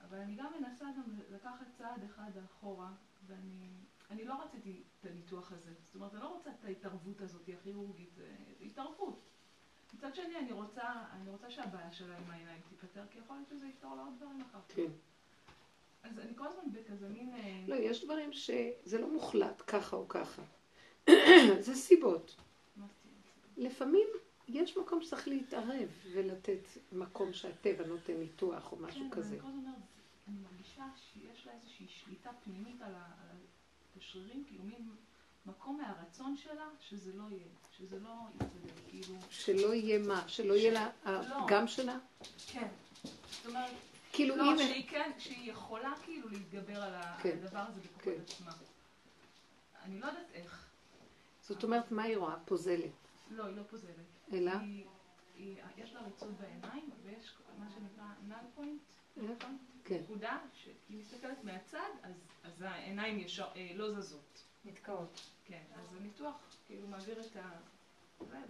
[0.00, 2.92] אבל אני גם מנסה גם לקחת צעד אחד אחורה,
[3.26, 3.68] ואני
[4.10, 5.70] אני לא רציתי את הניתוח הזה.
[5.84, 9.20] זאת אומרת, אני לא רוצה את ההתערבות הזאת הכירורגית, זה זה התערבות.
[9.94, 13.66] מצד שני, אני רוצה, אני רוצה שהבעיה שלה עם העיניים תיפתר, כי יכול להיות שזה
[13.66, 14.74] יפתור לה עוד דברים אחר כך.
[14.74, 14.90] כן.
[16.02, 17.34] אז אני כל הזמן בכזה מין...
[17.34, 20.42] אה, לא, יש דברים שזה לא מוחלט, ככה או ככה.
[21.60, 22.36] זה סיבות.
[23.56, 24.06] לפעמים
[24.48, 26.58] יש מקום שצריך להתערב ולתת
[26.92, 29.28] מקום שהטבע נותן ניתוח או משהו כן, כזה.
[29.34, 29.78] אני כל הזמן אומרת,
[30.28, 33.36] אני מרגישה שיש לה איזושהי שליטה פנימית על ה- על
[33.98, 34.88] השרירים, כאילו מין
[35.46, 37.42] מקום מהרצון שלה שזה לא יהיה,
[37.78, 39.14] שזה לא יתקדם, כאילו...
[39.30, 40.28] שלא יהיה מה?
[40.28, 41.98] שלא יהיה לה הפגם שלה?
[42.46, 42.68] כן.
[43.30, 43.70] זאת אומרת,
[44.12, 44.58] כאילו לא, אם...
[44.58, 48.20] שהיא כן, שהיא יכולה כאילו להתגבר על כן, הדבר הזה בכוחות כן.
[48.26, 48.52] עצמה.
[49.82, 50.66] אני לא יודעת איך.
[51.48, 52.36] זאת אומרת, מה היא רואה?
[52.44, 52.90] פוזלת.
[53.30, 53.94] לא, היא לא פוזלת.
[54.32, 54.50] אלא?
[54.50, 54.84] היא,
[55.34, 58.80] היא, יש לה ריצות בעיניים, ויש מה שנקרא נל פוינט,
[59.16, 59.58] נכון?
[59.84, 60.00] כן.
[60.02, 64.44] נקודה, שהיא מסתכלת מהצד, אז, אז העיניים ישר, אה, לא זזות.
[64.64, 65.20] נתקעות.
[65.44, 66.34] כן, אז הניתוח
[66.66, 67.50] כאילו מעביר את ה...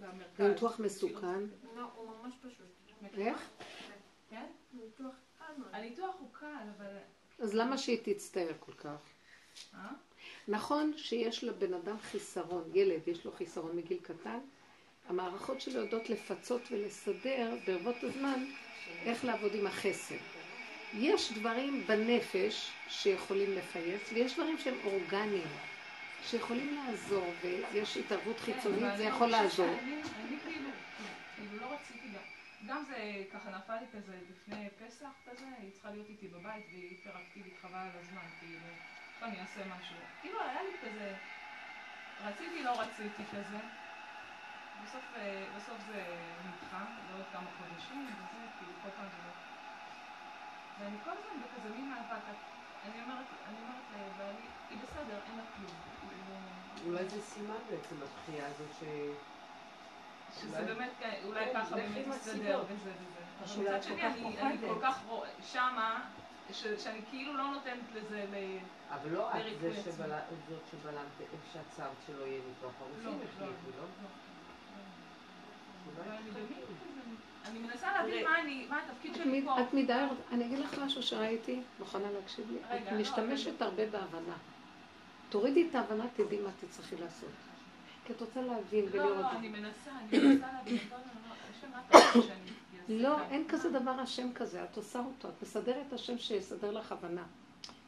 [0.01, 0.37] והמרכז.
[0.37, 1.41] זה ניתוח מסוכן.
[1.77, 2.67] לא, הוא ממש פשוט.
[3.15, 3.51] איך?
[4.29, 4.47] כן?
[4.73, 5.75] ניתוח קל מאוד.
[5.75, 6.97] הניתוח הוא קל, אבל...
[7.39, 9.03] אז למה שהיא תצטער כל כך?
[9.75, 9.93] אה?
[10.49, 14.39] נכון שיש לבן אדם חיסרון, ילד יש לו חיסרון מגיל קטן,
[15.09, 18.45] המערכות שלו יודעות לפצות ולסדר ברבות הזמן
[19.05, 20.17] איך לעבוד עם החסד.
[20.95, 25.49] יש דברים בנפש שיכולים לפייס, ויש דברים שהם אורגניים,
[26.25, 29.67] שיכולים לעזור, ויש התערבות חיצונית, כן, זה יכול לעזור.
[29.67, 30.03] אני
[30.45, 30.71] כאילו,
[31.37, 32.09] כאילו לא רציתי
[32.67, 36.91] גם, זה ככה נפל לי כזה לפני פסח כזה, היא צריכה להיות איתי בבית והיא
[36.91, 38.59] היפראקטיבית חבל על הזמן, כאילו,
[39.25, 39.97] אני אעשה משהו.
[40.21, 41.17] כאילו היה לי כזה,
[42.21, 43.59] רציתי לא רציתי כזה,
[44.85, 46.03] בסוף, אה, בסוף זה
[46.45, 49.31] נדחה, לעוד כמה חודשים, וזה, כאילו כל פעם זה לא...
[50.79, 52.23] ואני כל הזמן בכזה מין מאבק,
[52.85, 54.39] אני אומרת, אני אומרת לבעלי,
[54.71, 55.71] היא בסדר, אין לה כלום.
[56.87, 58.83] אולי זה סימן בעצם התחייה הזאת ש...
[60.41, 60.91] שזה אולי- באמת,
[61.25, 62.65] אולי כן, ככה באמת מסתדר.
[62.69, 63.25] וזה וזה.
[63.39, 64.79] אבל מצד שני, אני כל.
[64.83, 66.11] כך רוא- שמה,
[66.53, 68.27] שאני כאילו לא נותנת לזה.
[68.95, 69.45] אבל לא את
[70.49, 71.07] זאת שבלמת,
[71.53, 73.85] שעצרת שלא יהיה לא, הרופאים לא, החליטו, לא?
[75.95, 76.17] אבל אולי
[77.45, 78.27] אני מנסה להבין
[78.69, 79.61] מה התפקיד שלי פה.
[79.61, 82.59] את מדי, אני אגיד לך משהו שראיתי, מוכנה להקשיב לי?
[82.59, 84.35] את לא, משתמשת הרבה בהבנה.
[85.29, 87.29] תורידי את ההבנה, תדעי מה תצטרכי לעשות.
[88.07, 89.17] כי את רוצה להבין לא, ולראות.
[89.17, 90.79] לא, אני מנסה, אני מנסה להבין.
[92.89, 93.23] לא?
[93.31, 97.23] אין כזה דבר השם כזה, את עושה אותו, את מסדרת השם שיסדר לך הבנה.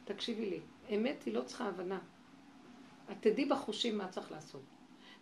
[0.07, 0.59] תקשיבי לי,
[0.95, 1.99] אמת היא לא צריכה הבנה.
[3.11, 4.61] את תדעי בחושים מה צריך לעשות.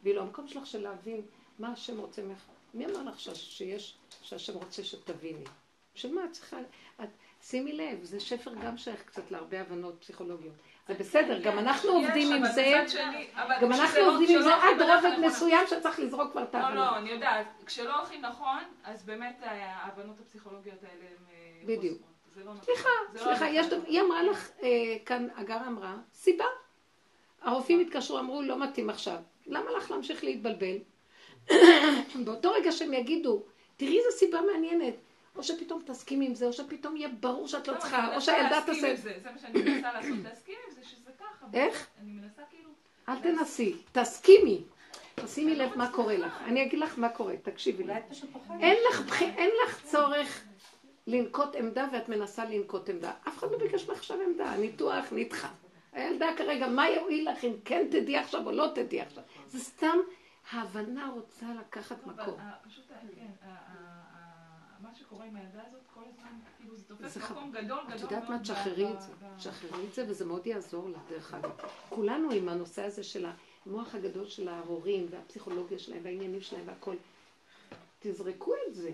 [0.04, 1.22] ואילו המקום שלך של להבין
[1.60, 5.44] מה השם רוצה ממך, מי אמר לך שיש, שהשם רוצה שתביני?
[5.96, 6.58] בשביל מה את צריכה,
[7.04, 7.10] את,
[7.42, 10.54] שימי לב, זה שפר גם שייך קצת להרבה הבנות פסיכולוגיות.
[10.88, 12.86] זה בסדר, גם אנחנו יש, עובדים עם אבל זה,
[13.62, 15.28] גם אנחנו לא- עובדים עם זה עד רובד.
[15.28, 16.76] מסוים שצריך לזרוק כבר את לא, ההבנה.
[16.76, 17.48] לא, אני יודעת.
[17.66, 22.02] כשלא הולכים נכון, אז באמת אה, ההבנות הפסיכולוגיות האלה הן אה, בדיוק.
[22.36, 22.66] לא נכון.
[22.66, 23.48] סליחה, לא סליחה, נכון.
[23.52, 24.70] יש, דבר- היא אמרה לך, אה,
[25.06, 26.46] כאן הגר אמרה, סיבה.
[27.42, 29.18] הרופאים התקשרו, אמרו, לא מתאים עכשיו.
[29.48, 30.78] למה לך להמשיך להתבלבל?
[32.26, 33.44] באותו רגע שהם יגידו,
[33.78, 34.94] תראי איזה סיבה מעניינת.
[35.36, 38.62] או שפתאום תסכימי עם זה, או שפתאום יהיה ברור שאת לא לא, צריכה, או שהילדה
[38.66, 38.96] תעשה...
[38.96, 41.46] זה, מה שאני מנסה לעשות, להסכים עם זה שזה ככה.
[41.54, 41.88] איך?
[42.02, 42.70] אני מנסה כאילו...
[43.10, 44.62] אל תנסי, תסכימי.
[45.16, 45.92] תשימי לב מה.
[45.92, 46.42] קורה לך.
[46.46, 47.94] אני אגיד לך מה קורה, תקשיבי לי.
[48.60, 48.78] אין
[49.68, 50.44] לך צורך
[51.08, 53.14] לנקוט עמדה ואת מנסה לנקוט עמדה.
[53.28, 55.50] אף אחד לא ביקש ממך עכשיו עמדה, הניתוח נדחה.
[55.92, 59.24] הילדה כרגע, מה יועיל לך אם כן תדעי עכשיו או לא תדעי עכשיו?
[59.48, 59.98] זה סתם,
[60.52, 62.40] ההבנה רוצה לקחת מקום.
[62.40, 66.76] ה- פשוט, ה- כן, ה- ה- ה- מה שקורה עם הילדה הזאת, כל הזמן, כאילו
[66.76, 67.92] זה תופס מקום גדול גדול מאוד.
[67.96, 68.40] את יודעת מה?
[68.40, 69.12] תשחררי את זה.
[69.38, 71.52] תשחררי את זה וזה מאוד יעזור לך, דרך אגב.
[71.90, 73.26] כולנו עם הנושא הזה של
[73.66, 76.96] המוח הגדול של ההורים והפסיכולוגיה שלהם והעניינים שלהם והכל.
[78.00, 78.92] תזרקו את זה,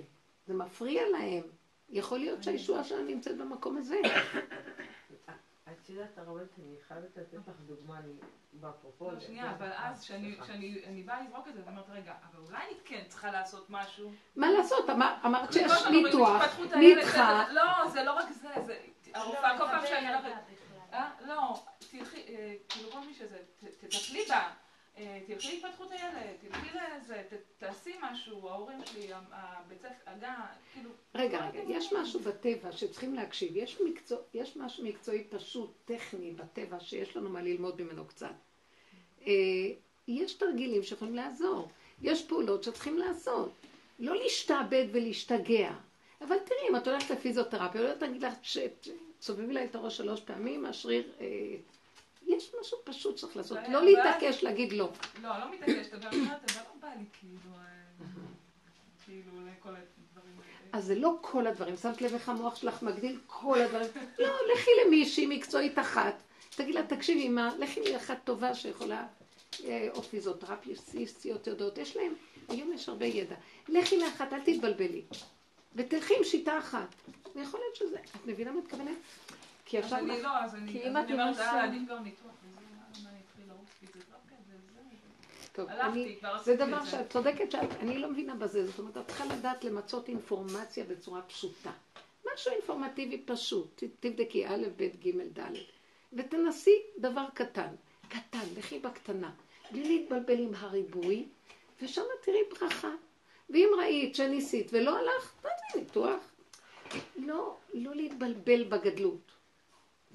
[0.47, 1.43] זה מפריע להם.
[1.91, 3.95] יכול להיות שהישועה שלנו נמצאת במקום הזה.
[5.71, 8.13] את יודעת, הרבנית, אני חייבת לתת לך דוגמה, אני
[8.53, 9.11] באפרופו...
[9.11, 12.77] לא, שנייה, אבל אז כשאני באה לזרוק את זה, את אומרת, רגע, אבל אולי אני
[12.85, 14.11] כן צריכה לעשות משהו.
[14.35, 14.89] מה לעשות?
[14.89, 17.51] אמר- אמרת שיש ניתוח, נדחה.
[17.51, 18.79] לא, זה לא רק זה, זה...
[19.13, 20.07] הרופאה כל פעם שאני.
[20.93, 21.09] אה?
[21.21, 23.37] לא, תלכי, אה, כאילו כל מי שזה,
[23.79, 24.51] תטפלי בה, אה,
[24.95, 27.23] תלכי להתפתחות הילד, תלכי לזה,
[27.57, 30.33] תעשי משהו, ההורים שלי, הבית ספר, הגן,
[30.73, 30.89] כאילו...
[31.15, 33.51] רגע, רגע, יש משהו בטבע שצריכים להקשיב.
[33.55, 38.33] יש, מקצוע, יש משהו מקצועי פשוט, טכני, בטבע, שיש לנו מה ללמוד ממנו קצת.
[39.27, 39.33] אה,
[40.07, 41.69] יש תרגילים שיכולים לעזור.
[42.01, 43.51] יש פעולות שצריכים לעשות.
[43.99, 45.73] לא להשתעבד ולהשתגע.
[46.21, 48.33] אבל תראי, אם את הולכת לפיזיותרפיה, לא תגיד לך,
[49.19, 51.11] תסובבי לה את הראש שלוש פעמים, השריר...
[52.27, 53.57] יש משהו פשוט שצריך לעשות.
[53.65, 54.89] זה- לא להתעקש להגיד לא.
[55.21, 57.55] לא, לא מתעקשת, אבל אומרת, אבל לא בא לי כאילו...
[57.55, 58.05] אה,
[59.05, 60.35] כאילו, לכל הדברים.
[60.73, 61.77] אז זה לא כל הדברים.
[61.77, 63.87] שמת לב איך המוח שלך מגדיל כל הדברים.
[64.19, 66.15] לא, לכי למישהי מקצועית אחת.
[66.55, 69.07] תגיד לה, תקשיבי, מה, לכי לאחת טובה שיכולה,
[69.63, 72.13] אה, או פיזיותרפיסטיות יודעות, יש להם,
[72.49, 73.35] היום יש הרבה ידע.
[73.69, 75.01] לכי לאחת, אל תתבלבלי.
[75.75, 76.95] ותלכי עם שיטה אחת.
[77.35, 78.97] ויכול להיות שזה, את מבינה מה את מתכוונת?
[79.71, 79.99] כי עכשיו...
[79.99, 82.31] אני לא, אז אני את אומרת, אה, עדיף כבר ניתוח
[83.03, 83.09] מה.
[85.51, 86.91] טוב, אני, זה דבר את זה.
[86.91, 91.71] שאת צודקת אני לא מבינה בזה, זאת אומרת, את צריכה לדעת למצות אינפורמציה בצורה פשוטה.
[92.33, 95.51] משהו אינפורמטיבי פשוט, תבדקי א', ב', ג', ד',
[96.13, 97.75] ותנסי דבר קטן,
[98.09, 99.31] קטן, לכי בקטנה,
[99.71, 101.27] בלי להתבלבל עם הריבוי,
[101.81, 102.91] ושם תראי ברכה.
[103.49, 106.31] ואם ראית שניסית ולא הלך, תעשי ניתוח.
[107.15, 109.40] לא, לא להתבלבל בגדלות.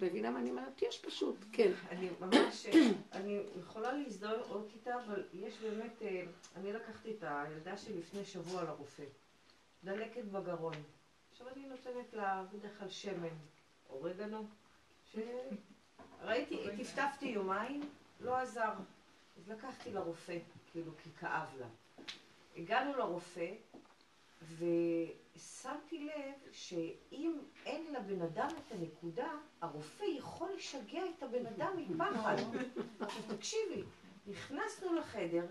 [0.00, 0.82] מבינה מה אני אומרת?
[0.82, 1.72] יש פשוט, כן.
[1.90, 2.66] אני ממש,
[3.12, 6.22] אני יכולה להזדהות איתה, אבל יש באמת, אה,
[6.56, 9.04] אני לקחתי את הילדה שלי לפני שבוע לרופא.
[9.84, 10.74] דלקת בגרון.
[11.32, 13.36] עכשיו אני נותנת לה בדרך כלל שמן,
[13.90, 14.46] אורגנו,
[15.12, 17.80] שראיתי, טפטפתי יומיים,
[18.20, 18.72] לא עזר.
[19.38, 20.38] אז לקחתי לרופא,
[20.72, 21.66] כאילו, כי כאב לה.
[22.56, 23.50] הגענו לרופא,
[24.42, 29.30] ושמתי לב שאם אין לבן אדם את הנקודה,
[29.60, 32.36] הרופא יכול לשגע את הבן אדם מפחד.
[33.00, 33.82] עכשיו תקשיבי,
[34.26, 35.46] נכנסנו לחדר,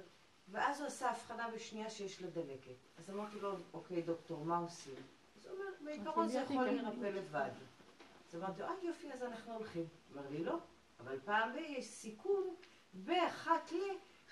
[0.52, 2.76] ואז הוא עשה הבחנה בשנייה שיש לה דלקת.
[2.98, 4.95] אז אמרתי לו, אוקיי דוקטור, מה עושים?
[5.40, 7.49] אז הוא אומר, בעיקרון זה יכול להירפא לבד.
[8.30, 9.88] אז אמרתי לו, אה יופי, אז אנחנו הולכים.
[10.14, 10.57] אמר לי, לא,
[10.99, 12.56] אבל פעם ב- יש סיכון
[12.94, 13.76] באחת ל...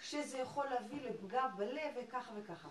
[0.01, 2.69] שזה יכול להביא לפגע בלב וככה וככה.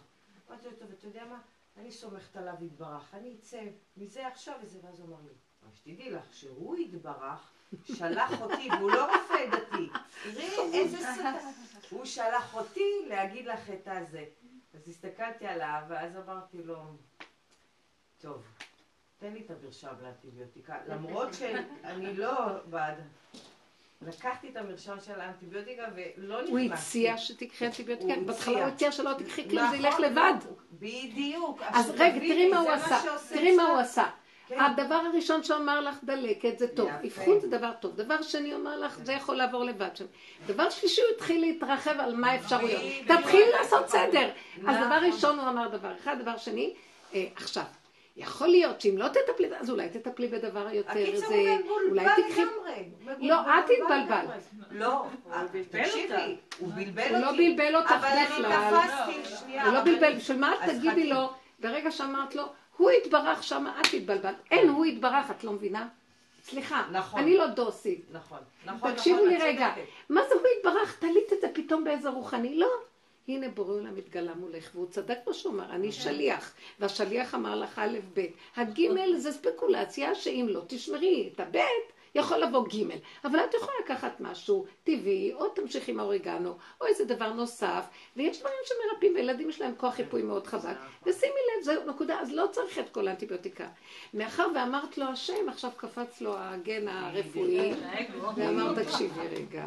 [0.48, 1.40] אמרתי לו, טוב, אתה יודע מה?
[1.76, 3.62] אני סומכת עליו יתברך, אני אצא
[3.96, 5.32] מזה עכשיו וזה, ואז הוא אמר לי,
[5.62, 7.52] "אבל שתדעי לך, שהוא יתברך,
[7.84, 9.88] שלח אותי, והוא לא רופא דתי.
[10.22, 11.42] תראי איזה סרט.
[11.90, 14.24] הוא שלח אותי להגיד לך את הזה.
[14.74, 16.82] אז הסתכלתי עליו, ואז אמרתי לו,
[18.18, 18.44] טוב,
[19.18, 22.94] תן לי את המרשם לאנטיביוטיקה, למרות שאני לא בעד.
[24.08, 26.52] לקחתי את המרשם של האנטיביוטיקה ולא נכנסתי.
[26.52, 28.64] הוא הציע שתיקחי אנטיביוטיקה, הוא בהתחלה הציע.
[28.64, 30.34] הוא הציע שלא תיקחי כלום, זה ילך נכון, לבד.
[30.72, 31.60] בדיוק.
[31.68, 32.98] אז רגע, תראי מה הוא עשה,
[33.28, 33.62] תראי מה.
[33.62, 34.04] הוא עשה.
[34.50, 36.90] הדבר הראשון שהוא אמר לך, דלקת, זה טוב.
[37.06, 37.96] אבחון זה דבר טוב.
[37.96, 39.88] דבר שני, הוא אמר לך, זה יכול לעבור לבד.
[39.94, 40.04] שם.
[40.46, 42.82] דבר שלישי, הוא התחיל להתרחב על מה האפשרויות.
[42.82, 43.20] בדיוק.
[43.20, 44.30] תתחיל לעשות סדר.
[44.56, 44.86] אז נכון.
[44.86, 46.16] דבר ראשון, הוא אמר דבר אחד.
[46.22, 46.74] דבר שני,
[47.14, 47.64] אה, עכשיו,
[48.16, 52.22] יכול להיות שאם לא תטפלי, אז אולי תטפלי בדבר יותר, הקיצור זה, הוא מבולבל אולי
[52.22, 52.42] תקחי...
[52.42, 53.28] לגמרי.
[53.28, 53.70] לא, את.
[53.70, 54.42] התבלבלת.
[54.70, 56.36] לא, בלבל תקשיבי.
[56.58, 57.54] הוא בלבל הוא לא אותי.
[57.54, 58.70] בלבל אותך אבל אני בכלל.
[58.70, 59.64] תפסתי, שנייה.
[59.64, 59.80] הוא לא.
[59.84, 61.10] בלבל, בשביל מה את תגידי.
[61.10, 61.30] לו,
[61.60, 62.44] ברגע שאמרת לו,
[62.76, 64.36] הוא התברך שם, את התבלבלת.
[64.50, 65.88] אין, הוא התברך, את לא מבינה?
[66.44, 67.20] סליחה, נכון.
[67.20, 68.04] אני לא דוסית.
[68.12, 69.72] נכון, נכון, תקשיבו נכון, לי את רגע.
[70.08, 70.98] מה זה הוא התברך?
[70.98, 72.58] תלית את זה פתאום באיזה רוחני?
[72.58, 72.68] לא.
[73.28, 77.78] הנה בורא עולם התגלה מולך, והוא צדק מה שהוא אמר, אני שליח, והשליח אמר לך
[77.78, 78.26] א' ב'.
[78.56, 81.56] הגימל זה ספקולציה שאם לא תשמרי את הב',
[82.14, 82.96] יכול לבוא גימל.
[83.24, 87.84] אבל את יכולה לקחת משהו טבעי, או תמשיך עם האוריגנו, או איזה דבר נוסף,
[88.16, 90.74] ויש דברים שמרפאים, וילדים יש להם כוח חיפוי מאוד חזק.
[91.06, 93.66] ושימי לב, זו נקודה, אז לא צריך את כל האנטיביוטיקה.
[94.14, 97.72] מאחר ואמרת לו השם, עכשיו קפץ לו הגן הרפואי,
[98.36, 99.64] ואמר, תקשיבי רגע,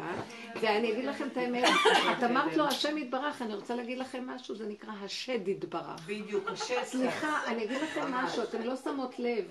[0.60, 1.64] ואני אגיד לכם את האמת,
[2.18, 6.06] את אמרת לו השם יתברך, אני רוצה להגיד לכם משהו, זה נקרא השד יתברך.
[6.06, 6.84] בדיוק, השסע.
[6.84, 9.44] סליחה, אני אגיד לכם משהו, אתם לא שמות לב.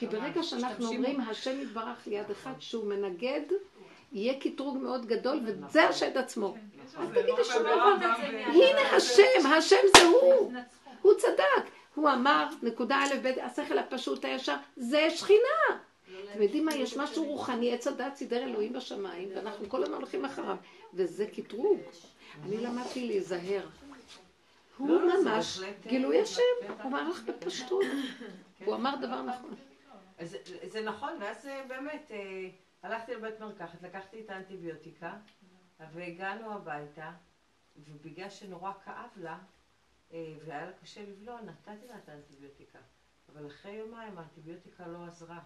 [0.00, 3.40] כי ברגע שאנחנו אומרים השם יתברך ליד אחד שהוא מנגד,
[4.12, 6.54] יהיה קטרוג מאוד גדול, וזה השד עצמו.
[6.98, 7.94] אל תגידי שום דבר.
[8.46, 10.52] הנה השם, השם זה הוא.
[11.02, 11.70] הוא צדק.
[11.94, 15.78] הוא אמר, נקודה א' ב', השכל הפשוט הישר, זה שכינה.
[16.32, 20.24] אתם יודעים מה, יש משהו רוחני, עץ הדת סידר אלוהים בשמיים, ואנחנו כל הזמן הולכים
[20.24, 20.56] אחריו,
[20.94, 21.80] וזה קטרוג.
[22.44, 23.66] אני למדתי להיזהר.
[24.78, 27.84] הוא לא, לא, ממש גילוי אה, השם, הוא אמר לך בפשטות.
[28.64, 29.54] הוא אמר דבר נכון.
[30.20, 30.38] אז זה-
[30.70, 32.48] זה נכון, ואז אה, באמת, אה,
[32.82, 35.18] הלכתי לבית מרקחת, לקחתי את האנטיביוטיקה,
[35.92, 37.12] והגענו הביתה,
[37.76, 39.38] ובגלל שנורא כאב לה,
[40.12, 42.78] אה, והיה לה קשה לבלוע, נתתי לה את האנטיביוטיקה.
[43.28, 45.40] אבל אחרי יומיים האנטיביוטיקה לא עזרה,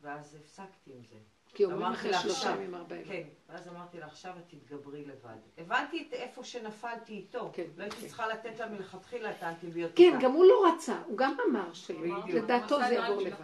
[0.00, 1.18] ואז הפסקתי עם זה.
[1.54, 3.04] כי אומרים לה שלושה ימים ימים.
[3.04, 5.36] כן, ואז אמרתי לה, עכשיו את תתגברי לבד.
[5.58, 7.50] הבנתי את איפה שנפלתי איתו.
[7.52, 8.06] כן, לא הייתי כן.
[8.06, 9.96] צריכה לתת לה מלכתחילה את האנטיביוטיקה.
[9.96, 12.30] כן, גם הוא לא רצה, הוא גם אמר בדיוק.
[12.30, 13.36] שלדעתו זה יעבור לבד.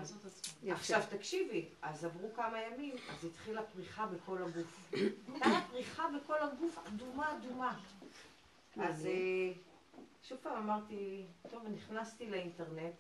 [0.63, 0.75] יפה.
[0.75, 4.93] עכשיו תקשיבי, אז עברו כמה ימים, אז התחילה פריחה בכל הגוף.
[4.93, 7.79] הייתה לה פריחה בכל הגוף, אדומה אדומה.
[8.77, 9.53] אז אה,
[10.23, 12.95] שוב פעם אמרתי, טוב, נכנסתי לאינטרנט,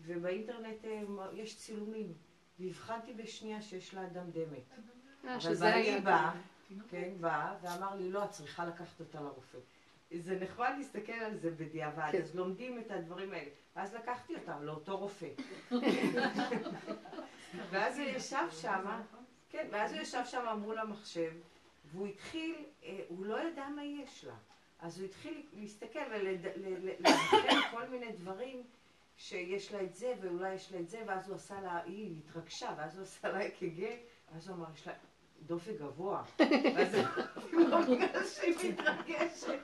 [0.00, 1.02] ובאינטרנט אה,
[1.34, 2.12] יש צילומים,
[2.60, 4.78] והבחנתי בשנייה שיש לה אדם דמת.
[5.24, 6.00] אה, אבל בעלי.
[6.00, 6.32] בא,
[6.90, 9.58] כן, בא, ואמר לי, לא, את צריכה לקחת אותה לרופא.
[10.18, 12.22] זה נחמד להסתכל על זה בדיעבד, כן.
[12.22, 13.50] אז לומדים את הדברים האלה.
[13.76, 15.28] ואז לקחתי אותם לאותו רופא.
[17.70, 18.84] ואז הוא ישב שם,
[19.50, 21.32] כן, ואז הוא ישב שם מול המחשב,
[21.84, 24.34] והוא התחיל, אה, הוא לא ידע מה יש לה.
[24.80, 28.62] אז הוא התחיל להסתכל ולאבחן כל מיני דברים
[29.20, 32.74] שיש לה את זה, ואולי יש לה את זה, ואז הוא עשה לה, היא התרגשה,
[32.76, 33.86] ואז הוא עשה לה אק"ג,
[34.32, 34.92] ואז הוא אמר, יש לה
[35.46, 36.22] דופק גבוה.
[36.76, 36.94] ואז
[37.52, 37.78] לא
[38.24, 39.58] שהיא מתרגשת.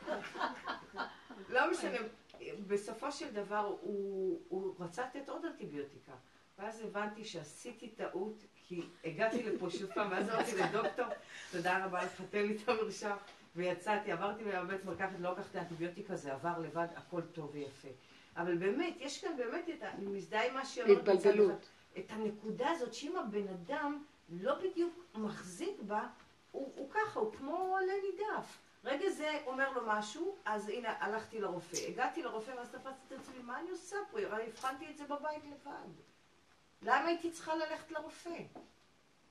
[1.49, 1.99] לא משנה,
[2.67, 6.13] בסופו של דבר הוא, הוא רצה לתת עוד אנטיביוטיקה.
[6.59, 11.07] ואז הבנתי שעשיתי טעות, כי הגעתי לפה שוב פעם, ואז אמרתי לדוקטור,
[11.53, 13.17] תודה רבה לך, תן לי את המרשם.
[13.57, 17.89] ויצאתי, עברתי מהבית מרקחת, לא לקחתי אנטיביוטיקה, זה עבר לבד, הכל טוב ויפה.
[18.37, 19.91] אבל באמת, יש כאן באמת את ה...
[19.91, 20.61] אני מזדהה עם מה.
[20.61, 21.69] מצד התבלבלות.
[21.99, 26.09] את הנקודה הזאת, שאם הבן אדם לא בדיוק מחזיק בה,
[26.51, 28.59] הוא, הוא ככה, הוא כמו עלה נידף.
[28.85, 31.77] רגע זה אומר לו משהו, אז הנה, הלכתי לרופא.
[31.89, 34.19] הגעתי לרופא, ואז תפסתי את עצמי, מה אני עושה פה?
[34.19, 35.89] הרי הבחנתי את זה בבית לבד.
[36.83, 38.39] למה הייתי צריכה ללכת לרופא?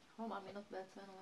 [0.09, 1.13] אנחנו מאמינות בעצמנו.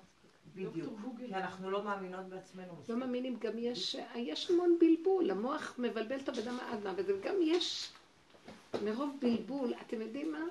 [0.54, 0.98] בדיוק.
[1.18, 2.96] כי אנחנו לא מאמינות בעצמנו לא.
[2.96, 7.92] מאמינים, גם יש, יש המון בלבול, המוח מבלבל את הבן אדם עד מוות, וגם יש,
[8.84, 10.44] מרוב בלבול, אתם יודעים מה?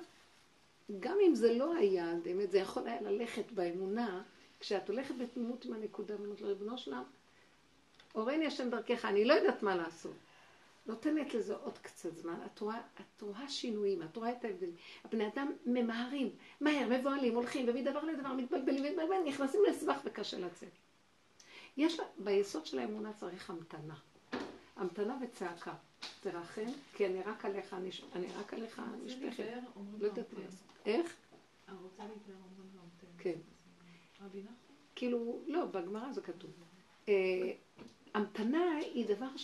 [1.00, 4.22] גם אם זה לא היה, באמת, זה יכול היה ללכת באמונה,
[4.60, 7.02] כשאת הולכת בתמימות עם הנקודה, ואומרת לו, ריבונו שלם,
[8.12, 10.16] הורני השם דרכך, אני לא יודעת מה לעשות.
[10.86, 14.74] נותנת לזה עוד קצת זמן, את רואה, את רואה שינויים, את רואה את ההבדלים.
[15.04, 16.30] הבני אדם ממהרים,
[16.60, 20.68] מהר, מבוהלים, הולכים, ומדבר לדבר, מתבלבלים, מתבלבלים, נכנסים לסבך וקשה לצאת.
[21.76, 23.94] יש לה, ביסוד של האמונה צריך המתנה.
[24.76, 25.74] המתנה וצעקה.
[26.20, 29.44] תרחם, כי אני רק עליך, אני, אני רק עליך נשפכת.
[29.98, 30.66] לא יודעת מה לעשות.
[30.86, 31.14] איך?
[31.68, 33.06] הרוצה להתאר אומרים לו המתן.
[33.18, 33.38] כן.
[34.94, 36.50] כאילו, לא, בגמרא זה כתוב.
[37.08, 37.52] אה,
[38.14, 39.36] המתנה היא דבר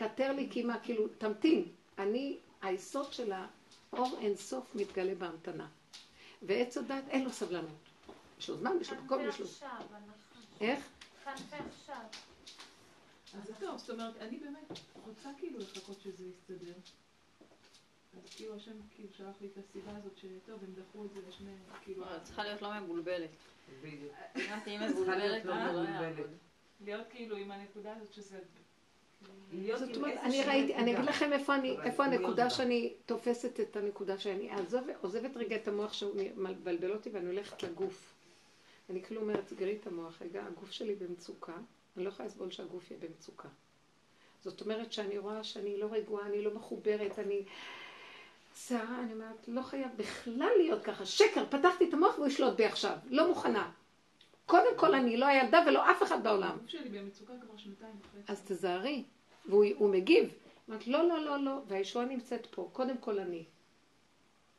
[0.00, 1.64] שקטר לי קימה, כאילו, תמתין.
[1.98, 5.68] אני, היסוד של האור אין סוף מתגלה בהמתנה.
[6.42, 7.78] ועץ הדת אין לו סבלנות.
[8.38, 9.46] יש לו זמן, יש לו מקום, יש לו...
[10.60, 10.88] איך?
[11.24, 12.04] חנפה עכשיו.
[13.34, 16.72] אז זה טוב, זאת אומרת, אני באמת רוצה כאילו לחכות שזה יסתדר.
[18.14, 21.54] אז כאילו השם כאילו שלח לי את הסיבה הזאת שטוב, הם דחו את זה לשני,
[21.82, 23.30] כאילו, לא, צריכה להיות לא מבולבלת.
[23.82, 24.12] בדיוק.
[24.36, 24.42] אם
[24.94, 26.18] צריכה להיות מבולבלת, לא זה לא מבולבלת.
[26.18, 26.30] יעבוד.
[26.80, 28.38] להיות כאילו עם הנקודה הזאת שזה...
[29.76, 30.96] זאת אומרת, אני ראיתי, אני.
[30.96, 32.50] אגיד לכם איפה אני, איפה הנקודה.
[32.50, 38.14] שאני תופסת את הנקודה שאני אעזוב, עוזבת רגע את המוח שמבלבל אותי ואני הולכת לגוף.
[38.90, 41.52] אני כאילו אומרת, סגרי את המוח רגע, הגוף שלי במצוקה,
[41.96, 43.48] אני לא יכולה לסבול שהגוף יהיה במצוקה.
[44.44, 47.42] זאת אומרת שאני רואה שאני לא רגועה, אני לא מחוברת, אני...
[48.66, 51.06] שערה, אני אומרת, לא חייב בכלל להיות ככה.
[51.06, 52.96] שקר, פתחתי את המוח והוא ישלוט בי עכשיו.
[53.10, 53.70] לא מוכנה.
[54.50, 56.58] קודם כל אני לא הילדה ולא אף אחד בעולם.
[58.28, 59.04] אז תזהרי.
[59.48, 60.34] והוא הוא מגיב.
[60.68, 63.44] אמרת, לא, לא, לא, לא, והישועה נמצאת פה, קודם כל אני.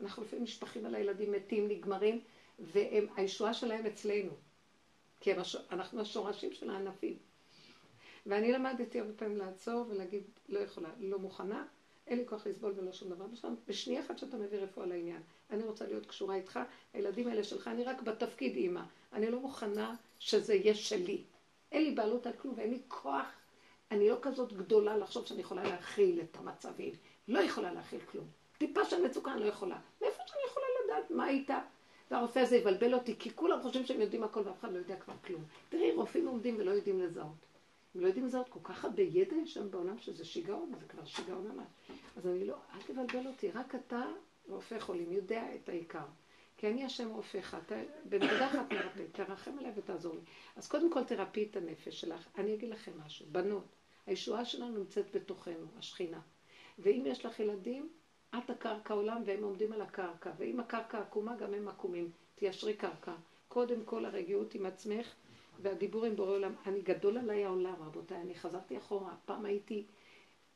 [0.02, 2.22] אנחנו לפעמים נשפכים על הילדים מתים, נגמרים,
[2.60, 4.32] והישועה שלהם אצלנו.
[5.20, 5.56] כי הש...
[5.72, 7.18] אנחנו השורשים של הענפים.
[8.26, 11.66] ואני למדתי הרבה פעמים לעצור ולהגיד, לא יכולה, לא מוכנה,
[12.08, 13.26] אין לי כוח לסבול ולא שום דבר.
[13.68, 15.22] בשנייה אחת שאתה מביא רפואה לעניין,
[15.52, 16.60] אני רוצה להיות קשורה איתך,
[16.94, 18.82] הילדים האלה שלך, אני רק בתפקיד אימא.
[19.14, 21.24] אני לא מוכנה שזה יהיה שלי.
[21.72, 23.26] אין לי בעלות על כלום ואין לי כוח
[23.92, 26.94] אני לא כזאת גדולה לחשוב שאני יכולה להכיל את המצבים.
[27.28, 28.26] לא יכולה להכיל כלום.
[28.58, 29.80] טיפה של מצוקה אני לא יכולה.
[30.02, 31.60] מאיפה שאני יכולה לדעת מה הייתה?
[32.12, 35.14] והרופא הזה יבלבל אותי, כי כולם חושבים שהם יודעים הכל ואף אחד לא יודע כבר
[35.26, 35.44] כלום.
[35.70, 37.46] תראי, רופאים עומדים ולא יודעים לזהות.
[37.96, 41.06] הם לא יודעים לזהות כל כך הרבה ידע יש שם בעולם שזה שיגעון, זה כבר
[41.06, 41.68] שיגעון ממש.
[42.18, 44.04] אז אני לא, אל תבלבל אותי, רק אתה,
[44.48, 46.06] רופא חולים, יודע את העיקר.
[46.58, 47.58] כי אני השם רופאך,
[48.06, 50.22] בנקודה אחת מרפא, תרחם עליי ותעזור לי.
[50.56, 52.28] אז קודם כל תרפי את הנפש שלך.
[52.38, 53.66] אני אגיד לכם משהו, בנות,
[54.06, 56.20] הישועה שלנו נמצאת בתוכנו, השכינה.
[56.80, 57.90] ואם יש לך ילדים,
[58.38, 63.14] את הקרקע עולם והם עומדים על הקרקע, ואם הקרקע עקומה גם הם עקומים, תיישרי קרקע.
[63.48, 65.14] קודם כל הרגיעות עם עצמך
[65.62, 66.54] והדיבור עם בורא עולם.
[66.66, 69.86] אני גדול עליי העולם, רבותיי, אני חזרתי אחורה, פעם הייתי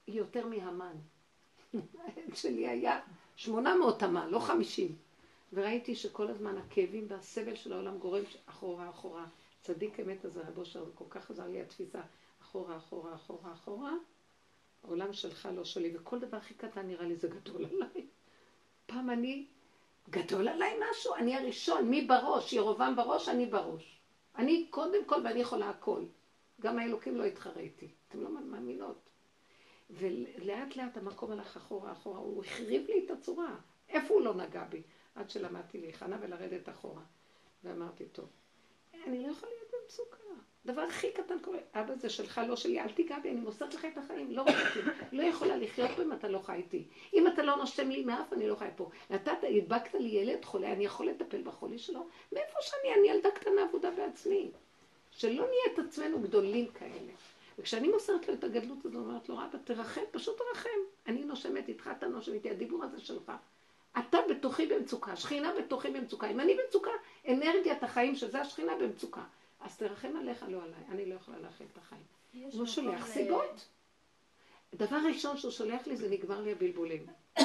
[0.07, 0.95] יותר מהמן.
[2.04, 3.00] העד שלי היה
[3.36, 4.96] 800 אמה, לא 50.
[5.54, 9.26] וראיתי שכל הזמן הכאבים והסבל של העולם גורם אחורה אחורה.
[9.62, 12.02] צדיק אמת הזה, רבו שלו, כל כך עזר לי התפיסה,
[12.42, 13.94] אחורה, אחורה, אחורה, אחורה.
[14.84, 18.06] העולם שלך לא שלי, וכל דבר הכי קטן נראה לי זה גדול עליי.
[18.86, 19.46] פעם אני,
[20.10, 22.54] גדול עליי משהו, אני הראשון, מי בראש?
[22.54, 24.00] ירובעם בראש, אני בראש.
[24.38, 26.04] אני קודם כל ואני יכולה הכל.
[26.62, 27.88] גם האלוקים לא יתחרה איתי.
[28.08, 29.10] אתם לא מאמינות.
[29.90, 33.56] ולאט לאט המקום הלך אחורה אחורה, הוא החריב לי את הצורה.
[33.90, 34.82] איפה הוא לא נגע בי?
[35.16, 37.02] עד שלמדתי להיכנע ולרדת אחורה.
[37.64, 38.30] ואמרתי, טוב,
[39.07, 40.18] אני לא יכולה להיות במצוקה.
[40.66, 43.86] דבר הכי קטן קורה, אבא זה שלך, לא שלי, אל תיגע בי, אני מוסרת לך
[43.86, 44.44] את החיים, לא
[44.74, 44.86] כלום.
[45.12, 46.84] לא יכולה לחיות פה אם אתה לא חי איתי.
[47.14, 48.90] אם אתה לא נושם לי מאף, אני לא חי פה.
[49.10, 52.07] נתת, הדבקת לי ילד חולה, אני יכול לטפל בחולי שלו?
[52.32, 54.52] מאיפה שאני, אני ילדה קטנה עבודה בעצמי.
[55.12, 57.12] שלא נהיה את עצמנו גדולים כאלה.
[57.60, 60.69] וכשאני מוסרת לו את הגדלות הזאת, אומרת לו, אבא, תרחם, פשוט תרחם.
[61.07, 63.32] אני נושמת איתך, אתה נושם איתי, הדיבור הזה שלך.
[63.99, 66.27] אתה בתוכי במצוקה, שכינה בתוכי במצוקה.
[66.27, 66.91] אם אני במצוקה,
[67.27, 69.22] אנרגיית החיים, שזה השכינה במצוקה.
[69.61, 70.80] אז תרחם עליך, לא עליי.
[70.90, 72.02] אני לא יכולה להכיל את החיים.
[72.52, 73.68] הוא שולח סיבות.
[74.73, 77.06] דבר ראשון שהוא שולח לי זה נגמר לי הבלבולים.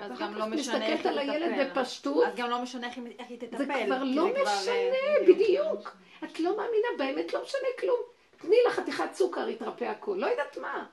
[0.00, 2.26] אז גם לא משנה איך מסתכלת על הילד בפשטות.
[2.26, 2.86] אז גם לא משנה
[3.18, 3.56] איך היא תטפל.
[3.58, 5.96] זה כבר לא זה כבר, משנה, אה, בדיוק.
[6.24, 8.00] את לא מאמינה, באמת לא משנה כלום.
[8.40, 10.16] תני לה חתיכת סוכר, יתרפא הכל.
[10.20, 10.86] לא יודעת מה.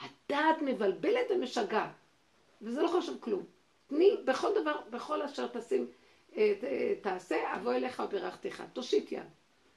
[0.00, 1.90] הדעת מבלבלת ומשגעת.
[2.62, 3.42] וזה לא חשוב כלום.
[3.86, 5.90] תני, בכל דבר, בכל אשר תשים,
[6.36, 8.62] אה, אה, תעשה, אבוא אליך וברכתך.
[8.72, 9.26] תושיט יד.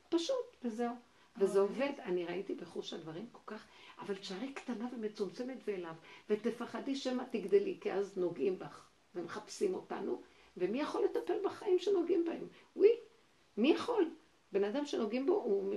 [0.10, 0.96] פשוט, וזהו.
[1.38, 3.66] וזה עובד, אני ראיתי בחוש הדברים כל כך,
[4.00, 5.94] אבל תשארי קטנה ומצומצמת ואליו,
[6.30, 8.86] ותפחדי שמא תגדלי, כי אז נוגעים בך,
[9.16, 10.22] ומחפשים אותנו,
[10.58, 12.48] ומי יכול לטפל בחיים שנוגעים בהם?
[12.76, 12.90] וואי,
[13.58, 14.10] מי יכול?
[14.52, 15.74] בן אדם שנוגעים בו, הוא,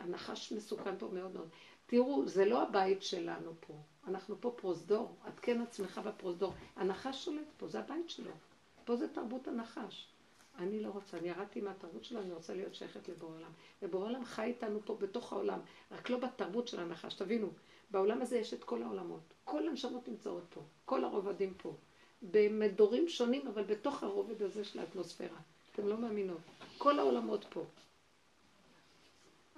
[0.00, 1.48] הנחש מסוכן פה מאוד מאוד.
[1.86, 3.74] תראו, זה לא הבית שלנו פה.
[4.08, 5.16] אנחנו פה פרוזדור.
[5.28, 6.54] את כן עצמך בפרוזדור.
[6.76, 8.30] הנחש שולט פה, זה הבית שלו.
[8.84, 10.08] פה זה תרבות הנחש.
[10.58, 13.50] אני לא רוצה, אני ירדתי מהתרבות שלו, אני רוצה להיות שייכת לבורא עולם.
[13.82, 15.58] ובורא עולם חי איתנו פה בתוך העולם,
[15.90, 17.14] רק לא בתרבות של הנחש.
[17.14, 17.48] תבינו,
[17.90, 19.34] בעולם הזה יש את כל העולמות.
[19.44, 21.74] כל הנשמות נמצאות פה, כל הרובדים פה.
[22.22, 25.38] במדורים שונים, אבל בתוך הרובד הזה של האטמוספירה.
[25.72, 26.40] אתם לא מאמינות.
[26.78, 27.64] כל העולמות פה.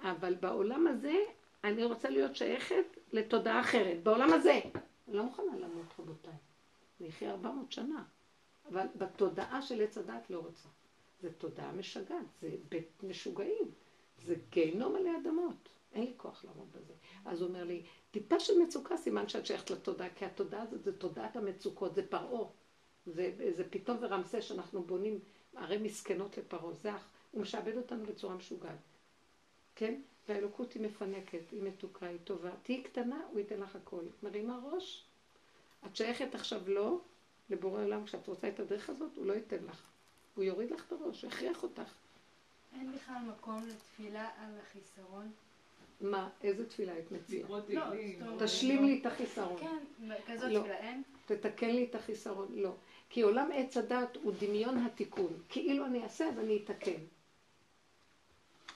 [0.01, 1.15] אבל בעולם הזה,
[1.63, 4.03] אני רוצה להיות שייכת לתודעה אחרת.
[4.03, 4.59] בעולם הזה.
[5.07, 6.33] אני לא מוכנה למות, רבותיי.
[6.99, 8.03] אני אחיה 400 שנה.
[8.69, 10.69] אבל בתודעה של עץ הדת לא רוצה.
[11.21, 13.71] זה תודעה משגעת, זה בית משוגעים,
[14.23, 15.69] זה גיהנום עלי אדמות.
[15.93, 16.93] אין לי כוח לעמוד בזה.
[17.25, 20.97] אז הוא אומר לי, טיפה של מצוקה סימן שאת שייכת לתודעה, כי התודעה הזאת זה
[20.97, 22.45] תודעת המצוקות, זה פרעה.
[23.05, 25.19] זה, זה פתאום ורמסה שאנחנו בונים
[25.55, 26.73] ערי מסכנות לפרעה.
[26.73, 26.91] זה,
[27.31, 28.79] הוא משעבד אותנו בצורה משוגעת.
[29.81, 29.93] כן?
[30.29, 32.49] והאלוקות היא מפנקת, היא מתוקה, היא טובה.
[32.63, 34.03] תהיי קטנה, הוא ייתן לך הכל.
[34.23, 35.05] מרימה ראש,
[35.85, 36.99] את שייכת עכשיו לא
[37.49, 39.83] לבורא עולם, כשאת רוצה את הדרך הזאת, הוא לא ייתן לך.
[40.35, 41.93] הוא יוריד לך את הראש, הוא יכריח אותך.
[42.73, 45.31] אין בכלל מקום לתפילה על החיסרון?
[46.01, 47.49] מה, איזה תפילה את מציעה?
[47.49, 47.85] לא,
[48.39, 49.59] תשלים לי את החיסרון.
[49.59, 50.59] כן, כזאת לא.
[50.59, 51.03] תפילה אין?
[51.25, 52.47] תתקן לי את החיסרון.
[52.55, 52.75] לא.
[53.09, 55.33] כי עולם עץ הדת הוא דמיון התיקון.
[55.49, 57.01] כאילו אני אעשה אז אני אתקן.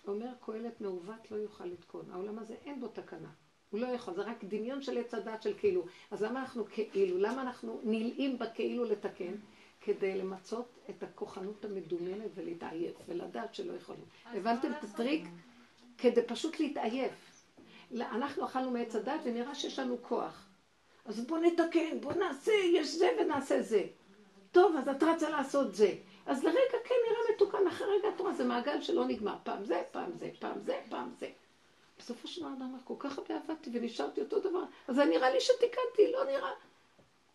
[0.07, 2.05] אומר קהלת מעוות לא יוכל לתקון.
[2.11, 3.29] העולם הזה אין בו תקנה.
[3.69, 5.85] הוא לא יכול, זה רק דמיון של עץ הדת של כאילו.
[6.11, 7.17] אז למה אנחנו כאילו?
[7.17, 9.35] למה אנחנו נלאים בכאילו לתקן?
[9.81, 14.05] כדי למצות את הכוחנות המדומיינת ולהתעייף, ולדעת שלא יכולים.
[14.25, 15.23] הבנתם את הטריק?
[15.97, 17.11] כדי פשוט להתעייף.
[18.01, 20.47] אנחנו אכלנו מעץ הדת ונראה שיש לנו כוח.
[21.05, 23.83] אז בוא נתקן, בוא נעשה, יש זה ונעשה זה.
[24.51, 25.93] טוב, אז את רצה לעשות זה.
[26.25, 26.95] אז לרגע כן
[27.35, 29.35] מתוקן, אחרי רגע את רואה, זה מעגל שלא נגמר.
[29.43, 31.29] פעם זה, פעם זה, פעם זה, פעם זה.
[31.99, 35.41] בסופו של דבר אדם אומר, כל כך הרבה עבדתי ונשארתי אותו דבר, אז נראה לי
[35.41, 36.51] שתיקנתי, לא נראה.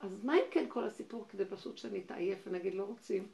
[0.01, 3.27] אז מה אם כן כל הסיפור כדי פשוט שנתעייף ונגיד לא רוצים?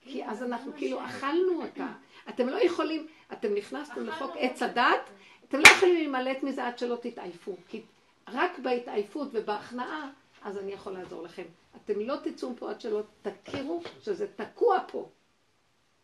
[0.00, 1.92] כי אז אנחנו כאילו אכלנו אותה.
[2.28, 5.10] אתם לא יכולים, אתם נכנסתם לחוק עץ הדת,
[5.48, 7.56] אתם לא יכולים להימלט מזה עד שלא תתעייפו.
[7.68, 7.82] כי
[8.28, 10.10] רק בהתעייפות ובהכנעה,
[10.42, 11.42] אז אני יכול לעזור לכם.
[11.76, 15.08] אתם לא תצאו פה עד שלא תכירו שזה תקוע פה.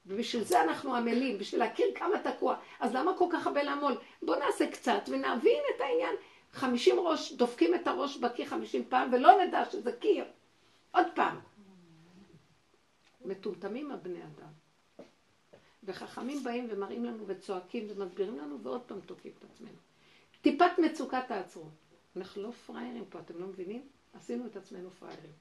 [0.06, 2.56] ובשביל זה אנחנו עמלים, בשביל להכיר כמה תקוע.
[2.80, 3.98] אז למה כל כך הרבה לעמול?
[4.22, 6.14] בואו נעשה קצת ונבין את העניין.
[6.52, 10.24] חמישים ראש, דופקים את הראש בקיר חמישים פעם, ולא נדע שזה קיר.
[10.90, 11.38] עוד פעם.
[13.24, 14.52] מטומטמים הבני אדם.
[15.84, 19.78] וחכמים באים ומראים לנו וצועקים ומסבירים לנו, ועוד פעם תוקעים את עצמנו.
[20.42, 21.64] טיפת מצוקה תעצרו.
[22.16, 23.88] אנחנו לא פראיירים פה, אתם לא מבינים?
[24.14, 25.32] עשינו את עצמנו פראיירים.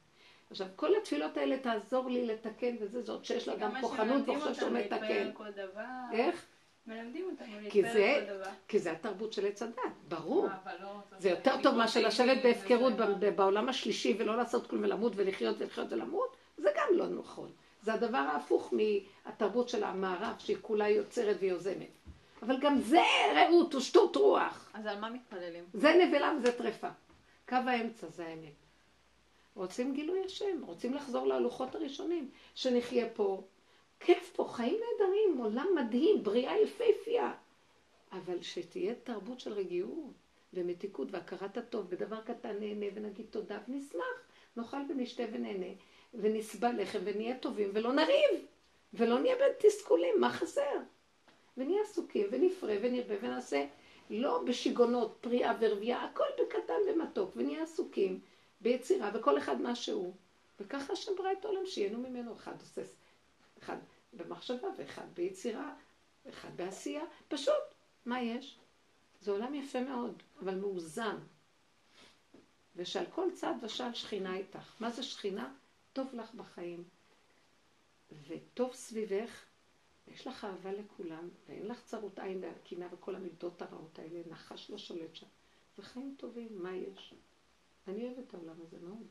[0.52, 4.70] עכשיו, כל התפילות האלה תעזור לי לתקן וזה, זאת שיש לה גם כוחנות וחושב שהוא
[4.70, 5.32] מתקן.
[6.14, 6.46] איך?
[6.88, 8.50] מלמדים אותם כי להתפלל כל דבר.
[8.68, 9.76] כי זה התרבות של עץ הדת,
[10.08, 10.48] ברור.
[10.64, 12.94] אבל לא זה יותר טוב מאשר לשבת בהפקרות
[13.36, 17.52] בעולם השלישי ולא לעשות כלום ולמות ולחיות ולחיות ולמות, זה גם לא נכון.
[17.84, 21.90] זה הדבר ההפוך מהתרבות של המערב, שהיא כולה יוצרת ויוזמת.
[22.42, 23.02] אבל גם זה
[23.36, 24.72] רעות ושטות רוח.
[24.74, 25.64] אז על מה מתפללים?
[25.74, 26.90] זה נבלה וזה טרפה.
[27.50, 28.61] קו האמצע זה האמת.
[29.56, 33.44] רוצים גילוי השם, רוצים לחזור להלוחות הראשונים, שנחיה פה.
[34.00, 37.34] כיף פה, חיים נהדרים, עולם מדהים, בריאה יפהפייה.
[38.12, 40.14] אבל שתהיה תרבות של רגיעות
[40.54, 44.04] ומתיקות והכרת הטוב, בדבר קטן נהנה ונגיד תודה ונשמח,
[44.58, 45.74] נאכל ונשתה ונהנה,
[46.14, 48.46] ונסבע לחם ונהיה טובים ולא נריב,
[48.94, 50.78] ולא נהיה בתסכולים, מה חסר?
[51.58, 53.66] ונהיה עסוקים ונפרה ונרבה ונעשה
[54.10, 58.20] לא בשיגעונות, פריאה ורבייה, הכל בקטן ומתוק, ונהיה עסוקים
[58.62, 60.14] ביצירה, וכל אחד מה שהוא.
[60.60, 62.82] וככה השם ברא את העולם, שייהנו ממנו, אחד עושה,
[63.64, 63.78] אחד
[64.14, 65.76] במחשבה, ואחד ביצירה,
[66.26, 67.64] ואחד בעשייה, פשוט,
[68.06, 68.60] מה יש?
[69.22, 71.18] זה עולם יפה מאוד, אבל מאוזן.
[72.76, 74.76] ושעל כל צד ושעל שכינה איתך.
[74.80, 75.54] מה זה שכינה?
[75.94, 76.84] טוב לך בחיים,
[78.28, 79.46] וטוב סביבך,
[80.08, 84.78] יש לך אהבה לכולם, ואין לך צרות עין והקינה וכל המידות הרעות האלה, נחש לא
[84.78, 85.26] שולט שם.
[85.78, 87.14] זה חיים טובים, מה יש?
[87.88, 89.08] אני אוהבת את העולם הזה מאוד.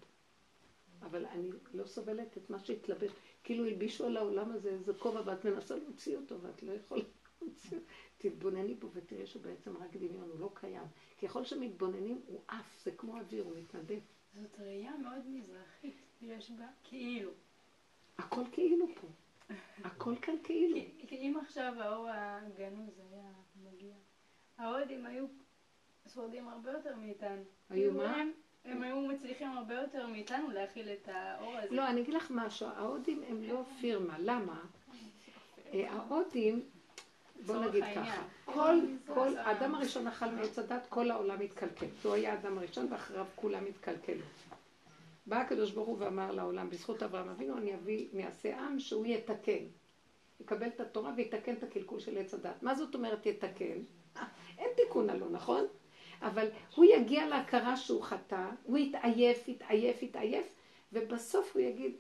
[1.03, 3.11] אבל אני לא סובלת את מה שהתלבש.
[3.45, 7.03] כאילו הלבישו על העולם הזה איזה כובע ואת מנסה להוציא אותו ואת לא יכולה
[7.43, 7.91] להוציא אותו.
[8.19, 10.87] תתבונני בו ותראי שהוא בעצם רק דמיון, הוא לא קיים.
[11.23, 14.03] ככל שמתבוננים הוא עף, זה כמו אוויר, הוא מתנדף.
[14.35, 17.31] זאת ראייה מאוד מזרחית, יש בה כאילו.
[18.19, 19.09] הכל כאילו פה.
[19.85, 20.77] הכל כאן כאילו.
[20.99, 23.33] כי כי אם עכשיו האור הגנוז היה
[23.65, 23.95] מגיע,
[24.59, 25.27] ההודים היו
[26.15, 27.43] שורדים הרבה יותר מאיתנו.
[27.69, 28.23] היו כאילו מה?
[28.65, 31.75] הם- היו מצליחים הרבה יותר מאיתנו להכיל את האור הזה.
[31.75, 34.61] לא, אני אגיד לך משהו, ההודים הם לא פירמה, למה?
[35.75, 36.63] אה, ההודים,
[37.47, 37.85] בוא נגיד.
[37.95, 38.75] ככה, כל,
[39.07, 41.87] כל, האדם הראשון אכל מעץ הדת, כל העולם התקלקל.
[42.03, 44.25] הוא היה האדם הראשון ואחריו כולם התקלקלו.
[45.27, 49.07] בא הקדוש ברוך הוא ואמר לעולם, בזכות אברהם אבינו אני אביא, אני אעשה עם שהוא
[49.07, 49.65] יתקן.
[50.41, 52.63] יקבל את התורה ויתקן את הקלקול של עץ הדת.
[52.63, 53.79] מה זאת אומרת יתקן?
[54.17, 54.23] אה,
[54.59, 55.65] אין תיקון הלא, נכון?
[56.23, 60.47] אבל הוא יגיע להכרה שהוא חטא, הוא יתעייף, יתעייף, יתעייף,
[60.93, 61.93] ובסוף הוא יגיד,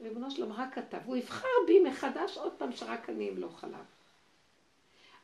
[0.00, 3.84] ריבונו שלום, רק אתה, והוא יבחר בי מחדש עוד פעם שרק אני אמלוך חלב.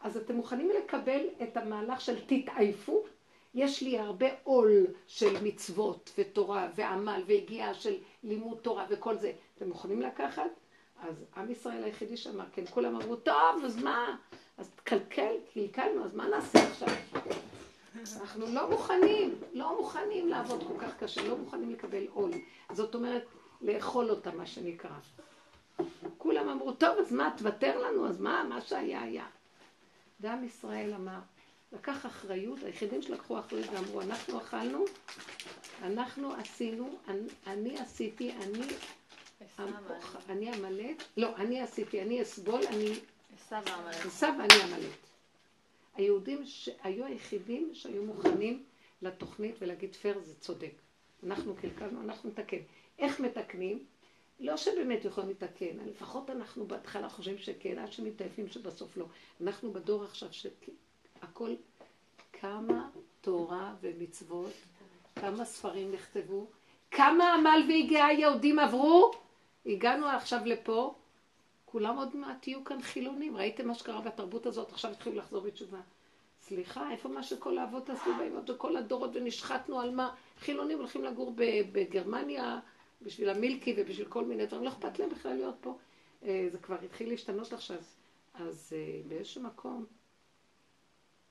[0.02, 3.04] אז אתם מוכנים לקבל את המהלך של תתעייפו?
[3.54, 9.32] יש לי הרבה עול של מצוות ותורה ועמל והגיעה של לימוד תורה וכל זה.
[9.56, 10.50] אתם מוכנים לקחת?
[11.02, 14.16] אז עם ישראל היחידי שאמר, כן, כולם אמרו, טוב, אז מה?
[14.58, 16.88] אז תקלקל, קלקלנו, אז מה נעשה עכשיו?
[18.20, 22.30] אנחנו לא מוכנים, לא מוכנים לעבוד כל כך קשה, לא מוכנים לקבל עול.
[22.72, 23.24] זאת אומרת,
[23.62, 24.90] לאכול אותה, מה שנקרא.
[26.18, 29.26] כולם אמרו, טוב, אז מה, תוותר לנו, אז מה, מה שהיה היה.
[30.20, 31.18] ועם ישראל אמר,
[31.72, 34.84] לקח אחריות, היחידים שלקחו אחריות ואמרו, אנחנו אכלנו,
[35.82, 38.66] אנחנו עשינו, אני, אני עשיתי, אני,
[40.28, 43.00] אני עמלק, לא, אני עשיתי, אני אסבול, אני
[44.06, 45.05] עשו ואני עמלק.
[45.96, 48.64] היהודים שהיו היחידים שהיו מוכנים
[49.02, 50.72] לתוכנית ולהגיד פייר זה צודק.
[51.22, 52.56] אנחנו קלקלנו, אנחנו נתקן.
[52.98, 53.84] איך מתקנים?
[54.40, 59.06] לא שבאמת יכולים לתקן, לפחות אנחנו בהתחלה חושבים שכן, עד שמתעייפים שבסוף לא.
[59.40, 61.54] אנחנו בדור עכשיו שהכל,
[62.32, 62.88] כמה
[63.20, 64.52] תורה ומצוות,
[65.16, 66.46] כמה ספרים נכתבו,
[66.90, 69.10] כמה עמל והגיעה היהודים עברו,
[69.66, 70.94] הגענו עכשיו לפה,
[71.66, 73.36] כולם עוד מעט יהיו כאן חילונים.
[73.36, 75.80] ראיתם מה שקרה בתרבות הזאת, עכשיו התחילו לחזור בתשובה.
[76.40, 80.14] סליחה, איפה מה שכל האבות עשו באימות וכל הדורות ונשחטנו על מה?
[80.38, 81.34] חילונים הולכים לגור
[81.72, 82.60] בגרמניה
[83.02, 85.78] בשביל המילקי ובשביל כל מיני דברים, לא אכפת להם בכלל להיות פה.
[86.22, 87.78] זה כבר התחיל להשתנות עכשיו.
[88.34, 88.72] אז
[89.08, 89.86] באיזשהו מקום,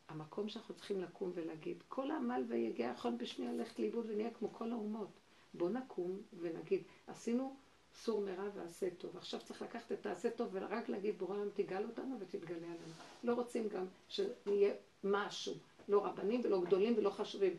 [0.08, 4.72] המקום שאנחנו צריכים לקום ולהגיד, כל העמל והיגיע יכול בשנייה ללכת לאיבוד ונהיה כמו כל
[4.72, 5.10] האומות.
[5.54, 7.56] בוא נקום ונגיד, עשינו
[7.96, 9.18] סור מרע ועשה טוב.
[9.18, 12.94] עכשיו צריך לקחת את העשה טוב ורק להגיד בורא עולם תגאל אותנו ותתגלה עלינו.
[13.24, 14.74] לא רוצים גם שנהיה
[15.04, 15.54] משהו,
[15.88, 17.54] לא רבנים ולא גדולים ולא חשובים.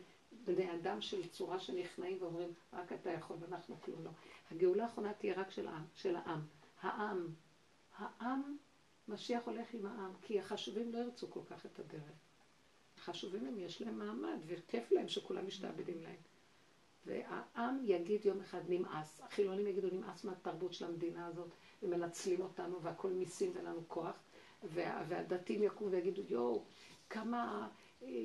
[0.45, 4.09] בני אדם של צורה שנכנעים ואומרים רק אתה יכול ואנחנו כלום לא.
[4.51, 6.41] הגאולה האחרונה תהיה רק של העם, של העם.
[6.81, 7.27] העם.
[7.97, 8.57] העם,
[9.07, 12.11] משיח הולך עם העם, כי החשובים לא ירצו כל כך את הדרך.
[12.97, 16.19] החשובים הם יש להם מעמד וכיף להם שכולם משתעבדים להם.
[17.05, 21.49] והעם יגיד יום אחד נמאס, החילונים יגידו נמאס מהתרבות של המדינה הזאת,
[21.83, 24.15] ומנצלים אותנו והכל מיסים ואין לנו כוח,
[24.63, 26.63] וה, והדתיים יקומו ויגידו יואו,
[27.09, 27.67] כמה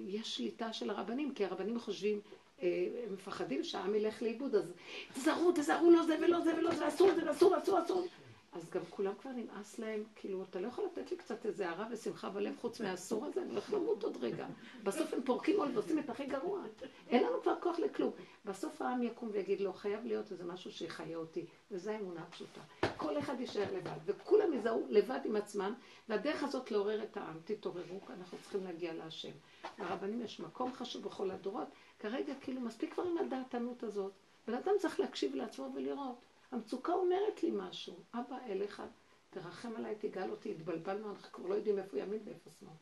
[0.06, 2.20] יש שליטה של הרבנים, כי הרבנים חושבים
[2.62, 4.72] אה, הם מפחדים שהעם ילך לאיבוד, אז
[5.14, 8.06] תזהרו, תזהרו, לא זה ולא זה ולא זה, אסור זה ואסור ואסור ואסור.
[8.52, 11.86] אז גם כולם כבר נמאס להם, כאילו, אתה לא יכול לתת לי קצת איזה הערה
[11.90, 14.46] ושמחה בלב חוץ מהאסור הזה, אני הולך למות עוד רגע.
[14.84, 16.62] בסוף הם פורקים עול ועושים את הכי גרוע.
[17.08, 18.12] אין לנו כבר כוח לכלום.
[18.44, 21.46] בסוף העם יקום ויגיד, לא, חייב להיות איזה משהו שיחיה אותי.
[21.70, 22.60] וזו האמונה הפשוטה.
[22.96, 25.74] כל אחד יישאר לבד, וכולם יזהו לבד עם עצמם,
[26.08, 27.38] והדרך הזאת לעורר את העם.
[27.44, 29.32] תתעוררו, אנחנו צריכים להגיע להשם.
[29.78, 31.68] לרבנים יש מקום חשוב בכל הדורות.
[31.98, 34.12] כרגע, כאילו, מספיק כבר עם הדעתנות הזאת.
[34.46, 36.31] בן אדם צריך להקשיב לעצמו ולראות.
[36.52, 37.94] המצוקה אומרת לי משהו.
[38.14, 38.82] אבא, אליך,
[39.30, 42.72] תרחם עליי, תגאל אותי, התבלבלנו, אנחנו כבר לא יודעים איפה ימין ואיפה שמאל.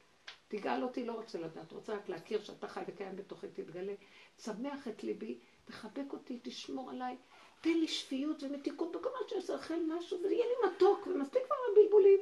[0.49, 3.95] תגאל אותי, לא רוצה לדעת, רוצה רק להכיר שאתה חי וקיים בתוכי, תתגלה.
[4.37, 7.17] צמח את ליבי, תחבק אותי, תשמור עליי,
[7.61, 12.21] תן לי שפיות ומתיקות בכל מה שאני אעשה משהו, ויהיה לי מתוק, ומספיק כבר הבלבולים.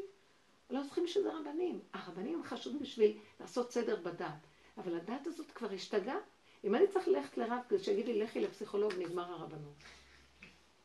[0.71, 1.81] לא צריכים שזה רבנים.
[1.93, 4.47] הרבנים חשובים בשביל לעשות סדר בדת.
[4.79, 6.19] אבל הדת הזאת כבר השתגעה.
[6.65, 9.75] אם אני צריך ללכת לרב כדי שיגיד לי, לכי לפסיכולוג, נגמר הרבנות.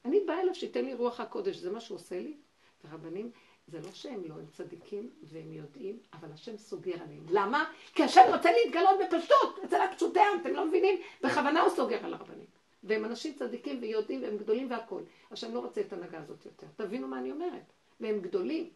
[0.05, 2.37] אני באה אליו שייתן לי רוח הקודש, זה מה שהוא עושה לי.
[2.85, 3.31] ורבנים,
[3.67, 7.25] זה לא שהם לא, הם צדיקים והם יודעים, אבל השם סוגר עליהם.
[7.29, 7.71] למה?
[7.93, 11.01] כי השם רוצה להתגלות בפשטות, אצל הפשוטי העם, אתם לא מבינים?
[11.23, 12.45] בכוונה הוא סוגר על הרבנים.
[12.83, 15.03] והם אנשים צדיקים ויודעים והם גדולים והכול.
[15.31, 16.67] השם לא רוצה את ההנהגה הזאת יותר.
[16.75, 17.63] תבינו מה אני אומרת.
[17.99, 18.69] והם גדולים.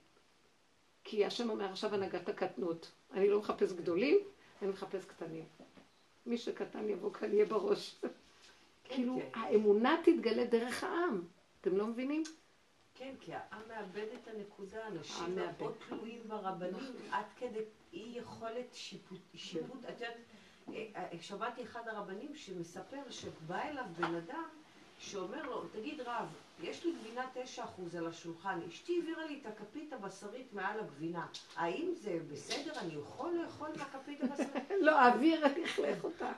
[1.04, 2.92] כי השם אומר עכשיו הנהגת הקטנות.
[3.14, 4.18] אני לא מחפש גדולים,
[4.62, 5.46] אני מחפש קטנים.
[6.26, 7.96] מי שקטן יבוא כאן יהיה בראש.
[8.90, 9.40] כאילו, כן.
[9.40, 11.22] האמונה תתגלה דרך העם.
[11.62, 12.24] אתם לא מבינים?
[12.96, 15.36] כן, כי העם מאבד את הנקודה, אנשים.
[15.36, 17.60] מאוד תלויים ברבנים, עד כדי
[17.94, 19.86] אי יכולת שיפוט, שיפוט.
[19.90, 20.18] את יודעת,
[20.74, 24.50] אה, אה, שמעתי אחד הרבנים שמספר שבא אליו בן אדם
[25.00, 26.28] שאומר לו, תגיד רב,
[26.64, 31.94] יש לי גבינה 9% על השולחן, אשתי העבירה לי את הכפית הבשרית מעל הגבינה, האם
[31.94, 34.72] זה בסדר, אני יכול לאכול את הכפית הבשרית?
[34.86, 36.32] לא, האוויר לכלך אותה.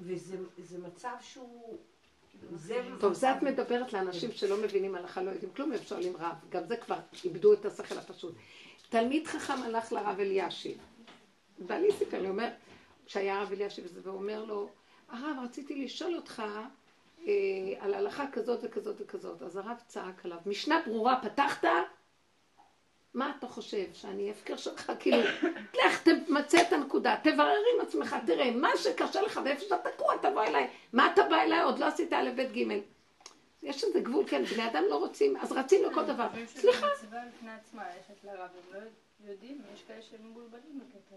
[0.00, 1.78] וזה זה מצב שהוא...
[3.00, 6.34] טוב, זה את מדברת לאנשים שלא מבינים הלכה, לא יודעים כלום, הם שואלים רב.
[6.48, 8.34] גם זה כבר איבדו את השכל הפשוט.
[8.88, 10.78] תלמיד חכם הלך לרב אלישיב.
[11.58, 12.48] בעלי סיפר לי, אומר,
[13.06, 14.68] כשהיה הרב אלישיב, וזה, והוא אומר לו,
[15.08, 16.42] הרב, רציתי לשאול אותך
[17.26, 17.32] אה,
[17.78, 19.42] על הלכה כזאת וכזאת וכזאת.
[19.42, 21.64] אז הרב צעק עליו, משנה ברורה פתחת?
[23.14, 24.92] מה אתה חושב, שאני הפקר שלך?
[25.00, 25.22] כאילו,
[25.86, 30.44] לך תמצא את הנקודה, תברר עם עצמך, תראה, מה שקשה לך ואיפה שאתה תקוע, תבוא
[30.44, 30.68] אליי.
[30.92, 31.62] מה אתה בא אליי?
[31.62, 32.80] עוד לא עשית א' ב' ג'.
[33.62, 36.26] יש איזה גבול, כן, בני אדם לא רוצים, אז רצים לכל דבר.
[36.46, 36.86] סליחה.
[36.96, 38.80] מצווה בפני עצמה, ללכת לרב, הם
[39.24, 41.16] לא יודעים, יש כאלה שהם מבולבלים בקטע.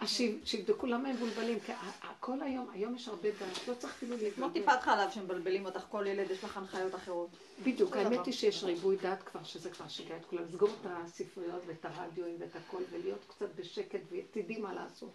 [0.00, 1.72] אז שיב- שיבדקו למה הם מבולבלים, כי
[2.20, 4.52] כל היום, היום יש הרבה דעת, לא צריך אפילו כמו להתבלבל.
[4.52, 7.28] טיפת חלב שמבלבלים אותך, כל ילד יש לך הנחיות אחרות.
[7.64, 8.26] בדיוק, האמת.
[8.26, 10.42] היא שיש ריבוי דעת כבר, שזה כבר שיגע את כולם.
[10.44, 15.10] לסגור את הספריות ואת הרדיואים ואת הכל, ולהיות קצת בשקט, ותדעי מה לעשות.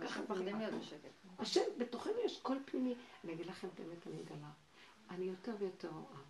[0.00, 1.08] אנחנו מפחדים להיות בשקט.
[1.38, 2.94] השם, בתוכנו יש קול פנימי.
[3.24, 4.48] אני אגיד לכם את האמת, אני אגלה.
[5.10, 6.20] אני יותר ויותר רואה.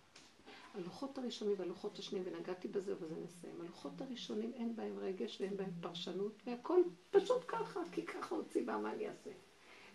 [0.73, 3.61] הלוחות הראשונים והלוחות השניים, ונגעתי בזה ובזה נסיים.
[3.61, 6.81] הלוחות הראשונים אין בהם רגש ואין בהם פרשנות, והכל
[7.11, 9.29] פשוט ככה, כי ככה הוציא מה אני אעשה?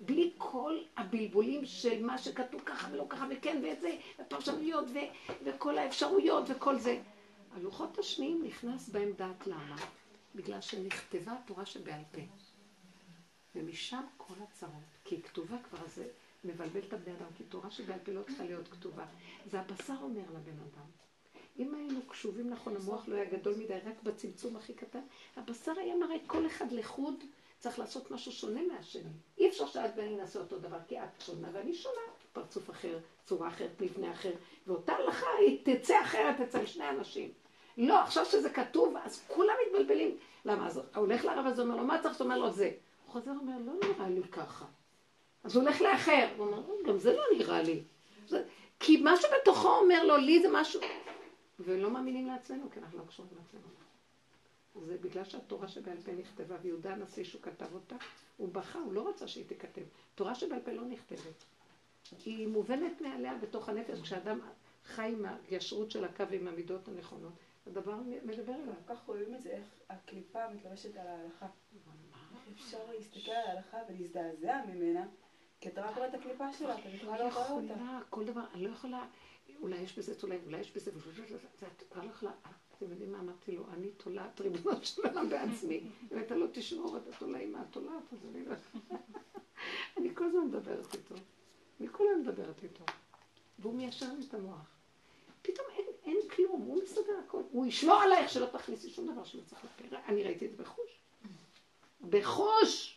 [0.00, 5.78] בלי כל הבלבולים של מה שכתוב ככה ולא ככה, וכן ואת זה, ופרשנויות, ו- וכל
[5.78, 7.02] האפשרויות וכל זה.
[7.50, 9.76] הלוחות השניים נכנס בהם דעת למה?
[10.34, 12.20] בגלל שנכתבה התורה שבעל פה.
[13.54, 14.72] ומשם כל הצרות.
[15.04, 16.02] כי היא כתובה כבר, אז
[16.44, 19.04] מבלבל את הבני אדם, כי תורה שבעל פה לא צריכה להיות כתובה.
[19.50, 20.86] זה הבשר אומר לבן אדם.
[21.58, 25.00] אם היינו קשובים נכון, המוח לא היה גדול מדי, רק בצמצום הכי קטן,
[25.36, 27.24] הבשר היה מראה כל אחד לחוד
[27.58, 29.10] צריך לעשות משהו שונה מהשני.
[29.38, 32.00] אי אפשר שאת ואני נעשה אותו דבר, כי את שונה ואני שונה.
[32.32, 34.32] פרצוף אחר, צורה אחרת, מבנה אחר,
[34.66, 37.30] ואותה הלכה היא תצא אחרת אצל שני אנשים.
[37.78, 40.16] לא, עכשיו שזה כתוב, אז כולם מתבלבלים.
[40.44, 40.66] למה?
[40.66, 42.20] אז הולך לרב הזה, אומר לו, מה צריך?
[42.20, 42.70] הוא אומר לו, זה.
[43.04, 44.64] הוא חוזר ואומר, לא נראה לי ככה.
[45.44, 47.82] אז הוא הולך לאחר, הוא אומר, "אה, גם זה לא נראה לי.
[48.28, 48.44] זה...
[48.80, 50.80] כי משהו בתוכו אומר לו, לי זה משהו...
[51.60, 53.62] ולא מאמינים לעצמנו, כי אנחנו לא קשורים לעצמנו.
[54.86, 57.96] זה בגלל שהתורה שבעל פה נכתבה, ויהודה הנשיא שהוא כתב אותה,
[58.36, 59.82] הוא בכה, הוא לא רצה שהיא תיכתב.
[60.14, 61.44] תורה שבעל פה לא נכתבת.
[62.24, 64.40] היא מובנת מעליה בתוך הנפש, כשאדם
[64.84, 67.32] חי עם הישרות של הקו ועם המידות הנכונות,
[67.66, 67.94] הדבר
[68.24, 68.74] מדבר אליו.
[68.86, 71.46] כל כך רואים את זה, איך הקליפה מתלבשת על ההלכה.
[72.48, 75.06] איך אפשר להסתכל על ההלכה ולהזדעזע ממנה,
[75.64, 77.64] כי אתה רק רואה את הקליפה שלה, אתה בכלל לא לא רואה אותה.
[77.72, 79.06] יכולה, כל דבר, אני לא יכולה,
[79.60, 80.90] אולי יש בזה תולעים, אולי יש בזה,
[81.58, 82.32] זה- כבר לא יכולה,
[82.78, 85.80] אתם יודעים מה אמרתי לו, אני תולעת ריבונות של עולם בעצמי,
[86.12, 88.54] אם אתה לא תשמור את התולעים מהתולעת, אז אני לא...
[89.98, 91.14] אני כל הזמן מדברת איתו,
[91.80, 92.84] אני כל הזמן מדברת איתו,
[93.58, 94.66] והוא מיישר לי את המוח.
[95.42, 99.42] פתאום אין, אין כלום, הוא מסדר הכל, הוא ישמור עלייך שלא תכניסי שום דבר שלא
[99.46, 99.96] צריך לפה.
[100.08, 100.98] אני ראיתי את זה בחוש.
[102.10, 102.93] בחוש!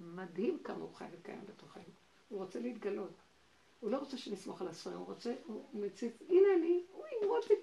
[0.00, 1.82] מדהים כמה הוא חי וקיים בתוכנו.
[2.28, 3.12] הוא רוצה להתגלות.
[3.80, 7.56] הוא לא רוצה שנסמוך על הספרים, הוא רוצה, הוא מציץ, הנה אני, הוא ימרוד לי.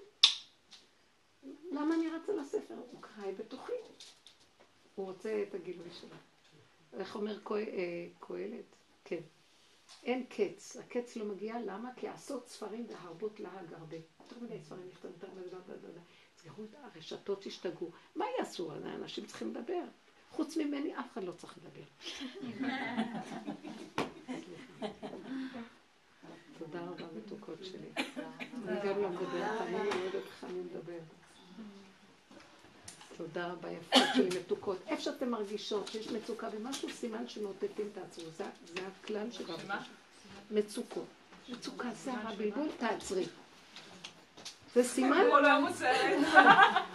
[1.72, 2.74] למה אני רצה לספר?
[2.90, 3.72] הוא קרא בתוכי.
[4.94, 6.16] הוא רוצה את הגילוי שלו.
[6.92, 8.64] איך אומר אה, קהלת?
[9.04, 9.20] כן.
[10.02, 10.76] אין קץ.
[10.76, 11.90] הקץ לא מגיע, למה?
[11.96, 13.96] כי עשות ספרים והרבות להג הרבה.
[13.96, 15.12] יותר מדי ספרים נכתבים,
[15.52, 16.00] יותר מדי.
[16.36, 17.90] תסגרו את הרשתות, ישתגעו.
[18.16, 18.72] מה יעשו?
[18.72, 19.84] האנשים צריכים לדבר.
[20.36, 21.82] חוץ ממני, אף אחד לא צריך לדבר.
[26.58, 27.88] תודה רבה, מתוקות שלי.
[28.68, 31.02] אני גם לא מדברת, אני לא יודעת איך אני מדברת.
[33.16, 34.78] תודה רבה, יפות שלי מתוקות.
[34.86, 38.30] איפה שאתן מרגישות שיש מצוקה במשהו, סימן שמאותתים תעצרו.
[38.30, 38.44] זה,
[38.74, 39.80] זה הכלל העבודה.
[40.50, 41.06] מצוקות.
[41.48, 43.26] מצוקה, סערה, בלבול, תעצרי.
[44.74, 45.24] זה סימן,
[45.60, 46.18] מוצרת.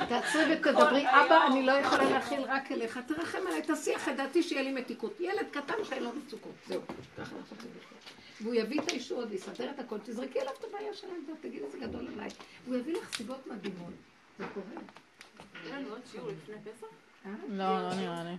[0.10, 4.62] תעצרי ותדברי, אבא, אני לא יכולה להכיל רק אליך, תרחם עליי, תסיח את דעתי שיהיה
[4.62, 5.20] לי מתיקות.
[5.20, 6.82] ילד קטן שאין לו מצוקות, זהו.
[7.18, 8.00] ככה אנחנו לחיות.
[8.42, 12.08] והוא יביא את הישועות ויסדר את הכל, תזרקי עליו את הבעיה שלהם, תגידי זה גדול
[12.14, 12.30] עליי.
[12.66, 13.94] הוא יביא לך סיבות מדהימות.
[14.40, 14.82] זה קורה.
[15.66, 16.88] אין לנו עוד שיעור לפני פסח?
[17.26, 17.32] אה?
[17.50, 18.36] לא, לא נראה לי.